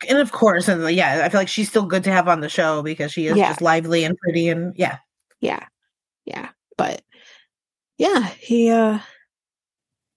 and 0.07 0.19
of 0.19 0.31
course 0.31 0.67
and 0.67 0.87
yeah 0.91 1.23
i 1.25 1.29
feel 1.29 1.41
like 1.41 1.47
she's 1.47 1.67
still 1.69 1.85
good 1.85 2.03
to 2.03 2.11
have 2.11 2.27
on 2.27 2.39
the 2.39 2.49
show 2.49 2.83
because 2.83 3.11
she 3.11 3.25
is 3.25 3.35
Yeah. 3.35 3.47
just 3.49 3.61
lively 3.61 4.03
and 4.03 4.15
pretty 4.17 4.47
and 4.47 4.73
yeah 4.77 4.97
yeah. 5.39 5.65
Yeah. 6.25 6.49
But 6.77 7.01
yeah, 7.97 8.27
he 8.39 8.69
uh 8.69 8.99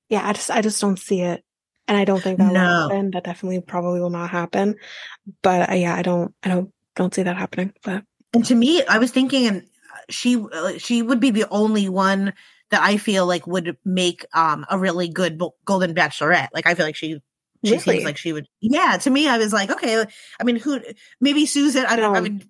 yeah, 0.09 0.27
I 0.29 0.33
just 0.33 0.51
I 0.51 0.61
just 0.61 0.81
don't 0.81 0.99
see 0.99 1.21
it. 1.21 1.45
And 1.89 1.97
I 1.97 2.05
don't 2.05 2.23
think 2.23 2.39
that 2.39 2.53
will 2.53 2.59
happen. 2.59 3.11
That 3.13 3.25
definitely 3.25 3.61
probably 3.61 4.01
will 4.01 4.11
not 4.11 4.31
happen. 4.31 4.77
But 5.43 5.71
uh, 5.71 5.75
yeah, 5.75 5.95
I 5.95 6.03
don't 6.03 6.35
I 6.43 6.49
don't 6.49 6.73
don't 6.97 7.15
see 7.15 7.23
that 7.23 7.37
happening. 7.37 7.73
But 7.83 8.05
And 8.35 8.45
to 8.47 8.55
me, 8.55 8.85
I 8.87 8.99
was 8.99 9.11
thinking, 9.11 9.47
and 9.47 9.63
she 10.09 10.37
uh, 10.53 10.79
she 10.79 11.03
would 11.03 11.21
be 11.21 11.31
the 11.31 11.49
only 11.51 11.89
one 11.89 12.33
that 12.71 12.83
I 12.83 12.97
feel 12.97 13.27
like 13.27 13.47
would 13.47 13.77
make 13.85 14.25
um 14.35 14.67
a 14.71 14.79
really 14.79 15.09
good 15.09 15.41
Golden 15.65 15.95
Bachelorette. 15.95 16.49
Like 16.53 16.67
I 16.67 16.75
feel 16.75 16.87
like 16.87 16.97
she 16.97 17.21
she 17.65 17.73
Really? 17.73 17.83
seems 17.83 18.05
like 18.05 18.17
she 18.17 18.33
would. 18.33 18.47
Yeah, 18.61 18.97
to 19.03 19.11
me, 19.11 19.29
I 19.29 19.39
was 19.39 19.53
like, 19.53 19.71
okay. 19.71 20.05
I 20.41 20.45
mean, 20.45 20.57
who? 20.57 20.81
Maybe 21.21 21.47
Susan. 21.47 21.85
I 21.87 21.97
don't. 21.97 22.17
I 22.17 22.21
mean, 22.21 22.45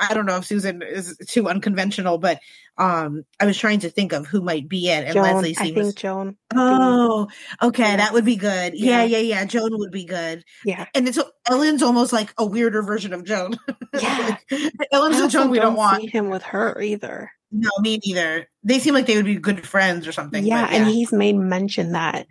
I 0.00 0.14
don't 0.14 0.26
know 0.26 0.36
if 0.38 0.46
Susan 0.46 0.82
is 0.82 1.16
too 1.28 1.48
unconventional, 1.48 2.16
but 2.18 2.40
um, 2.78 3.24
I 3.38 3.44
was 3.44 3.58
trying 3.58 3.80
to 3.80 3.90
think 3.90 4.12
of 4.14 4.26
who 4.26 4.40
might 4.40 4.66
be 4.68 4.88
it, 4.88 5.04
and 5.04 5.12
Joan, 5.14 5.22
Leslie 5.24 5.54
I 5.58 5.64
seems. 5.64 5.74
think 5.78 5.96
Joan. 5.96 6.36
Oh, 6.54 7.28
okay, 7.62 7.82
Yeah. 7.82 7.96
that 7.98 8.12
would 8.14 8.24
be 8.24 8.36
good. 8.36 8.72
Yeah, 8.74 9.02
Yeah. 9.04 9.18
yeah, 9.18 9.34
yeah. 9.40 9.44
Joan 9.44 9.78
would 9.78 9.90
be 9.92 10.04
good, 10.06 10.44
Yeah. 10.64 10.86
and 10.94 11.06
it's 11.06 11.18
Ellen's 11.46 11.82
almost 11.82 12.12
like 12.12 12.32
a 12.38 12.46
weirder 12.46 12.82
version 12.82 13.12
of 13.12 13.24
Joan. 13.24 13.58
Yeah. 14.00 14.38
Like, 14.50 14.88
Ellen's 14.90 15.18
the 15.18 15.24
also 15.24 15.38
Joan 15.40 15.50
we 15.50 15.58
don't 15.58 15.76
want. 15.76 16.00
see 16.00 16.08
him 16.08 16.30
with 16.30 16.42
her 16.44 16.80
either. 16.80 17.30
No, 17.50 17.68
me 17.80 18.00
neither. 18.06 18.48
They 18.64 18.78
seem 18.78 18.94
like 18.94 19.04
they 19.04 19.16
would 19.16 19.26
be 19.26 19.36
good 19.36 19.66
friends 19.66 20.08
or 20.08 20.12
something. 20.12 20.42
yeah, 20.46 20.62
but 20.64 20.72
and 20.72 20.88
he's 20.88 21.12
made 21.12 21.36
mention 21.36 21.92
that 21.92 22.26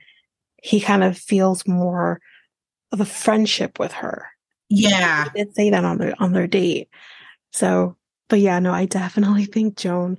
he 0.62 0.80
kind 0.80 1.04
of 1.04 1.18
feels 1.18 1.68
more 1.68 2.22
of 2.92 3.02
a 3.02 3.06
friendship 3.06 3.80
with 3.80 3.92
her. 3.94 4.28
yeah, 4.70 5.26
He 5.34 5.44
did 5.44 5.56
say 5.56 5.70
that 5.72 5.84
on 5.84 5.98
their 5.98 6.14
on 6.20 6.32
their 6.34 6.48
date. 6.48 6.88
So, 7.52 7.98
but 8.30 8.40
yeah, 8.40 8.60
no, 8.60 8.72
I 8.74 8.86
definitely 8.86 9.46
think 9.46 9.76
Joan, 9.78 10.18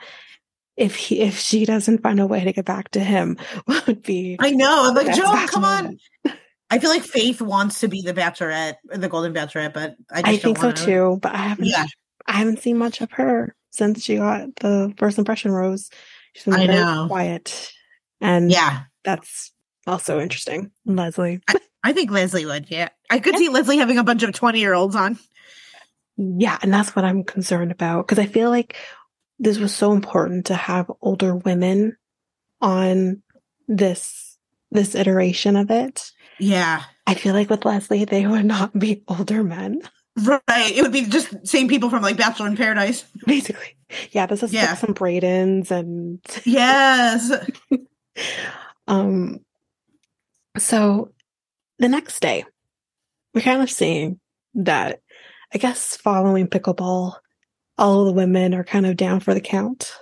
if 0.77 0.95
he 0.97 1.21
if 1.21 1.39
she 1.39 1.65
doesn't 1.65 2.03
find 2.03 2.21
a 2.21 2.27
way 2.27 2.45
to 2.45 2.53
get 2.53 2.65
back 2.67 2.91
to 2.93 3.01
him, 3.01 3.39
would 3.87 4.03
be 4.03 4.37
I 4.41 4.51
know. 4.51 4.89
I'm 4.89 4.95
like, 4.95 5.15
Joan, 5.17 5.47
come 5.49 5.65
on. 5.65 5.99
I 6.71 6.79
feel 6.79 6.91
like 6.91 7.03
Faith 7.05 7.41
wants 7.43 7.81
to 7.81 7.89
be 7.89 8.01
the 8.03 8.15
Bachelorette, 8.15 8.77
the 8.85 9.09
Golden 9.09 9.35
Bachelorette, 9.35 9.75
but 9.75 9.95
I 10.11 10.23
just 10.23 10.27
I 10.29 10.37
think 10.39 10.59
so 10.59 10.69
wanna- 10.69 10.77
too, 10.77 11.19
but 11.21 11.33
I 11.35 11.39
haven't 11.39 11.67
Yeah, 11.67 11.85
I 12.27 12.33
haven't 12.33 12.61
seen 12.61 12.79
much 12.79 13.01
of 13.03 13.11
her 13.13 13.55
since 13.71 14.03
she 14.03 14.17
got 14.17 14.57
the 14.57 14.93
first 14.97 15.19
impression 15.19 15.51
rose. 15.53 15.91
She's 16.35 16.45
been 16.45 16.55
I 16.55 16.67
very 16.67 16.79
know. 16.79 17.05
quiet. 17.09 17.71
And 18.23 18.51
yeah. 18.51 18.85
that's 19.05 19.52
also 19.87 20.21
interesting. 20.21 20.71
Leslie. 20.85 21.41
I 21.85 21.93
think 21.93 22.11
Leslie 22.11 22.47
would. 22.47 22.71
Yeah, 22.71 22.89
I 23.11 23.19
could 23.19 23.37
see 23.37 23.49
Leslie 23.49 23.79
having 23.79 23.99
a 23.99 24.05
bunch 24.05 24.23
of 24.23 24.33
twenty 24.33 24.61
year 24.61 24.75
olds 24.75 24.95
on. 24.97 25.19
Yeah, 26.17 26.59
and 26.63 26.73
that's 26.73 26.95
what 26.95 27.05
I'm 27.05 27.25
concerned 27.25 27.73
about 27.73 28.07
because 28.07 28.19
I 28.23 28.27
feel 28.27 28.51
like 28.51 28.77
this 29.39 29.59
was 29.59 29.75
so 29.75 29.93
important 29.93 30.47
to 30.47 30.55
have 30.55 30.91
older 31.01 31.35
women 31.35 31.97
on 32.61 33.23
this 33.67 34.37
this 34.71 34.95
iteration 34.95 35.57
of 35.57 35.71
it. 35.71 36.13
Yeah, 36.39 36.83
I 37.07 37.15
feel 37.15 37.35
like 37.35 37.51
with 37.51 37.65
Leslie, 37.65 38.05
they 38.05 38.27
would 38.27 38.45
not 38.45 38.79
be 38.79 39.03
older 39.09 39.43
men, 39.43 39.81
right. 40.25 40.41
It 40.49 40.83
would 40.83 40.93
be 40.93 41.07
just 41.07 41.47
same 41.47 41.67
people 41.69 41.91
from 41.91 42.03
like 42.03 42.17
Bachelor 42.17 42.47
in 42.47 42.57
Paradise. 42.57 43.05
basically. 43.27 43.77
Yeah, 44.13 44.27
this 44.27 44.43
is 44.43 44.53
Yeah. 44.53 44.67
like 44.71 44.79
some 44.79 44.95
Bradens 44.95 45.71
and 45.71 46.21
Yes. 46.45 47.33
um. 48.87 49.41
So 50.63 51.13
the 51.79 51.89
next 51.89 52.21
day, 52.21 52.45
we're 53.35 53.43
kind 53.43 53.63
of 53.63 53.71
seeing 53.71 54.21
that. 54.55 55.01
I 55.55 55.59
guess 55.59 55.97
following 55.97 56.47
pickleball, 56.47 57.17
all 57.77 58.01
of 58.01 58.07
the 58.07 58.13
women 58.13 58.55
are 58.55 58.65
kind 58.65 58.87
of 58.87 58.97
down 58.97 59.21
for 59.21 59.35
the 59.35 59.41
count. 59.41 59.93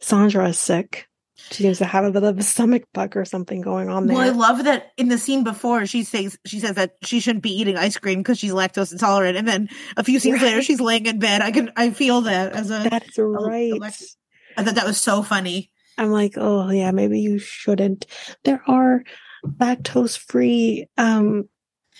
Sandra 0.00 0.48
is 0.48 0.58
sick. 0.58 1.08
She 1.50 1.64
seems 1.64 1.78
to 1.78 1.84
have 1.84 2.04
a 2.04 2.10
bit 2.10 2.22
of 2.22 2.38
a 2.38 2.42
stomach 2.42 2.84
bug 2.94 3.16
or 3.16 3.24
something 3.24 3.60
going 3.60 3.90
on 3.90 4.06
there. 4.06 4.16
Well, 4.16 4.26
I 4.26 4.30
love 4.30 4.64
that 4.64 4.92
in 4.96 5.08
the 5.08 5.18
scene 5.18 5.44
before 5.44 5.84
she 5.86 6.04
says 6.04 6.38
she 6.46 6.60
says 6.60 6.76
that 6.76 6.94
she 7.02 7.20
shouldn't 7.20 7.42
be 7.42 7.60
eating 7.60 7.76
ice 7.76 7.98
cream 7.98 8.20
because 8.20 8.38
she's 8.38 8.52
lactose 8.52 8.92
intolerant, 8.92 9.36
and 9.36 9.46
then 9.46 9.68
a 9.96 10.04
few 10.04 10.20
scenes 10.20 10.40
later 10.40 10.62
she's 10.62 10.80
laying 10.80 11.06
in 11.06 11.18
bed. 11.18 11.42
I 11.42 11.50
can 11.50 11.72
I 11.76 11.90
feel 11.90 12.22
that 12.22 12.52
as 12.52 12.70
a 12.70 12.88
That's 12.88 13.18
right. 13.18 13.72
Alex- 13.72 14.16
I 14.56 14.62
thought 14.62 14.76
that 14.76 14.86
was 14.86 15.00
so 15.00 15.22
funny. 15.22 15.70
I'm 15.98 16.10
like, 16.10 16.34
oh 16.36 16.70
yeah, 16.70 16.92
maybe 16.92 17.20
you 17.20 17.38
shouldn't. 17.38 18.06
There 18.44 18.62
are 18.66 19.02
lactose 19.44 20.16
free, 20.18 20.88
um, 20.96 21.48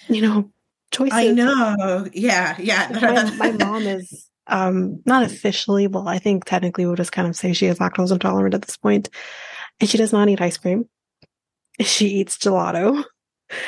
you 0.08 0.22
know, 0.22 0.50
choices. 0.90 1.12
I 1.18 1.28
know. 1.32 2.06
Yeah, 2.12 2.56
yeah. 2.58 2.88
my, 3.38 3.50
my 3.50 3.64
mom 3.64 3.86
is 3.86 4.28
um 4.48 5.00
not 5.06 5.22
officially 5.22 5.86
well 5.86 6.08
i 6.08 6.18
think 6.18 6.44
technically 6.44 6.84
we'll 6.84 6.96
just 6.96 7.12
kind 7.12 7.28
of 7.28 7.36
say 7.36 7.52
she 7.52 7.66
is 7.66 7.78
lactose 7.78 8.10
intolerant 8.10 8.54
at 8.54 8.62
this 8.62 8.76
point 8.76 9.08
and 9.78 9.88
she 9.88 9.96
does 9.96 10.12
not 10.12 10.28
eat 10.28 10.40
ice 10.40 10.56
cream 10.56 10.84
she 11.80 12.08
eats 12.08 12.38
gelato 12.38 13.04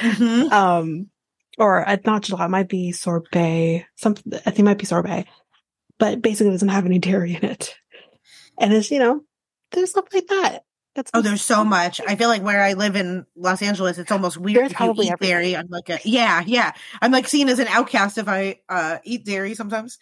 Mhm. 0.01 0.51
um 0.53 1.11
or 1.59 1.89
uh, 1.89 1.97
not 2.05 2.23
gelato 2.25 2.51
might 2.51 2.69
be 2.69 2.91
sorbet 2.91 3.87
something 3.95 4.35
i 4.35 4.39
think 4.39 4.59
it 4.59 4.65
might 4.65 4.79
be 4.79 4.85
sorbet 4.85 5.27
but 6.01 6.21
basically 6.21 6.51
doesn't 6.51 6.69
have 6.71 6.87
any 6.87 6.99
dairy 6.99 7.37
in 7.37 7.45
it 7.45 7.77
and 8.59 8.73
it's 8.73 8.91
you 8.91 8.99
know 8.99 9.21
there's 9.71 9.91
stuff 9.91 10.07
like 10.13 10.27
that 10.27 10.65
that's 10.95 11.11
Oh, 11.15 11.21
there's 11.23 11.43
so 11.43 11.65
much. 11.65 12.01
I 12.07 12.17
feel 12.17 12.29
like 12.29 12.43
where 12.43 12.63
I 12.63 12.75
live 12.75 12.97
in 12.97 13.27
Los 13.37 13.63
Angeles, 13.63 13.99
it's 13.99 14.13
almost 14.13 14.37
weird 14.37 14.57
There's 14.59 14.73
if 14.73 14.81
you 14.81 14.87
eat 14.87 15.11
everything. 15.11 15.17
dairy. 15.21 15.57
I'm 15.57 15.69
like, 15.69 15.89
a, 15.91 15.99
yeah, 16.05 16.43
yeah. 16.47 16.73
I'm 17.03 17.11
like 17.13 17.29
seen 17.29 17.49
as 17.49 17.59
an 17.59 17.69
outcast 17.69 18.19
if 18.19 18.29
I 18.29 18.61
uh, 18.69 18.99
eat 19.05 19.25
dairy 19.25 19.55
sometimes. 19.55 19.99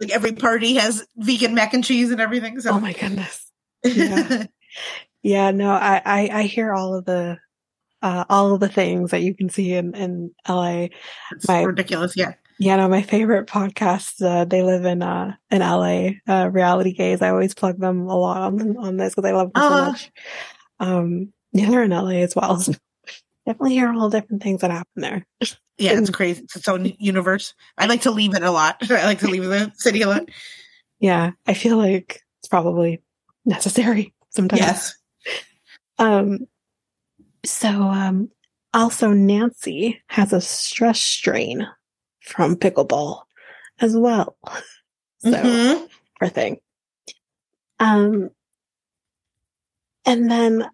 like 0.00 0.10
every 0.10 0.32
party 0.32 0.74
has 0.74 1.06
vegan 1.16 1.54
mac 1.54 1.74
and 1.74 1.84
cheese 1.84 2.10
and 2.10 2.20
everything. 2.20 2.58
So, 2.60 2.70
oh 2.70 2.80
my 2.80 2.92
goodness 2.92 3.50
yeah. 3.84 4.44
Yeah, 5.22 5.50
no, 5.50 5.70
I, 5.70 6.00
I, 6.02 6.30
I 6.32 6.42
hear 6.44 6.72
all 6.72 6.94
of 6.94 7.04
the, 7.04 7.36
uh, 8.00 8.24
all 8.30 8.54
of 8.54 8.60
the 8.60 8.68
things 8.70 9.10
that 9.10 9.20
you 9.20 9.34
can 9.34 9.50
see 9.50 9.74
in, 9.74 9.94
in 9.94 10.30
LA. 10.48 10.86
it's 11.32 11.46
My- 11.46 11.62
ridiculous. 11.62 12.16
Yeah. 12.16 12.32
Yeah, 12.60 12.76
no, 12.76 12.88
my 12.88 13.00
favorite 13.00 13.46
podcasts, 13.46 14.22
uh, 14.22 14.44
they 14.44 14.62
live 14.62 14.84
in, 14.84 15.00
uh, 15.00 15.34
in 15.50 15.60
LA, 15.60 16.10
uh, 16.28 16.50
Reality 16.50 16.92
Gaze. 16.92 17.22
I 17.22 17.30
always 17.30 17.54
plug 17.54 17.78
them 17.78 18.06
a 18.06 18.14
lot 18.14 18.42
on, 18.42 18.76
on 18.76 18.98
this 18.98 19.14
because 19.14 19.26
I 19.26 19.32
love 19.32 19.50
them 19.54 19.62
so 19.62 19.70
much. 19.70 20.12
Um, 20.78 21.32
yeah, 21.52 21.70
they're 21.70 21.84
in 21.84 21.90
LA 21.90 22.20
as 22.20 22.36
well. 22.36 22.58
So 22.58 22.74
definitely 23.46 23.76
hear 23.76 23.90
all 23.90 24.10
different 24.10 24.42
things 24.42 24.60
that 24.60 24.70
happen 24.70 25.00
there. 25.00 25.26
Yeah, 25.78 25.98
it's 25.98 26.10
crazy. 26.10 26.42
It's 26.42 26.56
its 26.56 26.68
own 26.68 26.92
universe. 26.98 27.54
I 27.78 27.86
like 27.86 28.02
to 28.02 28.10
leave 28.10 28.34
it 28.34 28.42
a 28.42 28.50
lot. 28.50 28.76
I 28.90 29.06
like 29.06 29.20
to 29.20 29.28
leave 29.28 29.44
the 29.44 29.72
city 29.76 30.02
a 30.02 30.08
lot. 30.08 30.28
Yeah, 30.98 31.30
I 31.46 31.54
feel 31.54 31.78
like 31.78 32.20
it's 32.40 32.48
probably 32.48 33.00
necessary 33.46 34.12
sometimes. 34.28 34.60
Yes. 34.60 34.94
Um, 35.98 36.40
so, 37.42 37.68
um, 37.68 38.30
also 38.74 39.12
Nancy 39.12 40.02
has 40.08 40.34
a 40.34 40.42
stress 40.42 41.00
strain 41.00 41.66
from 42.22 42.56
pickleball 42.56 43.22
as 43.80 43.96
well. 43.96 44.36
So, 45.22 45.32
Mhm. 45.32 45.88
poor 46.18 46.28
thing. 46.30 46.56
Um, 47.78 48.30
and 50.06 50.30
then 50.30 50.66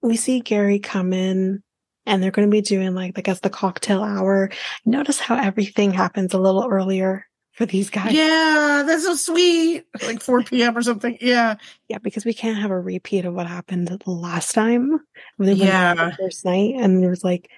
we 0.00 0.16
see 0.16 0.40
Gary 0.40 0.78
come 0.78 1.12
in 1.12 1.62
and 2.06 2.22
they're 2.22 2.30
going 2.30 2.48
to 2.48 2.50
be 2.50 2.62
doing 2.62 2.94
like, 2.94 3.18
I 3.18 3.20
guess 3.20 3.40
the 3.40 3.50
cocktail 3.50 4.02
hour. 4.02 4.50
Notice 4.86 5.20
how 5.20 5.36
everything 5.36 5.92
happens 5.92 6.32
a 6.32 6.38
little 6.38 6.66
earlier 6.66 7.26
for 7.52 7.66
these 7.66 7.90
guys. 7.90 8.14
Yeah, 8.14 8.84
that's 8.86 9.04
so 9.04 9.14
sweet. 9.16 9.84
Like 10.02 10.22
4 10.22 10.44
p.m. 10.44 10.76
or 10.76 10.82
something. 10.82 11.18
Yeah. 11.20 11.56
Yeah, 11.88 11.98
because 11.98 12.24
we 12.24 12.32
can't 12.32 12.56
have 12.58 12.70
a 12.70 12.80
repeat 12.80 13.26
of 13.26 13.34
what 13.34 13.46
happened 13.46 13.88
the 13.88 14.10
last 14.10 14.54
time. 14.54 14.98
when 15.36 15.46
they 15.46 15.52
Yeah. 15.54 16.16
first 16.16 16.44
night, 16.46 16.76
and 16.78 17.02
there 17.02 17.10
was 17.10 17.22
like 17.22 17.50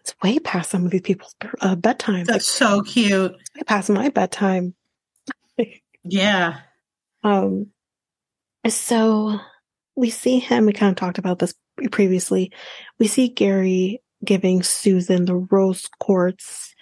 it's 0.00 0.14
way 0.22 0.38
past 0.38 0.70
some 0.70 0.84
of 0.84 0.90
these 0.90 1.02
people's 1.02 1.34
uh, 1.60 1.76
bedtime. 1.76 2.24
That's 2.24 2.46
so 2.46 2.82
cute. 2.82 3.32
it's 3.38 3.54
way 3.54 3.62
past 3.66 3.90
my 3.90 4.08
bedtime. 4.08 4.74
Yeah. 6.02 6.60
Um, 7.22 7.66
so 8.66 9.38
we 9.96 10.08
see 10.10 10.38
him, 10.38 10.66
we 10.66 10.72
kind 10.72 10.90
of 10.90 10.96
talked 10.96 11.18
about 11.18 11.38
this 11.38 11.54
previously. 11.90 12.52
We 12.98 13.06
see 13.06 13.28
Gary 13.28 14.02
giving 14.24 14.62
Susan 14.62 15.24
the 15.24 15.36
rose 15.36 15.88
quartz 15.98 16.74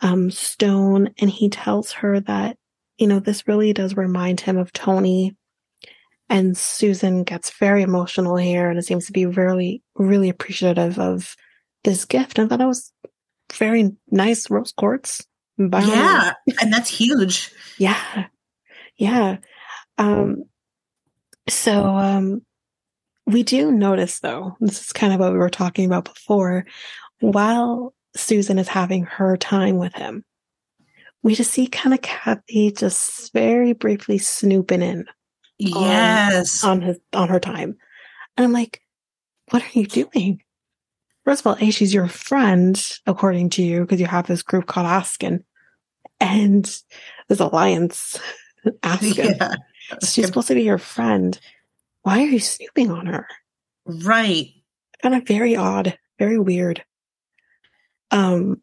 um, 0.00 0.30
stone, 0.30 1.14
and 1.18 1.30
he 1.30 1.48
tells 1.48 1.92
her 1.92 2.20
that, 2.20 2.56
you 2.98 3.06
know, 3.06 3.20
this 3.20 3.46
really 3.48 3.72
does 3.72 3.96
remind 3.96 4.40
him 4.40 4.56
of 4.56 4.72
Toni. 4.72 5.36
And 6.28 6.56
Susan 6.56 7.22
gets 7.22 7.50
very 7.50 7.82
emotional 7.82 8.36
here 8.36 8.70
and 8.70 8.78
it 8.78 8.84
seems 8.84 9.06
to 9.06 9.12
be 9.12 9.26
really, 9.26 9.82
really 9.94 10.30
appreciative 10.30 10.98
of 10.98 11.36
this 11.84 12.04
gift. 12.04 12.38
I 12.38 12.46
thought 12.46 12.60
it 12.60 12.66
was 12.66 12.92
very 13.52 13.92
nice 14.10 14.50
rose 14.50 14.72
quartz. 14.72 15.26
Yeah, 15.58 16.32
and 16.60 16.72
that's 16.72 16.90
huge. 16.90 17.52
Yeah. 17.78 18.26
Yeah. 18.96 19.36
Um, 19.98 20.44
so, 21.48 21.84
um, 21.84 22.42
we 23.26 23.42
do 23.42 23.70
notice 23.70 24.20
though, 24.20 24.56
this 24.60 24.86
is 24.86 24.92
kind 24.92 25.12
of 25.12 25.20
what 25.20 25.32
we 25.32 25.38
were 25.38 25.50
talking 25.50 25.86
about 25.86 26.04
before, 26.04 26.66
while 27.20 27.94
Susan 28.16 28.58
is 28.58 28.68
having 28.68 29.04
her 29.04 29.36
time 29.36 29.76
with 29.76 29.94
him, 29.94 30.24
we 31.22 31.34
just 31.34 31.52
see 31.52 31.66
kind 31.66 31.94
of 31.94 32.02
Kathy 32.02 32.70
just 32.70 33.32
very 33.32 33.72
briefly 33.72 34.18
snooping 34.18 34.82
in. 34.82 35.06
Yes. 35.58 36.64
On, 36.64 36.70
on 36.70 36.80
his, 36.82 36.98
on 37.12 37.28
her 37.28 37.40
time. 37.40 37.76
And 38.36 38.44
I'm 38.44 38.52
like, 38.52 38.80
what 39.50 39.62
are 39.62 39.78
you 39.78 39.86
doing? 39.86 40.42
First 41.24 41.40
of 41.40 41.46
all, 41.46 41.56
A, 41.60 41.70
she's 41.70 41.94
your 41.94 42.08
friend, 42.08 42.80
according 43.06 43.50
to 43.50 43.62
you, 43.62 43.80
because 43.80 44.00
you 44.00 44.06
have 44.06 44.26
this 44.26 44.42
group 44.42 44.66
called 44.66 44.86
Askin 44.86 45.42
and 46.20 46.64
this 47.28 47.40
alliance, 47.40 48.18
Askin. 48.82 49.36
Yeah. 49.40 49.54
She's 50.02 50.26
supposed 50.26 50.48
to 50.48 50.54
be 50.54 50.62
your 50.62 50.78
friend. 50.78 51.38
Why 52.02 52.20
are 52.20 52.26
you 52.26 52.40
snooping 52.40 52.90
on 52.90 53.06
her? 53.06 53.26
Right. 53.86 54.48
Kind 55.02 55.14
of 55.14 55.26
very 55.26 55.56
odd, 55.56 55.98
very 56.18 56.38
weird. 56.38 56.84
Um, 58.10 58.62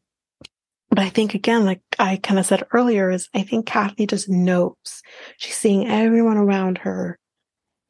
but 0.90 1.00
I 1.00 1.10
think 1.10 1.34
again, 1.34 1.66
like 1.66 1.82
I 1.98 2.18
kind 2.18 2.40
of 2.40 2.46
said 2.46 2.68
earlier, 2.72 3.10
is 3.10 3.30
I 3.34 3.44
think 3.44 3.66
Kathy 3.66 4.06
just 4.06 4.30
knows 4.30 4.76
she's 5.38 5.56
seeing 5.56 5.88
everyone 5.88 6.38
around 6.38 6.80
her 6.80 7.18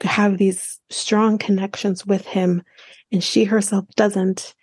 to 0.01 0.07
have 0.07 0.37
these 0.37 0.79
strong 0.89 1.37
connections 1.37 2.05
with 2.05 2.25
him 2.25 2.63
and 3.11 3.23
she 3.23 3.43
herself 3.43 3.85
doesn't. 3.95 4.53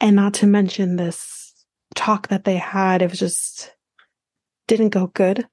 And 0.00 0.16
not 0.16 0.34
to 0.34 0.46
mention 0.46 0.96
this 0.96 1.52
talk 1.94 2.28
that 2.28 2.44
they 2.44 2.56
had, 2.56 3.02
it 3.02 3.10
was 3.10 3.18
just 3.18 3.72
didn't 4.66 4.90
go 4.90 5.08
good. 5.08 5.46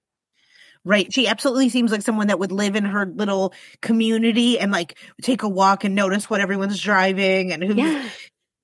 Right. 0.84 1.12
She 1.12 1.28
absolutely 1.28 1.70
seems 1.70 1.92
like 1.92 2.04
someone 2.04 2.28
that 2.28 2.38
would 2.38 2.52
live 2.52 2.76
in 2.76 2.86
her 2.86 3.08
little 3.08 3.54
community 3.82 4.60
and 4.60 4.72
like 4.72 4.96
take 5.24 5.42
a 5.42 5.50
walk 5.50 5.84
and 5.84 5.96
notice 5.96 6.30
what 6.30 6.42
everyone's 6.42 6.80
driving 6.80 7.52
and 7.52 7.64
who's 7.64 7.76
yeah. 7.76 8.08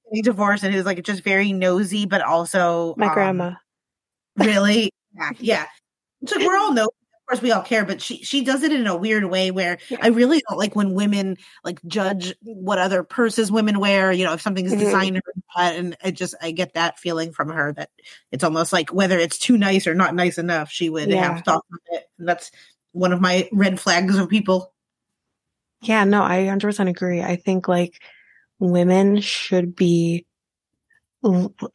getting 0.06 0.24
divorced 0.24 0.64
and 0.64 0.72
who's 0.72 0.86
like 0.86 1.02
just 1.04 1.24
very 1.24 1.52
nosy, 1.52 2.06
but 2.06 2.22
also 2.22 2.94
my 2.96 3.08
um, 3.08 3.14
grandma. 3.14 3.54
Really? 4.38 4.92
yeah. 5.16 5.32
yeah. 5.40 5.66
So 6.28 6.38
we're 6.46 6.58
all 6.58 6.74
nosy 6.74 6.90
course 7.32 7.42
we 7.42 7.52
all 7.52 7.62
care, 7.62 7.86
but 7.86 8.02
she 8.02 8.18
she 8.24 8.44
does 8.44 8.62
it 8.64 8.74
in 8.74 8.88
a 8.88 8.96
weird 8.96 9.26
way 9.26 9.52
where 9.52 9.78
yeah. 9.90 10.00
I 10.02 10.10
really 10.10 10.44
don't 10.50 10.58
like 10.58 10.76
when 10.76 10.94
women 10.94 11.38
like 11.64 11.80
judge 11.88 12.36
what 12.42 12.78
other 12.78 13.04
purses 13.04 13.52
women 13.52 13.80
wear. 13.80 14.12
You 14.12 14.26
know, 14.26 14.34
if 14.34 14.42
something's 14.42 14.72
mm-hmm. 14.72 14.84
designer, 14.84 15.22
and 15.58 15.96
I 16.04 16.12
just 16.12 16.36
I 16.42 16.52
get 16.52 16.74
that 16.74 17.00
feeling 17.00 17.32
from 17.32 17.50
her 17.50 17.72
that 17.74 17.90
it's 18.32 18.44
almost 18.44 18.74
like 18.74 18.94
whether 18.94 19.18
it's 19.18 19.38
too 19.38 19.58
nice 19.58 19.88
or 19.88 19.96
not 19.96 20.14
nice 20.14 20.38
enough, 20.38 20.72
she 20.72 20.90
would 20.90 21.10
yeah. 21.10 21.34
have 21.34 21.46
thought 21.46 21.66
of 21.72 21.80
it. 21.92 22.04
And 22.20 22.28
that's 22.28 22.52
one 22.92 23.14
of 23.14 23.22
my 23.22 23.48
red 23.54 23.80
flags 23.80 24.18
of 24.18 24.30
people. 24.30 24.74
Yeah, 25.82 26.04
no, 26.04 26.22
I 26.22 26.40
100% 26.40 26.90
agree. 26.90 27.22
I 27.22 27.38
think 27.38 27.68
like 27.68 28.02
women 28.60 29.22
should 29.22 29.76
be 29.76 30.26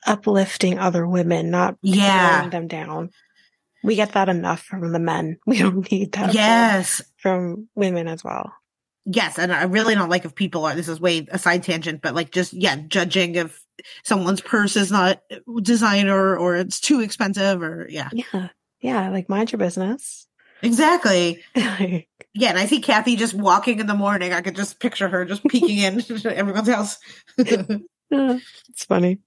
uplifting 0.06 0.78
other 0.78 1.06
women, 1.06 1.50
not 1.50 1.76
yeah. 1.82 2.48
them 2.48 2.68
down 2.68 3.10
we 3.86 3.94
get 3.94 4.12
that 4.12 4.28
enough 4.28 4.62
from 4.62 4.92
the 4.92 4.98
men. 4.98 5.38
We 5.46 5.58
don't 5.58 5.90
need 5.90 6.12
that. 6.12 6.34
Yes. 6.34 7.00
From, 7.18 7.54
from 7.54 7.68
women 7.76 8.08
as 8.08 8.24
well. 8.24 8.52
Yes. 9.04 9.38
And 9.38 9.52
I 9.52 9.62
really 9.62 9.94
don't 9.94 10.10
like 10.10 10.24
if 10.24 10.34
people 10.34 10.64
are, 10.64 10.74
this 10.74 10.88
is 10.88 11.00
way 11.00 11.26
a 11.30 11.38
side 11.38 11.62
tangent, 11.62 12.02
but 12.02 12.14
like 12.14 12.32
just, 12.32 12.52
yeah, 12.52 12.74
judging 12.74 13.36
if 13.36 13.64
someone's 14.02 14.40
purse 14.40 14.74
is 14.74 14.90
not 14.90 15.22
designer 15.62 16.36
or 16.36 16.56
it's 16.56 16.80
too 16.80 17.00
expensive 17.00 17.62
or 17.62 17.86
yeah. 17.88 18.10
Yeah. 18.12 18.48
Yeah. 18.80 19.10
Like 19.10 19.28
mind 19.28 19.52
your 19.52 19.60
business. 19.60 20.26
Exactly. 20.62 21.44
yeah. 21.54 22.02
And 22.34 22.58
I 22.58 22.66
see 22.66 22.80
Kathy 22.80 23.14
just 23.14 23.34
walking 23.34 23.78
in 23.78 23.86
the 23.86 23.94
morning. 23.94 24.32
I 24.32 24.40
could 24.40 24.56
just 24.56 24.80
picture 24.80 25.08
her 25.08 25.24
just 25.24 25.44
peeking 25.44 25.78
in 25.78 26.02
everyone's 26.26 26.68
house. 26.68 26.98
it's 27.38 28.84
funny. 28.88 29.20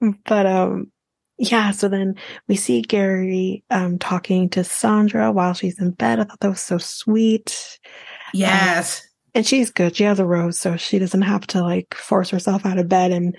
But, 0.00 0.46
um, 0.46 0.92
yeah, 1.38 1.70
so 1.70 1.88
then 1.88 2.16
we 2.48 2.56
see 2.56 2.80
Gary 2.80 3.62
um, 3.70 3.98
talking 3.98 4.48
to 4.50 4.64
Sandra 4.64 5.30
while 5.32 5.54
she's 5.54 5.78
in 5.78 5.90
bed. 5.90 6.18
I 6.18 6.24
thought 6.24 6.40
that 6.40 6.48
was 6.48 6.60
so 6.60 6.78
sweet. 6.78 7.78
Yes. 8.32 9.00
Um, 9.00 9.06
and 9.34 9.46
she's 9.46 9.70
good. 9.70 9.94
She 9.94 10.04
has 10.04 10.18
a 10.18 10.24
rose, 10.24 10.58
so 10.58 10.76
she 10.76 10.98
doesn't 10.98 11.22
have 11.22 11.46
to 11.48 11.62
like 11.62 11.94
force 11.94 12.30
herself 12.30 12.64
out 12.64 12.78
of 12.78 12.88
bed 12.88 13.12
and 13.12 13.36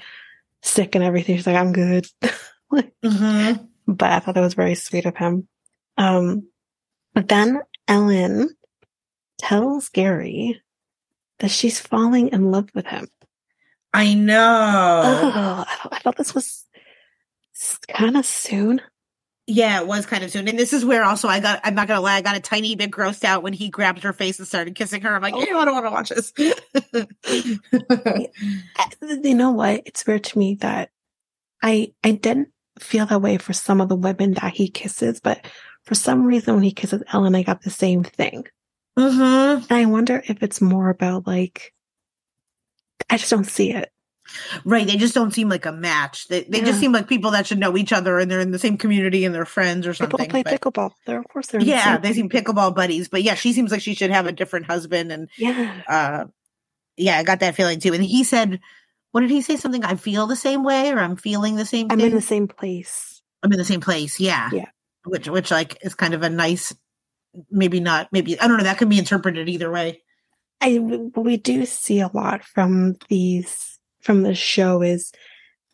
sick 0.62 0.93
and 0.93 1.04
everything. 1.04 1.38
She's 1.38 1.48
like, 1.48 1.56
I'm 1.56 1.74
good. 1.74 2.06
mm-hmm. 2.72 3.64
But 3.88 4.12
I 4.12 4.20
thought 4.20 4.36
that 4.36 4.41
was 4.41 4.54
very 4.54 4.76
sweet 4.76 5.06
of 5.06 5.18
him. 5.18 5.48
Um, 5.98 6.48
but 7.16 7.28
then 7.28 7.62
Ellen 7.88 8.50
tells 9.39 9.89
Gary 9.89 10.62
that 11.39 11.50
she's 11.50 11.80
falling 11.80 12.30
in 12.30 12.52
love 12.52 12.70
with 12.76 12.86
him. 12.86 13.08
I 13.91 14.14
know. 14.14 15.02
Oh, 15.04 15.66
I 15.91 16.00
thought 16.00 16.18
this 16.18 16.36
was 16.36 16.68
kind 17.88 18.18
of 18.18 18.26
soon. 18.26 18.82
Yeah, 19.49 19.80
it 19.80 19.88
was 19.88 20.05
kind 20.05 20.26
of 20.26 20.32
soon. 20.32 20.49
And 20.49 20.60
this 20.60 20.74
is 20.74 20.84
where 20.84 21.05
also 21.05 21.30
I 21.30 21.39
got, 21.39 21.62
I'm 21.64 21.74
not 21.74 21.88
going 21.88 21.97
to 21.97 22.01
lie, 22.01 22.16
I 22.16 22.22
got 22.22 22.36
a 22.36 22.41
tiny 22.41 22.76
bit 22.76 22.91
grossed 22.91 23.24
out 23.24 23.43
when 23.43 23.53
he 23.53 23.70
grabbed 23.70 24.03
her 24.03 24.12
face 24.12 24.39
and 24.39 24.47
started 24.47 24.76
kissing 24.76 25.01
her. 25.01 25.16
I'm 25.16 25.22
like, 25.22 25.34
oh. 25.34 25.39
I 25.39 25.45
don't 25.45 25.74
want 25.74 25.86
to 25.86 25.91
watch 25.91 26.10
this. 26.10 26.34
you 29.24 29.36
know 29.36 29.51
what? 29.51 29.84
It's 29.86 30.05
weird 30.05 30.26
to 30.26 30.38
me 30.38 30.55
that 30.55 30.89
I, 31.62 31.93
I 32.03 32.12
didn't 32.12 32.49
feel 32.78 33.05
that 33.05 33.22
way 33.22 33.38
for 33.38 33.53
some 33.53 33.80
of 33.80 33.88
the 33.88 33.95
women 33.95 34.34
that 34.34 34.53
he 34.53 34.68
kisses, 34.68 35.22
but 35.22 35.47
for 35.84 35.95
some 35.95 36.26
reason 36.26 36.53
when 36.55 36.64
he 36.64 36.74
kisses 36.74 37.01
Ellen, 37.14 37.34
I 37.34 37.43
got 37.43 37.62
the 37.62 37.70
same 37.70 38.03
thing. 38.03 38.45
Mm-hmm. 38.99 39.66
And 39.70 39.72
I 39.72 39.86
wonder 39.86 40.22
if 40.28 40.43
it's 40.43 40.60
more 40.60 40.89
about 40.89 41.26
like, 41.26 41.74
I 43.10 43.16
just 43.16 43.30
don't 43.30 43.45
see 43.45 43.72
it. 43.72 43.91
Right. 44.65 44.86
They 44.86 44.97
just 44.97 45.13
don't 45.13 45.34
seem 45.34 45.49
like 45.49 45.65
a 45.65 45.71
match. 45.71 46.28
They 46.28 46.43
they 46.43 46.59
yeah. 46.59 46.65
just 46.65 46.80
seem 46.80 46.91
like 46.91 47.07
people 47.07 47.32
that 47.32 47.47
should 47.47 47.59
know 47.59 47.78
each 47.78 47.93
other 47.93 48.19
and 48.19 48.30
they're 48.30 48.39
in 48.39 48.51
the 48.51 48.59
same 48.59 48.78
community 48.78 49.25
and 49.25 49.34
they're 49.34 49.45
friends 49.45 49.88
or 49.88 49.93
something. 49.93 50.17
People 50.17 50.30
play 50.30 50.43
but, 50.43 50.61
pickleball. 50.61 50.91
They're 51.05 51.19
of 51.19 51.28
course 51.28 51.47
they're 51.47 51.61
Yeah, 51.61 51.97
the 51.97 52.07
they 52.07 52.13
seem 52.13 52.30
pickleball 52.30 52.75
buddies. 52.75 53.07
But 53.09 53.23
yeah, 53.23 53.36
she 53.36 53.53
seems 53.53 53.71
like 53.71 53.82
she 53.82 53.95
should 53.95 54.11
have 54.11 54.28
a 54.28 54.32
different 54.32 54.65
husband 54.65 55.11
and 55.11 55.30
yeah. 55.38 55.82
Uh 55.88 56.25
yeah, 56.95 57.17
I 57.17 57.23
got 57.23 57.41
that 57.41 57.55
feeling 57.55 57.80
too. 57.80 57.93
And 57.93 58.03
he 58.03 58.23
said 58.23 58.59
what 59.11 59.21
did 59.21 59.32
he 59.32 59.41
say? 59.41 59.55
Something 59.55 59.84
I 59.84 59.95
feel 59.95 60.28
the 60.28 60.36
same 60.36 60.63
way 60.63 60.91
or 60.91 60.99
I'm 60.99 61.15
feeling 61.15 61.55
the 61.55 61.65
same 61.65 61.88
I'm 61.89 61.97
thing? 61.97 62.07
in 62.07 62.15
the 62.15 62.21
same 62.21 62.47
place. 62.47 63.21
I'm 63.43 63.51
in 63.51 63.57
the 63.57 63.65
same 63.65 63.82
place, 63.82 64.19
yeah. 64.19 64.49
Yeah. 64.51 64.69
Which 65.05 65.28
which 65.28 65.51
like 65.51 65.78
is 65.82 65.95
kind 65.95 66.13
of 66.13 66.23
a 66.23 66.30
nice 66.30 66.73
maybe 67.51 67.80
not 67.80 68.09
maybe 68.11 68.39
I 68.39 68.47
don't 68.47 68.57
know, 68.57 68.63
that 68.63 68.78
could 68.78 68.89
be 68.89 68.99
interpreted 68.99 69.49
either 69.49 69.71
way. 69.71 70.01
I 70.61 70.80
we 70.80 71.38
do 71.38 71.65
see 71.65 71.99
a 71.99 72.09
lot 72.13 72.43
from 72.43 72.95
these 73.09 73.76
from 74.08 74.24
the 74.24 74.34
show 74.34 74.82
is 74.82 75.12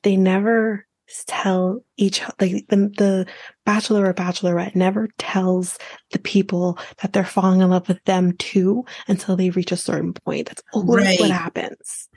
they 0.01 0.17
never 0.17 0.87
tell 1.27 1.81
each 1.97 2.19
like 2.41 2.65
the, 2.67 2.91
the 2.97 3.27
bachelor 3.63 4.07
or 4.07 4.13
bachelorette 4.13 4.75
never 4.75 5.07
tells 5.19 5.77
the 6.11 6.17
people 6.17 6.79
that 7.03 7.13
they're 7.13 7.23
falling 7.23 7.61
in 7.61 7.69
love 7.69 7.87
with 7.87 8.03
them 8.05 8.33
too 8.37 8.83
until 9.07 9.35
they 9.35 9.51
reach 9.51 9.71
a 9.71 9.77
certain 9.77 10.13
point. 10.13 10.47
That's 10.47 10.63
always 10.73 11.05
right. 11.05 11.19
what 11.19 11.29
happens. 11.29 12.09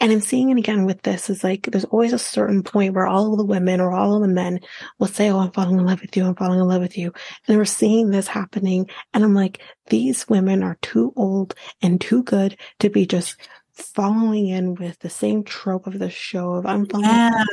And 0.00 0.10
I'm 0.10 0.20
seeing 0.20 0.50
it 0.50 0.58
again 0.58 0.84
with 0.84 1.02
this 1.02 1.30
is 1.30 1.44
like 1.44 1.68
there's 1.70 1.84
always 1.84 2.12
a 2.12 2.18
certain 2.18 2.64
point 2.64 2.94
where 2.94 3.06
all 3.06 3.30
of 3.30 3.38
the 3.38 3.44
women 3.44 3.80
or 3.80 3.92
all 3.92 4.16
of 4.16 4.22
the 4.22 4.28
men 4.28 4.58
will 4.98 5.06
say, 5.06 5.30
Oh, 5.30 5.38
I'm 5.38 5.52
falling 5.52 5.78
in 5.78 5.86
love 5.86 6.00
with 6.00 6.16
you. 6.16 6.26
I'm 6.26 6.34
falling 6.34 6.58
in 6.58 6.66
love 6.66 6.82
with 6.82 6.98
you. 6.98 7.12
And 7.46 7.56
we're 7.56 7.64
seeing 7.64 8.10
this 8.10 8.26
happening. 8.26 8.90
And 9.14 9.22
I'm 9.22 9.34
like, 9.34 9.62
these 9.90 10.28
women 10.28 10.64
are 10.64 10.76
too 10.82 11.12
old 11.14 11.54
and 11.80 12.00
too 12.00 12.24
good 12.24 12.58
to 12.80 12.90
be 12.90 13.06
just 13.06 13.36
following 13.76 14.48
in 14.48 14.74
with 14.74 14.98
the 15.00 15.10
same 15.10 15.44
trope 15.44 15.86
of 15.86 15.98
the 15.98 16.10
show 16.10 16.54
of 16.54 16.66
I'm 16.66 16.86
following 16.86 17.10
yeah. 17.10 17.44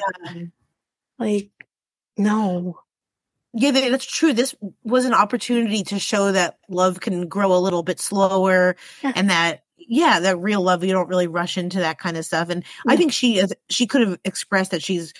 like 1.20 1.52
no. 2.18 2.80
Yeah, 3.56 3.72
that's 3.72 4.06
true. 4.06 4.34
This 4.34 4.56
was 4.84 5.06
an 5.06 5.14
opportunity 5.14 5.84
to 5.84 6.00
show 6.00 6.32
that 6.32 6.58
love 6.70 7.02
can 7.02 7.28
grow 7.28 7.54
a 7.54 7.60
little 7.60 7.84
bit 7.84 8.00
slower 8.00 8.76
yeah. 9.04 9.12
and 9.16 9.30
that 9.30 9.64
yeah, 9.78 10.22
that 10.22 10.40
real 10.40 10.62
love 10.62 10.84
you 10.84 10.94
don't 10.94 11.10
really 11.10 11.28
rush 11.28 11.58
into 11.58 11.80
that 11.80 12.00
kind 12.00 12.18
of 12.18 12.26
stuff. 12.26 12.50
And 12.50 12.64
yeah. 12.86 12.94
I 12.94 12.96
think 12.96 13.12
she 13.12 13.38
is 13.38 13.54
she 13.70 13.86
could 13.86 14.02
have 14.02 14.18
expressed 14.24 14.72
that 14.72 14.82
she's 14.82 15.14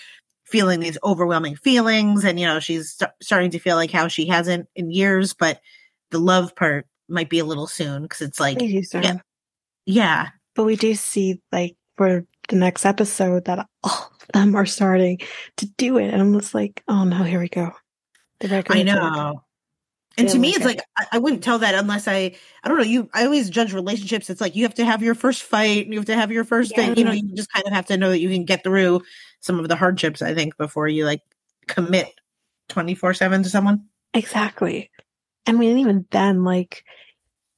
feeling 0.44 0.80
these 0.80 0.98
overwhelming 1.04 1.56
feelings 1.56 2.24
and 2.24 2.40
you 2.40 2.46
know, 2.46 2.60
she's 2.60 2.92
st- 2.92 3.10
starting 3.22 3.50
to 3.50 3.58
feel 3.58 3.76
like 3.76 3.90
how 3.90 4.08
she 4.08 4.26
hasn't 4.26 4.68
in 4.74 4.90
years, 4.90 5.34
but 5.34 5.60
the 6.10 6.18
love 6.18 6.56
part 6.56 6.86
might 7.08 7.28
be 7.30 7.38
a 7.38 7.44
little 7.44 7.66
soon 7.66 8.02
because 8.02 8.22
it's 8.22 8.40
like 8.40 8.58
yeah, 8.60 9.18
yeah 9.86 10.28
but 10.54 10.64
we 10.64 10.76
do 10.76 10.94
see 10.94 11.40
like 11.52 11.76
for 11.96 12.24
the 12.48 12.56
next 12.56 12.84
episode 12.84 13.46
that 13.46 13.66
all 13.84 14.12
of 14.20 14.26
them 14.32 14.54
are 14.54 14.66
starting 14.66 15.18
to 15.56 15.66
do 15.66 15.98
it. 15.98 16.12
And 16.12 16.20
I'm 16.20 16.38
just 16.38 16.54
like, 16.54 16.82
oh 16.88 17.04
no, 17.04 17.22
here 17.22 17.40
we 17.40 17.48
go. 17.48 17.72
I 18.42 18.82
know. 18.82 19.42
And 20.16 20.28
to 20.28 20.38
me, 20.38 20.48
like 20.48 20.56
it's 20.56 20.64
it. 20.64 20.68
like 20.68 20.80
I, 20.96 21.06
I, 21.12 21.18
wouldn't 21.18 21.42
tell 21.42 21.58
that 21.58 21.74
unless 21.74 22.06
I 22.06 22.36
I 22.62 22.68
don't 22.68 22.76
know. 22.76 22.84
You 22.84 23.10
I 23.12 23.24
always 23.24 23.50
judge 23.50 23.72
relationships. 23.72 24.30
It's 24.30 24.40
like 24.40 24.54
you 24.54 24.62
have 24.62 24.74
to 24.74 24.84
have 24.84 25.02
your 25.02 25.16
first 25.16 25.42
fight, 25.42 25.88
you 25.88 25.98
have 25.98 26.06
to 26.06 26.14
have 26.14 26.30
your 26.30 26.44
first 26.44 26.72
yeah. 26.76 26.86
thing. 26.86 26.98
You 26.98 27.04
know, 27.04 27.12
you 27.12 27.34
just 27.34 27.52
kind 27.52 27.66
of 27.66 27.72
have 27.72 27.86
to 27.86 27.96
know 27.96 28.10
that 28.10 28.20
you 28.20 28.28
can 28.28 28.44
get 28.44 28.62
through 28.62 29.02
some 29.40 29.58
of 29.58 29.68
the 29.68 29.74
hardships. 29.74 30.22
I 30.22 30.34
think 30.34 30.56
before 30.56 30.86
you 30.86 31.04
like 31.04 31.22
commit 31.66 32.12
twenty 32.68 32.94
four 32.94 33.12
seven 33.12 33.42
to 33.42 33.50
someone. 33.50 33.86
Exactly. 34.12 34.90
I 35.46 35.52
mean, 35.52 35.78
even 35.78 36.06
then, 36.10 36.44
like 36.44 36.84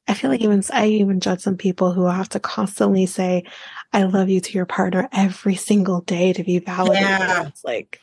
I 0.09 0.15
feel 0.15 0.31
like 0.31 0.41
even 0.41 0.63
I 0.73 0.87
even 0.87 1.21
judge 1.21 1.41
some 1.41 1.57
people 1.57 1.93
who 1.93 2.07
have 2.07 2.29
to 2.31 2.41
constantly 2.41 3.07
say, 3.07 3.45
"I 3.93 4.05
love 4.05 4.29
you" 4.29 4.41
to 4.41 4.53
your 4.53 4.67
partner 4.67 5.09
every 5.13 5.57
single 5.57 6.01
day 6.01 6.33
to 6.33 6.45
be 6.45 6.59
validated. 6.59 7.09
Yeah. 7.09 7.47
It's 7.49 7.65
like, 7.65 8.01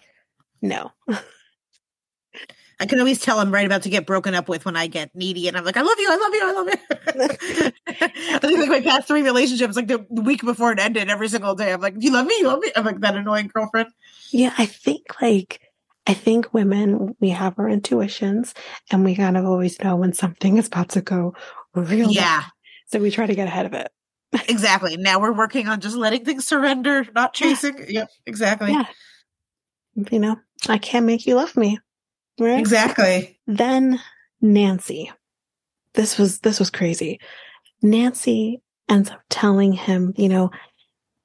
no. 0.61 0.91
I 2.79 2.85
can 2.85 2.99
always 2.99 3.21
tell 3.21 3.39
I'm 3.39 3.53
right 3.53 3.65
about 3.65 3.83
to 3.83 3.89
get 3.89 4.05
broken 4.05 4.35
up 4.35 4.49
with 4.49 4.65
when 4.65 4.75
I 4.75 4.87
get 4.87 5.15
needy, 5.15 5.47
and 5.47 5.55
I'm 5.55 5.63
like, 5.63 5.77
I 5.77 5.81
love 5.81 5.97
you, 5.97 6.07
I 6.09 6.15
love 6.17 6.33
you, 6.33 6.41
I 6.43 6.51
love 6.51 6.67
you. 6.67 7.71
I 8.35 8.39
think 8.39 8.59
like 8.59 8.69
my 8.69 8.81
past 8.81 9.07
three 9.07 9.21
relationships, 9.21 9.75
like 9.75 9.87
the 9.87 10.05
week 10.09 10.43
before 10.43 10.73
it 10.73 10.79
ended, 10.79 11.09
every 11.09 11.29
single 11.29 11.55
day, 11.55 11.71
I'm 11.71 11.79
like, 11.79 11.95
you 11.99 12.11
love 12.11 12.25
me, 12.25 12.35
you 12.39 12.47
love 12.47 12.59
me. 12.59 12.71
I'm 12.75 12.83
like 12.83 12.99
that 12.99 13.15
annoying 13.15 13.49
girlfriend. 13.53 13.89
Yeah, 14.31 14.53
I 14.57 14.65
think 14.65 15.21
like 15.21 15.61
I 16.05 16.13
think 16.13 16.53
women 16.53 17.15
we 17.21 17.29
have 17.29 17.57
our 17.57 17.69
intuitions, 17.69 18.53
and 18.91 19.05
we 19.05 19.15
kind 19.15 19.37
of 19.37 19.45
always 19.45 19.81
know 19.81 19.95
when 19.95 20.11
something 20.11 20.57
is 20.57 20.67
about 20.67 20.89
to 20.89 21.01
go 21.01 21.35
real. 21.75 22.11
Yeah. 22.11 22.41
Bad. 22.41 22.51
So 22.87 22.99
we 22.99 23.11
try 23.11 23.25
to 23.25 23.35
get 23.35 23.47
ahead 23.47 23.65
of 23.65 23.73
it. 23.73 23.91
exactly. 24.49 24.97
Now 24.97 25.19
we're 25.19 25.33
working 25.33 25.67
on 25.67 25.79
just 25.79 25.95
letting 25.95 26.25
things 26.25 26.45
surrender, 26.45 27.05
not 27.15 27.33
chasing. 27.33 27.77
Yeah. 27.79 27.85
Yep. 27.89 28.09
Exactly. 28.25 28.71
Yeah. 28.71 28.85
You 30.11 30.19
know, 30.19 30.37
I 30.67 30.77
can't 30.77 31.05
make 31.05 31.25
you 31.27 31.35
love 31.35 31.55
me. 31.55 31.79
Right? 32.39 32.59
Exactly. 32.59 33.39
Then 33.45 33.99
Nancy. 34.41 35.11
This 35.93 36.17
was 36.17 36.39
this 36.39 36.59
was 36.59 36.71
crazy. 36.71 37.19
Nancy 37.83 38.61
ends 38.89 39.11
up 39.11 39.21
telling 39.29 39.73
him, 39.73 40.13
you 40.17 40.29
know, 40.29 40.49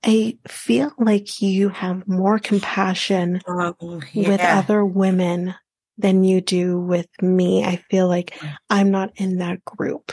I 0.04 0.38
feel 0.46 0.92
like 0.98 1.40
you 1.40 1.70
have 1.70 2.06
more 2.06 2.38
compassion 2.38 3.40
oh, 3.48 4.00
yeah. 4.12 4.28
with 4.28 4.40
other 4.40 4.84
women 4.84 5.54
than 5.96 6.22
you 6.24 6.40
do 6.40 6.78
with 6.78 7.08
me. 7.20 7.64
I 7.64 7.76
feel 7.90 8.06
like 8.06 8.38
I'm 8.70 8.90
not 8.90 9.10
in 9.16 9.38
that 9.38 9.64
group. 9.64 10.12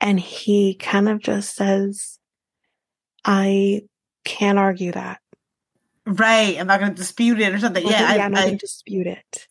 And 0.00 0.18
he 0.18 0.74
kind 0.74 1.08
of 1.08 1.20
just 1.20 1.56
says, 1.56 2.18
I 3.24 3.82
can't 4.24 4.58
argue 4.58 4.92
that. 4.92 5.20
Right. 6.06 6.58
I'm 6.58 6.66
not 6.66 6.80
going 6.80 6.92
to 6.92 6.96
dispute 6.96 7.40
it 7.40 7.52
or 7.52 7.58
something. 7.58 7.84
yeah. 7.84 8.00
yeah, 8.00 8.22
I, 8.22 8.24
am 8.24 8.32
not 8.32 8.44
going 8.44 8.58
to 8.58 8.58
dispute 8.58 9.06
it. 9.06 9.46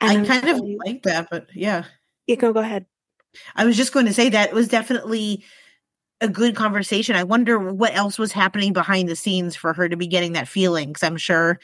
And 0.00 0.26
I 0.26 0.26
kind 0.26 0.48
of 0.48 0.60
like 0.84 1.04
that, 1.04 1.28
but 1.30 1.46
yeah. 1.54 1.84
You 2.26 2.36
can 2.36 2.52
go 2.52 2.60
ahead. 2.60 2.86
I 3.54 3.64
was 3.64 3.76
just 3.76 3.92
going 3.92 4.06
to 4.06 4.14
say 4.14 4.28
that 4.28 4.50
it 4.50 4.54
was 4.54 4.68
definitely 4.68 5.44
a 6.20 6.28
good 6.28 6.56
conversation. 6.56 7.16
I 7.16 7.24
wonder 7.24 7.58
what 7.58 7.94
else 7.94 8.18
was 8.18 8.32
happening 8.32 8.72
behind 8.72 9.08
the 9.08 9.16
scenes 9.16 9.56
for 9.56 9.72
her 9.72 9.88
to 9.88 9.96
be 9.96 10.06
getting 10.06 10.32
that 10.32 10.48
feeling. 10.48 10.88
Because 10.88 11.02
I'm 11.02 11.16
sure 11.16 11.58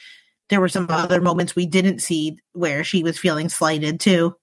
there 0.49 0.61
were 0.61 0.69
some 0.69 0.87
other 0.89 1.21
moments 1.21 1.55
we 1.55 1.65
didn't 1.65 1.99
see 1.99 2.37
where 2.53 2.83
she 2.83 3.03
was 3.03 3.17
feeling 3.17 3.49
slighted 3.49 3.99
too. 3.99 4.35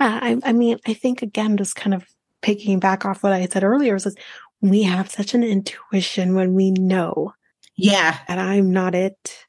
Uh, 0.00 0.18
I, 0.20 0.40
I 0.44 0.52
mean, 0.52 0.78
I 0.86 0.94
think 0.94 1.22
again, 1.22 1.56
just 1.56 1.76
kind 1.76 1.94
of 1.94 2.04
picking 2.42 2.78
back 2.78 3.04
off 3.04 3.22
what 3.22 3.32
I 3.32 3.46
said 3.46 3.64
earlier 3.64 3.94
was 3.94 4.14
we 4.60 4.82
have 4.82 5.10
such 5.10 5.34
an 5.34 5.42
intuition 5.42 6.34
when 6.34 6.54
we 6.54 6.70
know. 6.70 7.32
Yeah. 7.76 8.18
And 8.28 8.40
I'm 8.40 8.70
not 8.70 8.94
it. 8.94 9.46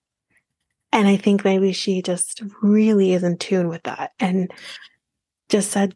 And 0.91 1.07
I 1.07 1.17
think 1.17 1.43
maybe 1.43 1.73
she 1.73 2.01
just 2.01 2.41
really 2.61 3.13
is 3.13 3.23
in 3.23 3.37
tune 3.37 3.67
with 3.67 3.83
that 3.83 4.11
and 4.19 4.51
just 5.49 5.71
said, 5.71 5.95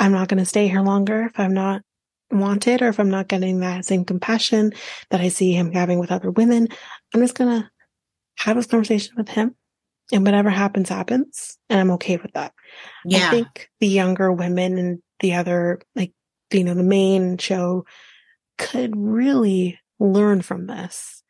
I'm 0.00 0.12
not 0.12 0.28
going 0.28 0.38
to 0.38 0.46
stay 0.46 0.68
here 0.68 0.82
longer 0.82 1.24
if 1.24 1.38
I'm 1.38 1.54
not 1.54 1.82
wanted 2.30 2.82
or 2.82 2.88
if 2.88 2.98
I'm 2.98 3.10
not 3.10 3.28
getting 3.28 3.60
that 3.60 3.84
same 3.84 4.04
compassion 4.04 4.72
that 5.10 5.20
I 5.20 5.28
see 5.28 5.52
him 5.52 5.72
having 5.72 5.98
with 5.98 6.12
other 6.12 6.30
women. 6.30 6.68
I'm 7.14 7.20
just 7.20 7.34
going 7.34 7.62
to 7.62 7.70
have 8.38 8.56
this 8.56 8.66
conversation 8.66 9.14
with 9.16 9.28
him 9.28 9.54
and 10.12 10.24
whatever 10.24 10.50
happens, 10.50 10.88
happens. 10.88 11.58
And 11.68 11.80
I'm 11.80 11.90
okay 11.92 12.16
with 12.16 12.32
that. 12.32 12.52
Yeah. 13.04 13.28
I 13.28 13.30
think 13.30 13.70
the 13.80 13.88
younger 13.88 14.32
women 14.32 14.78
and 14.78 15.02
the 15.20 15.34
other, 15.34 15.80
like, 15.94 16.12
you 16.52 16.64
know, 16.64 16.74
the 16.74 16.82
main 16.82 17.38
show 17.38 17.84
could 18.58 18.94
really 18.96 19.78
learn 19.98 20.42
from 20.42 20.66
this. 20.66 21.22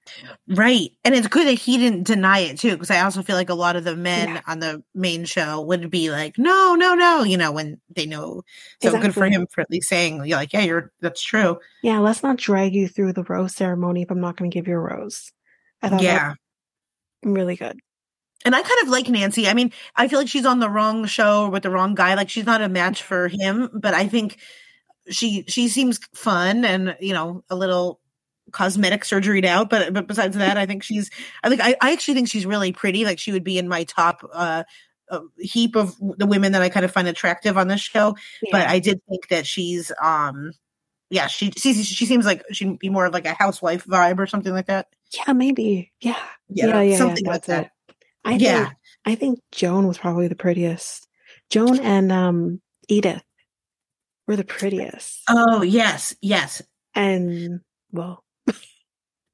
Right. 0.48 0.90
And 1.04 1.16
it's 1.16 1.26
good 1.26 1.48
that 1.48 1.54
he 1.54 1.78
didn't 1.78 2.04
deny 2.04 2.38
it 2.38 2.58
too, 2.58 2.72
because 2.72 2.92
I 2.92 3.00
also 3.00 3.22
feel 3.22 3.34
like 3.34 3.48
a 3.48 3.54
lot 3.54 3.74
of 3.74 3.82
the 3.82 3.96
men 3.96 4.28
yeah. 4.28 4.40
on 4.46 4.60
the 4.60 4.84
main 4.94 5.24
show 5.24 5.60
would 5.62 5.90
be 5.90 6.10
like, 6.10 6.38
no, 6.38 6.76
no, 6.76 6.94
no, 6.94 7.24
you 7.24 7.36
know, 7.36 7.50
when 7.50 7.80
they 7.94 8.06
know. 8.06 8.42
So 8.80 8.88
exactly. 8.88 9.08
good 9.08 9.14
for 9.14 9.26
him 9.26 9.48
for 9.50 9.62
at 9.62 9.70
least 9.70 9.88
saying, 9.88 10.24
you're 10.24 10.38
like, 10.38 10.52
yeah, 10.52 10.60
you're, 10.60 10.92
that's 11.00 11.22
true. 11.22 11.58
Yeah. 11.82 11.98
Let's 11.98 12.22
not 12.22 12.36
drag 12.36 12.74
you 12.74 12.86
through 12.86 13.14
the 13.14 13.24
rose 13.24 13.56
ceremony 13.56 14.02
if 14.02 14.10
I'm 14.12 14.20
not 14.20 14.36
going 14.36 14.48
to 14.48 14.54
give 14.54 14.68
you 14.68 14.76
a 14.76 14.78
rose. 14.78 15.32
I 15.82 15.88
thought 15.88 16.02
yeah. 16.02 16.34
I'm 17.24 17.34
really 17.34 17.56
good. 17.56 17.80
And 18.46 18.54
I 18.54 18.62
kind 18.62 18.80
of 18.82 18.88
like 18.88 19.08
Nancy. 19.08 19.48
I 19.48 19.54
mean, 19.54 19.72
I 19.96 20.06
feel 20.06 20.20
like 20.20 20.28
she's 20.28 20.46
on 20.46 20.60
the 20.60 20.70
wrong 20.70 21.04
show 21.06 21.48
with 21.48 21.64
the 21.64 21.70
wrong 21.70 21.96
guy. 21.96 22.14
Like 22.14 22.30
she's 22.30 22.46
not 22.46 22.62
a 22.62 22.68
match 22.68 23.02
for 23.02 23.26
him, 23.26 23.68
but 23.74 23.92
I 23.92 24.06
think 24.06 24.38
she 25.10 25.44
she 25.48 25.68
seems 25.68 25.98
fun 26.14 26.64
and 26.64 26.96
you 27.00 27.12
know 27.12 27.42
a 27.50 27.56
little 27.56 28.00
cosmetic 28.52 29.04
surgery 29.04 29.46
out. 29.48 29.68
But 29.68 29.92
but 29.92 30.06
besides 30.06 30.36
that, 30.36 30.56
I 30.56 30.64
think 30.64 30.84
she's. 30.84 31.10
I 31.42 31.48
think 31.48 31.60
I, 31.60 31.74
I 31.80 31.92
actually 31.92 32.14
think 32.14 32.28
she's 32.28 32.46
really 32.46 32.72
pretty. 32.72 33.04
Like 33.04 33.18
she 33.18 33.32
would 33.32 33.42
be 33.42 33.58
in 33.58 33.66
my 33.66 33.82
top 33.82 34.22
uh, 34.32 34.62
uh, 35.10 35.20
heap 35.38 35.74
of 35.74 35.96
the 35.98 36.26
women 36.26 36.52
that 36.52 36.62
I 36.62 36.68
kind 36.68 36.84
of 36.84 36.92
find 36.92 37.08
attractive 37.08 37.58
on 37.58 37.66
this 37.66 37.80
show. 37.80 38.16
Yeah. 38.42 38.50
But 38.52 38.68
I 38.68 38.78
did 38.78 39.00
think 39.08 39.28
that 39.28 39.44
she's 39.44 39.90
um 40.00 40.52
yeah 41.10 41.26
she 41.26 41.50
she 41.56 41.74
she 41.74 42.06
seems 42.06 42.26
like 42.26 42.44
she'd 42.52 42.78
be 42.78 42.90
more 42.90 43.06
of 43.06 43.12
like 43.12 43.26
a 43.26 43.34
housewife 43.34 43.84
vibe 43.86 44.20
or 44.20 44.26
something 44.26 44.52
like 44.52 44.66
that. 44.66 44.86
Yeah, 45.12 45.32
maybe. 45.32 45.92
Yeah, 46.00 46.16
yeah, 46.48 46.66
yeah, 46.66 46.80
yeah 46.82 46.96
something 46.96 47.24
yeah, 47.24 47.30
like 47.30 47.44
that. 47.46 47.64
It. 47.66 47.70
I 48.26 48.34
yeah, 48.34 48.64
think, 48.64 48.76
I 49.04 49.14
think 49.14 49.40
Joan 49.52 49.86
was 49.86 49.98
probably 49.98 50.28
the 50.28 50.34
prettiest. 50.34 51.06
Joan 51.48 51.78
and 51.78 52.10
um 52.10 52.60
Edith 52.88 53.22
were 54.26 54.36
the 54.36 54.44
prettiest. 54.44 55.22
Oh 55.28 55.62
yes, 55.62 56.14
yes. 56.20 56.60
And 56.94 57.60
well, 57.92 58.24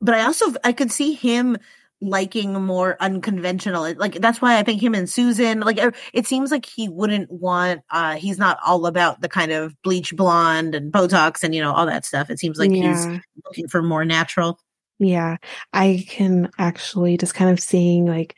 but 0.00 0.14
I 0.14 0.24
also 0.24 0.52
I 0.62 0.72
could 0.72 0.92
see 0.92 1.14
him 1.14 1.56
liking 2.02 2.52
more 2.52 2.96
unconventional. 3.00 3.94
Like 3.96 4.14
that's 4.20 4.42
why 4.42 4.58
I 4.58 4.62
think 4.62 4.82
him 4.82 4.94
and 4.94 5.08
Susan, 5.08 5.60
like 5.60 5.78
er, 5.82 5.92
it 6.12 6.26
seems 6.26 6.50
like 6.50 6.66
he 6.66 6.88
wouldn't 6.88 7.30
want 7.30 7.80
uh 7.90 8.16
he's 8.16 8.38
not 8.38 8.58
all 8.66 8.86
about 8.86 9.22
the 9.22 9.28
kind 9.28 9.52
of 9.52 9.74
bleach 9.82 10.14
blonde 10.14 10.74
and 10.74 10.92
Botox 10.92 11.42
and 11.42 11.54
you 11.54 11.62
know 11.62 11.72
all 11.72 11.86
that 11.86 12.04
stuff. 12.04 12.28
It 12.28 12.38
seems 12.38 12.58
like 12.58 12.72
yeah. 12.72 12.88
he's 12.88 13.20
looking 13.46 13.68
for 13.68 13.82
more 13.82 14.04
natural. 14.04 14.58
Yeah. 14.98 15.38
I 15.72 16.04
can 16.08 16.50
actually 16.58 17.16
just 17.16 17.34
kind 17.34 17.50
of 17.50 17.60
seeing 17.60 18.06
like 18.06 18.36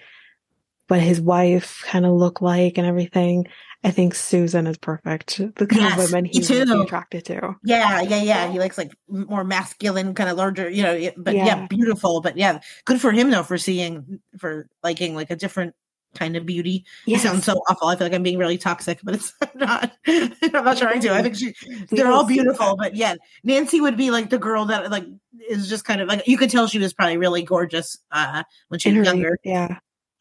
what 0.95 1.03
his 1.03 1.20
wife 1.20 1.82
kind 1.86 2.07
of 2.07 2.12
look 2.12 2.40
like 2.40 2.78
and 2.78 2.86
everything. 2.86 3.49
I 3.82 3.90
think 3.90 4.14
Susan 4.14 4.66
is 4.68 4.78
perfect. 4.78 5.38
The 5.38 5.66
kind 5.66 5.82
yes, 5.82 5.99
of 5.99 6.12
women 6.12 6.24
he's 6.24 6.49
attracted 6.49 7.24
to. 7.26 7.57
Yeah, 7.64 8.01
yeah, 8.01 8.22
yeah. 8.22 8.51
He 8.51 8.59
likes 8.59 8.78
like 8.78 8.92
more 9.09 9.45
masculine, 9.45 10.14
kind 10.14 10.30
of 10.30 10.36
larger, 10.36 10.70
you 10.70 10.84
know, 10.84 11.11
but 11.16 11.34
yeah. 11.34 11.45
yeah. 11.45 11.66
beautiful. 11.66 12.20
But 12.20 12.36
yeah, 12.36 12.61
good 12.84 13.01
for 13.01 13.11
him 13.11 13.30
though 13.30 13.42
for 13.42 13.59
seeing, 13.59 14.20
for 14.38 14.68
liking 14.82 15.16
like 15.16 15.30
a 15.30 15.36
different 15.36 15.74
kind 16.14 16.36
of 16.36 16.47
beauty. 16.47 16.84
Yes. 17.07 17.20
It 17.20 17.28
sounds 17.28 17.45
so 17.45 17.55
awful. 17.68 17.88
I 17.88 17.97
feel 17.97 18.07
like 18.07 18.14
I'm 18.14 18.22
being 18.22 18.38
really 18.38 18.57
toxic, 18.57 19.01
but 19.03 19.16
it's 19.16 19.32
not. 19.55 19.92
I'm 20.07 20.32
not 20.53 20.78
trying 20.78 21.01
to. 21.01 21.12
I 21.12 21.22
think 21.22 21.34
she, 21.34 21.55
they're 21.90 22.11
all 22.11 22.24
beautiful, 22.24 22.76
but 22.76 22.95
yeah, 22.95 23.16
Nancy 23.42 23.80
would 23.80 23.97
be 23.97 24.12
like 24.12 24.30
the 24.30 24.38
girl 24.38 24.66
that 24.66 24.90
like 24.90 25.07
is 25.51 25.68
just 25.68 25.84
kind 25.84 26.01
of 26.01 26.09
like 26.09 26.26
you 26.28 26.38
could 26.38 26.51
tell 26.51 26.68
she 26.68 26.78
was 26.78 26.95
probably 26.95 27.18
really 27.18 27.42
gorgeous 27.42 27.99
uh 28.12 28.45
when 28.68 28.78
she 28.78 28.97
was 28.97 29.09
younger. 29.09 29.36
Yeah, 29.45 29.78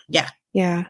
yeah, 0.10 0.30
yeah. 0.54 0.86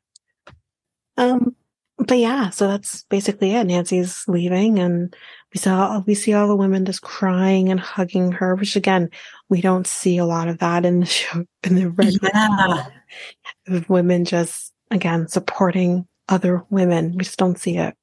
Um, 1.17 1.55
but 1.97 2.17
yeah, 2.17 2.49
so 2.49 2.67
that's 2.67 3.03
basically 3.03 3.51
it. 3.51 3.65
Nancy's 3.65 4.25
leaving 4.27 4.79
and 4.79 5.15
we 5.53 5.59
saw, 5.59 5.99
we 6.05 6.15
see 6.15 6.33
all 6.33 6.47
the 6.47 6.55
women 6.55 6.85
just 6.85 7.01
crying 7.01 7.69
and 7.69 7.79
hugging 7.79 8.31
her, 8.31 8.55
which 8.55 8.75
again, 8.75 9.09
we 9.49 9.61
don't 9.61 9.87
see 9.87 10.17
a 10.17 10.25
lot 10.25 10.47
of 10.47 10.57
that 10.59 10.85
in 10.85 11.01
the 11.01 11.05
show, 11.07 11.45
in 11.63 11.75
the 11.75 11.89
regular 11.89 12.29
yeah. 12.33 13.81
women 13.87 14.25
just, 14.25 14.73
again, 14.91 15.27
supporting 15.27 16.07
other 16.27 16.63
women. 16.69 17.11
We 17.11 17.23
just 17.23 17.39
don't 17.39 17.59
see 17.59 17.77
it. 17.77 17.95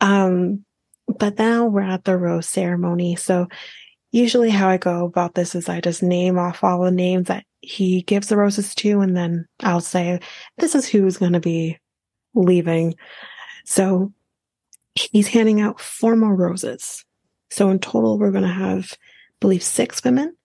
Um, 0.00 0.64
but 1.18 1.38
now 1.38 1.66
we're 1.66 1.82
at 1.82 2.04
the 2.04 2.16
rose 2.16 2.48
ceremony. 2.48 3.16
So 3.16 3.48
usually 4.12 4.50
how 4.50 4.68
I 4.68 4.76
go 4.76 5.04
about 5.04 5.34
this 5.34 5.54
is 5.54 5.68
I 5.68 5.80
just 5.80 6.02
name 6.02 6.38
off 6.38 6.64
all 6.64 6.82
the 6.82 6.90
names 6.90 7.28
that 7.28 7.44
he 7.60 8.02
gives 8.02 8.28
the 8.28 8.36
roses 8.36 8.74
to, 8.76 9.00
and 9.00 9.16
then 9.16 9.46
I'll 9.60 9.80
say, 9.80 10.20
this 10.58 10.74
is 10.74 10.86
who's 10.88 11.16
going 11.16 11.32
to 11.32 11.40
be 11.40 11.78
leaving. 12.34 12.94
So 13.64 14.12
he's 14.94 15.28
handing 15.28 15.60
out 15.60 15.80
four 15.80 16.16
more 16.16 16.34
roses. 16.34 17.04
So 17.50 17.70
in 17.70 17.78
total, 17.78 18.18
we're 18.18 18.30
going 18.30 18.44
to 18.44 18.48
have 18.48 18.94
believe, 19.40 19.62
six 19.62 20.02
women. 20.04 20.36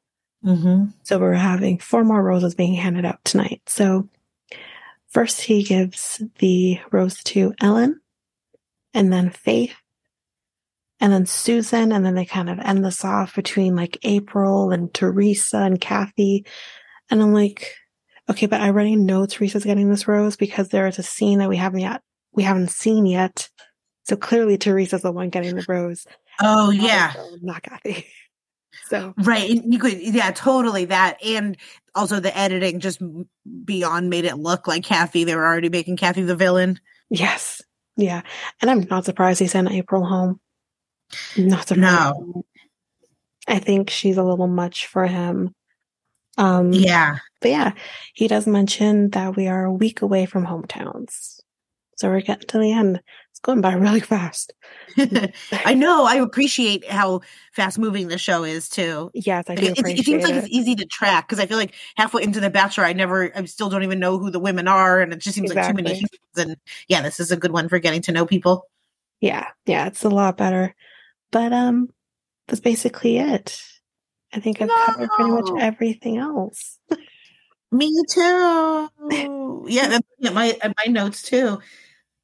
Mm-hmm. 0.46 0.86
So 1.04 1.20
we're 1.20 1.34
having 1.34 1.80
four 1.80 2.04
more 2.04 2.22
roses 2.22 2.56
being 2.56 2.74
handed 2.74 3.06
out 3.06 3.24
tonight. 3.24 3.62
So 3.68 4.10
first 5.10 5.42
he 5.42 5.64
gives 5.64 6.22
the 6.40 6.80
rose 6.92 7.24
to 7.24 7.54
Ellen 7.62 8.00
and 8.94 9.12
then 9.12 9.30
Faith 9.30 9.76
and 11.00 11.14
then 11.14 11.26
Susan. 11.26 11.92
And 11.92 12.06
then 12.06 12.16
they 12.16 12.26
kind 12.26 12.50
of 12.50 12.60
end 12.60 12.84
this 12.84 13.06
off 13.06 13.36
between 13.36 13.76
like 13.76 13.98
April 14.04 14.72
and 14.72 14.94
Theresa 14.94 15.60
and 15.60 15.80
Kathy. 15.80 16.46
And 17.10 17.22
I'm 17.22 17.34
like, 17.34 17.76
okay, 18.30 18.46
but 18.46 18.62
I 18.62 18.68
already 18.68 18.96
know 18.96 19.26
Theresa's 19.26 19.66
getting 19.66 19.90
this 19.90 20.08
rose 20.08 20.36
because 20.36 20.70
there 20.70 20.88
is 20.88 21.00
a 21.00 21.04
scene 21.04 21.40
that 21.40 21.50
we 21.50 21.58
haven't 21.58 21.82
yet, 21.82 22.02
we 22.32 22.44
haven't 22.44 22.72
seen 22.72 23.06
yet. 23.06 23.50
So 24.06 24.16
clearly 24.16 24.58
Theresa's 24.58 25.02
the 25.02 25.12
one 25.12 25.30
getting 25.30 25.56
the 25.56 25.66
rose. 25.68 26.06
Oh 26.42 26.72
yeah. 26.72 27.14
Not 27.42 27.64
Kathy. 27.64 28.08
So 28.88 29.14
right, 29.18 29.50
you 29.50 29.80
could, 29.80 30.00
yeah, 30.02 30.32
totally 30.32 30.86
that, 30.86 31.24
and 31.24 31.58
also 31.96 32.20
the 32.20 32.36
editing 32.38 32.80
just 32.80 33.02
beyond 33.64 34.10
made 34.10 34.26
it 34.26 34.38
look 34.38 34.68
like 34.68 34.84
Kathy. 34.84 35.24
They 35.24 35.36
were 35.36 35.46
already 35.46 35.70
making 35.70 35.98
Kathy 35.98 36.24
the 36.24 36.36
villain. 36.36 36.80
Yes, 37.10 37.62
yeah, 37.96 38.22
and 38.62 38.70
I'm 38.70 38.82
not 38.90 39.06
surprised 39.06 39.40
he 39.40 39.48
sent 39.48 39.72
April 39.72 40.06
home. 40.06 40.40
Not 41.38 41.68
surprised. 41.68 42.20
No, 42.20 42.46
I 43.48 43.60
think 43.60 43.90
she's 43.90 44.18
a 44.18 44.24
little 44.24 44.48
much 44.48 44.88
for 44.88 45.06
him. 45.06 45.54
Um, 46.38 46.74
yeah, 46.74 47.18
but 47.42 47.52
yeah, 47.52 47.72
he 48.14 48.28
does 48.28 48.48
mention 48.48 49.12
that 49.12 49.36
we 49.36 49.48
are 49.48 49.66
a 49.66 49.74
week 49.74 50.02
away 50.02 50.26
from 50.26 50.46
hometowns, 50.46 51.42
so 51.96 52.10
we're 52.10 52.22
getting 52.22 52.48
to 52.48 52.58
the 52.58 52.72
end 52.72 53.02
It's 53.32 53.40
going 53.40 53.62
by 53.62 53.74
really 53.76 54.00
fast. 54.00 54.54
I 54.98 55.74
know. 55.74 56.06
I 56.06 56.16
appreciate 56.16 56.90
how 56.90 57.22
fast 57.54 57.78
moving 57.78 58.08
the 58.08 58.18
show 58.18 58.44
is 58.44 58.68
too. 58.68 59.12
Yes, 59.14 59.46
I 59.48 59.56
do. 59.56 59.68
It, 59.68 59.80
it, 59.80 60.06
seems 60.06 60.24
like 60.24 60.34
it's 60.34 60.50
easy 60.50 60.76
to 60.76 60.86
track 60.86 61.28
because 61.28 61.40
I 61.40 61.46
feel 61.46 61.58
like 61.58 61.76
halfway 61.96 62.24
into 62.24 62.40
the 62.40 62.50
Bachelor, 62.50 62.86
I 62.86 62.94
never, 62.94 63.32
I 63.38 63.46
still 63.46 63.70
don't 63.70 63.84
even 63.84 64.00
know 64.00 64.18
who 64.18 64.32
the 64.32 64.40
women 64.40 64.68
are, 64.68 65.02
and 65.02 65.14
it 65.14 65.20
just 65.20 65.36
seems 65.36 65.52
exactly. 65.52 65.84
like 65.84 65.94
too 65.94 65.94
many 65.94 65.96
humans. 65.96 66.38
And 66.38 66.58
yeah, 66.88 67.02
this 67.02 67.20
is 67.20 67.32
a 67.32 67.38
good 67.38 67.52
one 67.52 67.70
for 67.70 67.80
getting 67.80 68.02
to 68.04 68.12
know 68.12 68.26
people. 68.26 68.68
Yeah, 69.22 69.48
yeah, 69.66 69.88
it's 69.88 70.04
a 70.04 70.10
lot 70.10 70.38
better. 70.38 70.76
But 71.32 71.54
um, 71.54 71.90
that's 72.48 72.60
basically 72.60 73.18
it. 73.18 73.62
I 74.34 74.40
think 74.40 74.62
I've 74.62 74.68
no. 74.68 74.86
covered 74.86 75.10
pretty 75.12 75.32
much 75.32 75.50
everything 75.62 76.18
else. 76.18 76.80
Me 77.72 77.92
too. 78.10 78.90
yeah, 79.68 80.00
my 80.22 80.58
my 80.62 80.92
notes 80.92 81.24
too. 81.24 81.60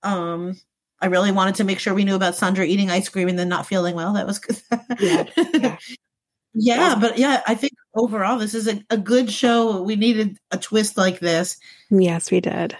Um, 0.03 0.55
I 1.01 1.07
really 1.07 1.31
wanted 1.31 1.55
to 1.55 1.63
make 1.63 1.79
sure 1.79 1.93
we 1.93 2.03
knew 2.03 2.15
about 2.15 2.35
Sandra 2.35 2.65
eating 2.65 2.91
ice 2.91 3.09
cream 3.09 3.29
and 3.29 3.39
then 3.39 3.49
not 3.49 3.65
feeling 3.65 3.95
well. 3.95 4.13
That 4.13 4.27
was 4.27 4.39
good. 4.39 4.61
yeah. 4.99 5.25
yeah. 5.53 5.77
yeah. 6.53 6.97
but 6.99 7.17
yeah, 7.17 7.41
I 7.47 7.55
think 7.55 7.73
overall 7.95 8.37
this 8.37 8.53
is 8.53 8.67
a, 8.67 8.83
a 8.89 8.97
good 8.97 9.31
show. 9.31 9.81
We 9.81 9.95
needed 9.95 10.37
a 10.51 10.57
twist 10.57 10.97
like 10.97 11.19
this. 11.19 11.57
Yes, 11.89 12.29
we 12.31 12.41
did. 12.41 12.77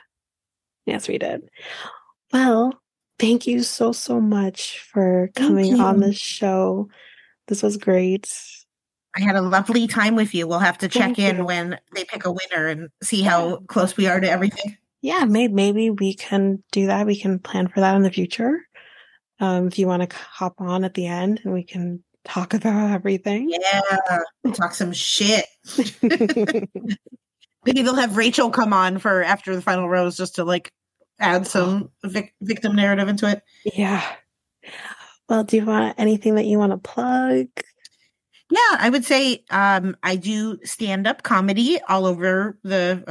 Yes, 0.86 1.07
we 1.07 1.17
did. 1.17 1.49
Well, 2.32 2.80
thank 3.17 3.47
you 3.47 3.63
so, 3.63 3.91
so 3.91 4.19
much 4.19 4.80
for 4.91 5.30
coming 5.36 5.80
on 5.80 5.99
the 5.99 6.13
show. 6.13 6.89
This 7.47 7.63
was 7.63 7.77
great. 7.77 8.32
I 9.16 9.22
had 9.22 9.36
a 9.36 9.41
lovely 9.41 9.88
time 9.88 10.16
with 10.16 10.36
you. 10.36 10.47
We'll 10.47 10.60
have 10.60 10.78
to 10.80 10.88
check 10.88 11.16
thank 11.16 11.20
in 11.20 11.38
you. 11.38 11.45
when 11.45 11.80
they 11.95 12.03
pick 12.03 12.26
a 12.26 12.32
winner 12.32 12.68
and 12.68 12.89
see 13.01 13.22
how 13.22 13.57
close 13.68 13.97
we 13.97 14.07
are 14.07 14.20
to 14.20 14.30
everything 14.30 14.78
yeah, 15.01 15.26
maybe, 15.26 15.53
maybe 15.53 15.89
we 15.89 16.14
can 16.14 16.64
do 16.72 16.88
that. 16.88 17.05
We 17.05 17.20
can 17.20 17.39
plan 17.39 17.68
for 17.68 17.80
that 17.80 17.95
in 17.95 18.03
the 18.03 18.12
future. 18.12 18.66
Um, 19.39 19.68
if 19.68 19.80
you 19.80 19.88
want 19.88 20.10
to 20.10 20.16
hop 20.16 20.55
on 20.60 20.84
at 20.84 20.93
the 20.93 21.07
end 21.07 21.41
and 21.43 21.53
we 21.53 21.64
can 21.64 22.03
talk 22.26 22.53
about 22.53 22.91
everything. 22.91 23.49
Yeah, 23.49 24.51
talk 24.53 24.74
some 24.74 24.91
shit. 24.91 25.45
maybe 26.01 27.82
they'll 27.82 27.95
have 27.95 28.18
Rachel 28.18 28.49
come 28.49 28.74
on 28.74 28.99
for 28.99 29.24
after 29.24 29.55
the 29.55 29.62
final 29.62 29.88
rose 29.88 30.18
just 30.18 30.36
to 30.36 30.43
like 30.43 30.72
add 31.20 31.47
some 31.47 31.91
vic- 32.03 32.34
victim 32.41 32.76
narrative 32.76 33.07
into 33.07 33.30
it. 33.30 33.41
Yeah. 33.74 34.03
Well, 35.30 35.43
do 35.43 35.57
you 35.57 35.66
want 35.66 35.95
anything 35.97 36.36
that 36.36 36.45
you 36.45 36.57
want 36.57 36.72
to 36.72 36.78
plug? 36.78 37.47
Yeah, 38.52 38.78
I 38.80 38.89
would 38.89 39.06
say 39.06 39.43
um, 39.52 39.95
I 40.02 40.16
do 40.16 40.58
stand 40.64 41.06
up 41.06 41.22
comedy 41.22 41.80
all 41.88 42.08
over 42.08 42.58
the, 42.64 43.04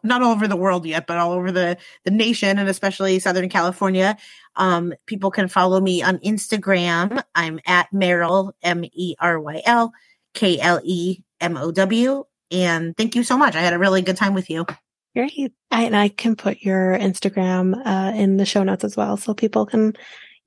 not 0.02 0.22
all 0.22 0.32
over 0.32 0.46
the 0.46 0.56
world 0.56 0.84
yet, 0.84 1.06
but 1.06 1.16
all 1.16 1.32
over 1.32 1.50
the, 1.50 1.78
the 2.04 2.10
nation 2.10 2.58
and 2.58 2.68
especially 2.68 3.18
Southern 3.18 3.48
California. 3.48 4.18
Um, 4.54 4.92
people 5.06 5.30
can 5.30 5.48
follow 5.48 5.80
me 5.80 6.02
on 6.02 6.18
Instagram. 6.18 7.22
I'm 7.34 7.58
at 7.66 7.90
Meryl, 7.90 8.52
M 8.62 8.84
E 8.84 9.14
R 9.18 9.40
Y 9.40 9.62
L 9.64 9.94
K 10.34 10.60
L 10.60 10.80
E 10.84 11.20
M 11.40 11.56
O 11.56 11.72
W. 11.72 12.24
And 12.50 12.94
thank 12.94 13.16
you 13.16 13.24
so 13.24 13.38
much. 13.38 13.54
I 13.54 13.60
had 13.60 13.72
a 13.72 13.78
really 13.78 14.02
good 14.02 14.18
time 14.18 14.34
with 14.34 14.50
you. 14.50 14.66
Great. 15.14 15.52
I, 15.70 15.84
and 15.84 15.96
I 15.96 16.08
can 16.08 16.36
put 16.36 16.60
your 16.60 16.98
Instagram 16.98 17.74
uh, 17.84 18.14
in 18.14 18.36
the 18.36 18.44
show 18.44 18.62
notes 18.62 18.84
as 18.84 18.96
well 18.96 19.16
so 19.16 19.32
people 19.32 19.64
can 19.64 19.94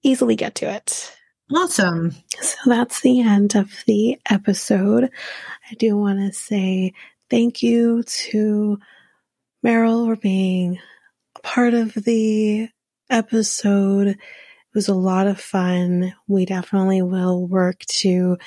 easily 0.04 0.36
get 0.36 0.56
to 0.56 0.72
it. 0.72 1.15
Awesome. 1.54 2.12
So 2.42 2.58
that's 2.66 3.02
the 3.02 3.22
end 3.22 3.56
of 3.56 3.72
the 3.86 4.20
episode. 4.28 5.12
I 5.70 5.76
do 5.76 5.96
want 5.96 6.20
to 6.20 6.34
say 6.34 6.94
thank 7.30 7.62
you 7.62 8.02
to 8.02 8.80
Meryl 9.64 10.08
for 10.08 10.16
being 10.16 10.80
a 11.36 11.40
part 11.42 11.76
of 11.76 11.94
the 11.94 12.70
episode. 13.12 14.08
It 14.08 14.18
was 14.74 14.88
a 14.88 14.96
lot 14.96 15.28
of 15.28 15.40
fun. 15.40 16.16
We 16.28 16.46
definitely 16.46 17.04
will 17.04 17.46
work 17.46 17.80
to 18.00 18.38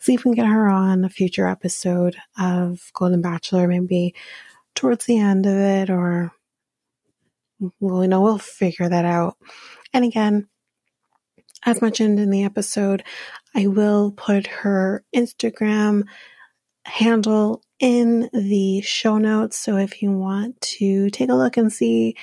see 0.00 0.14
if 0.14 0.24
we 0.24 0.34
can 0.34 0.44
get 0.44 0.46
her 0.46 0.68
on 0.68 1.04
a 1.04 1.10
future 1.10 1.46
episode 1.46 2.16
of 2.38 2.80
Golden 2.94 3.20
Bachelor, 3.20 3.68
maybe 3.68 4.14
towards 4.74 5.04
the 5.04 5.18
end 5.18 5.44
of 5.44 5.52
it, 5.56 5.90
or 5.90 6.32
well, 7.80 8.02
you 8.02 8.08
know, 8.08 8.22
we'll 8.22 8.38
figure 8.38 8.88
that 8.88 9.04
out. 9.04 9.36
And 9.92 10.06
again, 10.06 10.48
as 11.64 11.82
mentioned 11.82 12.20
in 12.20 12.30
the 12.30 12.44
episode, 12.44 13.02
I 13.54 13.66
will 13.66 14.12
put 14.12 14.46
her 14.46 15.04
Instagram 15.14 16.04
handle 16.84 17.62
in 17.78 18.30
the 18.32 18.80
show 18.82 19.18
notes. 19.18 19.58
So 19.58 19.76
if 19.76 20.02
you 20.02 20.12
want 20.12 20.60
to 20.60 21.10
take 21.10 21.28
a 21.28 21.34
look 21.34 21.56
and 21.56 21.72
see 21.72 22.16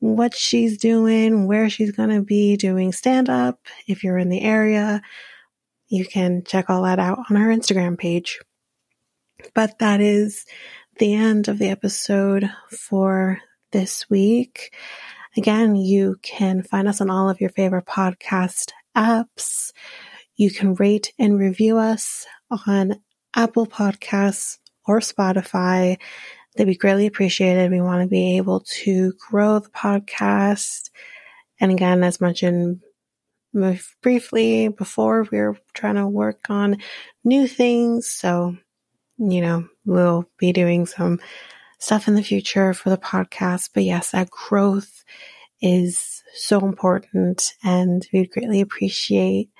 what 0.00 0.34
she's 0.34 0.78
doing, 0.78 1.46
where 1.46 1.68
she's 1.68 1.92
going 1.92 2.10
to 2.10 2.22
be 2.22 2.56
doing 2.56 2.92
stand 2.92 3.28
up, 3.28 3.60
if 3.86 4.04
you're 4.04 4.18
in 4.18 4.28
the 4.28 4.42
area, 4.42 5.02
you 5.88 6.06
can 6.06 6.44
check 6.44 6.70
all 6.70 6.82
that 6.82 6.98
out 6.98 7.18
on 7.30 7.36
her 7.36 7.48
Instagram 7.48 7.98
page. 7.98 8.38
But 9.54 9.78
that 9.80 10.00
is 10.00 10.44
the 10.98 11.14
end 11.14 11.48
of 11.48 11.58
the 11.58 11.68
episode 11.68 12.50
for 12.70 13.40
this 13.72 14.08
week. 14.08 14.72
Again, 15.38 15.76
you 15.76 16.16
can 16.20 16.64
find 16.64 16.88
us 16.88 17.00
on 17.00 17.10
all 17.10 17.30
of 17.30 17.40
your 17.40 17.50
favorite 17.50 17.86
podcast 17.86 18.72
apps. 18.96 19.70
You 20.34 20.50
can 20.50 20.74
rate 20.74 21.12
and 21.16 21.38
review 21.38 21.78
us 21.78 22.26
on 22.66 23.00
Apple 23.36 23.64
Podcasts 23.64 24.58
or 24.84 24.98
Spotify. 24.98 25.96
They'd 26.56 26.64
be 26.64 26.74
greatly 26.74 27.06
appreciated. 27.06 27.70
We 27.70 27.80
want 27.80 28.02
to 28.02 28.08
be 28.08 28.36
able 28.36 28.64
to 28.82 29.12
grow 29.30 29.60
the 29.60 29.68
podcast. 29.68 30.90
And 31.60 31.70
again, 31.70 32.02
as 32.02 32.20
mentioned 32.20 32.80
briefly 34.02 34.66
before, 34.66 35.24
we're 35.30 35.56
trying 35.72 35.94
to 35.94 36.08
work 36.08 36.50
on 36.50 36.78
new 37.22 37.46
things. 37.46 38.10
So, 38.10 38.56
you 39.18 39.40
know, 39.40 39.68
we'll 39.84 40.28
be 40.36 40.52
doing 40.52 40.86
some 40.86 41.20
stuff 41.78 42.08
in 42.08 42.14
the 42.14 42.22
future 42.22 42.74
for 42.74 42.90
the 42.90 42.98
podcast. 42.98 43.70
But 43.72 43.84
yes, 43.84 44.10
that 44.10 44.30
growth 44.30 45.04
is 45.60 46.22
so 46.34 46.60
important 46.60 47.54
and 47.64 48.06
we'd 48.12 48.30
greatly 48.30 48.60
appreciate 48.60 49.50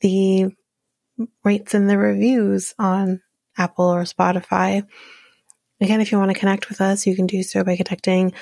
the 0.00 0.48
rates 1.44 1.74
and 1.74 1.88
the 1.88 1.98
reviews 1.98 2.74
on 2.78 3.22
Apple 3.56 3.86
or 3.86 4.04
Spotify. 4.04 4.86
Again, 5.80 6.00
if 6.00 6.10
you 6.10 6.18
want 6.18 6.30
to 6.30 6.38
connect 6.38 6.68
with 6.68 6.80
us, 6.80 7.06
you 7.06 7.14
can 7.14 7.26
do 7.26 7.42
so 7.42 7.62
by 7.64 7.76
connecting 7.76 8.32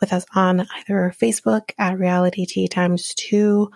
with 0.00 0.12
us 0.12 0.26
on 0.34 0.66
either 0.76 1.12
Facebook 1.20 1.72
at 1.78 1.94
Realitea 1.94 2.70
times 2.70 3.14
two 3.14 3.70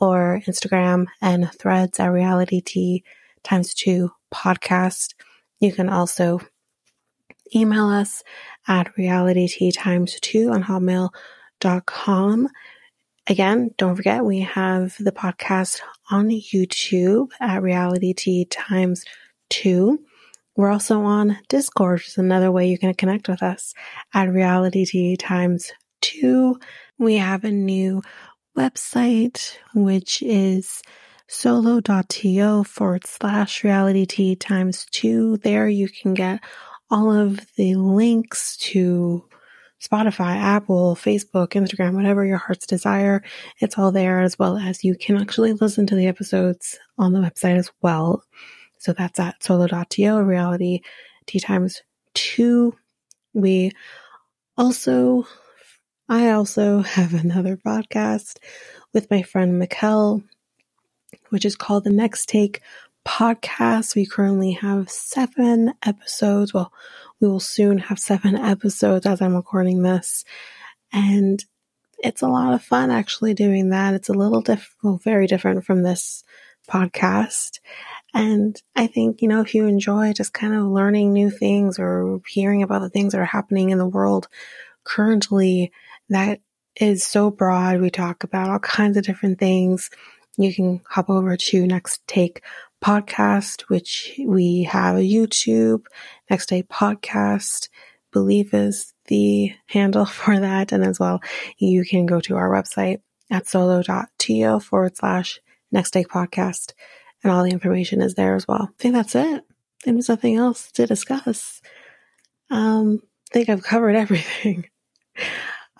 or 0.00 0.42
Instagram 0.46 1.06
and 1.20 1.50
threads 1.52 2.00
at 2.00 2.10
Realitea 2.10 3.02
times 3.42 3.74
two 3.74 4.10
podcast. 4.32 5.14
You 5.60 5.72
can 5.72 5.88
also 5.88 6.40
email 7.54 7.88
us 7.88 8.22
at 8.66 8.94
realitytetimes2 8.96 10.52
on 10.52 10.62
hotmail.com. 10.64 12.48
Again, 13.28 13.70
don't 13.78 13.94
forget 13.96 14.24
we 14.24 14.40
have 14.40 14.96
the 14.98 15.12
podcast 15.12 15.80
on 16.10 16.28
YouTube 16.28 17.28
at 17.40 17.62
realitea 17.62 18.46
times 18.50 19.04
two. 19.48 20.00
We're 20.56 20.70
also 20.70 21.02
on 21.02 21.38
Discord, 21.48 22.00
which 22.00 22.08
is 22.08 22.18
another 22.18 22.50
way 22.50 22.68
you 22.68 22.78
can 22.78 22.92
connect 22.94 23.28
with 23.28 23.42
us 23.42 23.74
at 24.12 24.28
realitea 24.28 25.18
times 25.18 25.72
two. 26.00 26.58
We 26.98 27.16
have 27.16 27.44
a 27.44 27.50
new 27.50 28.02
website, 28.56 29.56
which 29.74 30.22
is 30.22 30.82
solo.to 31.28 32.64
forward 32.64 33.06
slash 33.06 33.62
realitea 33.62 34.38
times 34.38 34.86
two. 34.90 35.38
There 35.38 35.68
you 35.68 35.88
can 35.88 36.12
get 36.12 36.40
all 36.92 37.10
of 37.10 37.40
the 37.56 37.74
links 37.74 38.58
to 38.58 39.24
Spotify, 39.82 40.36
Apple, 40.36 40.94
Facebook, 40.94 41.48
Instagram, 41.48 41.94
whatever 41.94 42.24
your 42.24 42.36
heart's 42.36 42.66
desire. 42.66 43.24
It's 43.60 43.78
all 43.78 43.90
there 43.90 44.20
as 44.20 44.38
well 44.38 44.58
as 44.58 44.84
you 44.84 44.94
can 44.94 45.16
actually 45.16 45.54
listen 45.54 45.86
to 45.86 45.96
the 45.96 46.06
episodes 46.06 46.78
on 46.98 47.14
the 47.14 47.18
website 47.18 47.56
as 47.56 47.72
well. 47.80 48.22
So 48.78 48.92
that's 48.92 49.18
at 49.18 49.42
solo.to 49.42 50.22
reality 50.22 50.82
tea 51.26 51.40
times 51.40 51.82
two. 52.12 52.76
We 53.32 53.72
also, 54.58 55.26
I 56.10 56.30
also 56.32 56.82
have 56.82 57.14
another 57.24 57.56
podcast 57.56 58.36
with 58.92 59.10
my 59.10 59.22
friend 59.22 59.58
Mikel, 59.58 60.22
which 61.30 61.46
is 61.46 61.56
called 61.56 61.84
the 61.84 61.90
Next 61.90 62.28
Take 62.28 62.60
podcast. 63.06 63.94
We 63.94 64.06
currently 64.06 64.52
have 64.52 64.90
seven 64.90 65.74
episodes. 65.84 66.52
Well, 66.54 66.72
we 67.20 67.28
will 67.28 67.40
soon 67.40 67.78
have 67.78 67.98
seven 67.98 68.36
episodes 68.36 69.06
as 69.06 69.20
I'm 69.20 69.34
recording 69.34 69.82
this. 69.82 70.24
And 70.92 71.44
it's 71.98 72.22
a 72.22 72.28
lot 72.28 72.54
of 72.54 72.62
fun 72.62 72.90
actually 72.90 73.34
doing 73.34 73.70
that. 73.70 73.94
It's 73.94 74.08
a 74.08 74.14
little 74.14 74.40
different, 74.40 75.02
very 75.02 75.26
different 75.26 75.64
from 75.64 75.82
this 75.82 76.24
podcast. 76.68 77.60
And 78.14 78.60
I 78.76 78.86
think, 78.86 79.22
you 79.22 79.28
know, 79.28 79.40
if 79.40 79.54
you 79.54 79.66
enjoy 79.66 80.12
just 80.12 80.34
kind 80.34 80.54
of 80.54 80.64
learning 80.64 81.12
new 81.12 81.30
things 81.30 81.78
or 81.78 82.20
hearing 82.26 82.62
about 82.62 82.82
the 82.82 82.90
things 82.90 83.12
that 83.12 83.20
are 83.20 83.24
happening 83.24 83.70
in 83.70 83.78
the 83.78 83.86
world 83.86 84.28
currently, 84.84 85.72
that 86.08 86.40
is 86.76 87.04
so 87.04 87.30
broad. 87.30 87.80
We 87.80 87.90
talk 87.90 88.24
about 88.24 88.50
all 88.50 88.58
kinds 88.58 88.96
of 88.96 89.04
different 89.04 89.38
things. 89.38 89.90
You 90.36 90.54
can 90.54 90.80
hop 90.88 91.10
over 91.10 91.36
to 91.36 91.66
Next 91.66 92.06
Take 92.06 92.42
podcast, 92.82 93.62
which 93.62 94.20
we 94.24 94.64
have 94.64 94.96
a 94.96 95.00
YouTube, 95.00 95.84
Next 96.28 96.46
Take 96.46 96.68
podcast, 96.68 97.68
believe 98.12 98.52
is 98.52 98.92
the 99.06 99.52
handle 99.66 100.06
for 100.18 100.38
that. 100.38 100.72
And 100.72 100.84
as 100.84 101.00
well, 101.00 101.20
you 101.58 101.84
can 101.84 102.06
go 102.06 102.20
to 102.20 102.36
our 102.36 102.50
website 102.50 103.00
at 103.30 103.46
solo.to 103.46 104.60
forward 104.60 104.96
slash 104.96 105.40
next 105.70 105.92
take 105.92 106.08
podcast. 106.08 106.72
And 107.22 107.32
all 107.32 107.44
the 107.44 107.50
information 107.50 108.02
is 108.02 108.14
there 108.14 108.34
as 108.34 108.46
well. 108.46 108.68
I 108.70 108.82
think 108.82 108.94
that's 108.94 109.14
it. 109.14 109.44
There's 109.84 110.08
nothing 110.08 110.36
else 110.36 110.70
to 110.72 110.86
discuss. 110.86 111.60
Um, 112.50 113.00
I 113.30 113.32
think 113.32 113.48
I've 113.48 113.62
covered 113.62 113.96
everything. 113.96 114.68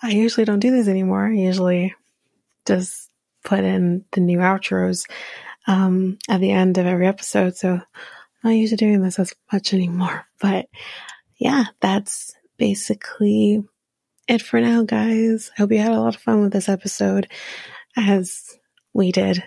I 0.01 0.09
usually 0.09 0.45
don't 0.45 0.59
do 0.59 0.71
this 0.71 0.87
anymore. 0.87 1.27
I 1.27 1.33
usually 1.33 1.93
just 2.65 3.09
put 3.43 3.59
in 3.59 4.05
the 4.11 4.21
new 4.21 4.39
outros 4.39 5.05
um, 5.67 6.17
at 6.29 6.41
the 6.41 6.51
end 6.51 6.77
of 6.77 6.85
every 6.85 7.07
episode. 7.07 7.55
So 7.55 7.73
I'm 7.73 7.81
not 8.43 8.51
used 8.51 8.71
to 8.71 8.77
doing 8.77 9.01
this 9.01 9.19
as 9.19 9.33
much 9.51 9.73
anymore. 9.73 10.25
But 10.41 10.67
yeah, 11.37 11.67
that's 11.79 12.35
basically 12.57 13.63
it 14.27 14.41
for 14.41 14.59
now, 14.59 14.83
guys. 14.83 15.51
I 15.55 15.61
hope 15.61 15.71
you 15.71 15.77
had 15.77 15.93
a 15.93 15.99
lot 16.01 16.15
of 16.15 16.21
fun 16.21 16.41
with 16.41 16.51
this 16.51 16.67
episode 16.67 17.29
as 17.95 18.57
we 18.93 19.13
did. 19.13 19.41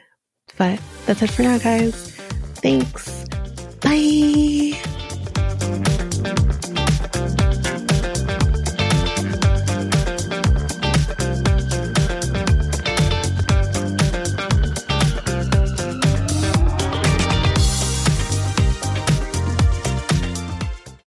But 0.57 0.81
that's 1.05 1.21
it 1.21 1.31
for 1.31 1.43
now, 1.43 1.59
guys. 1.59 2.13
Thanks. 2.63 3.27
Bye. 3.83 4.46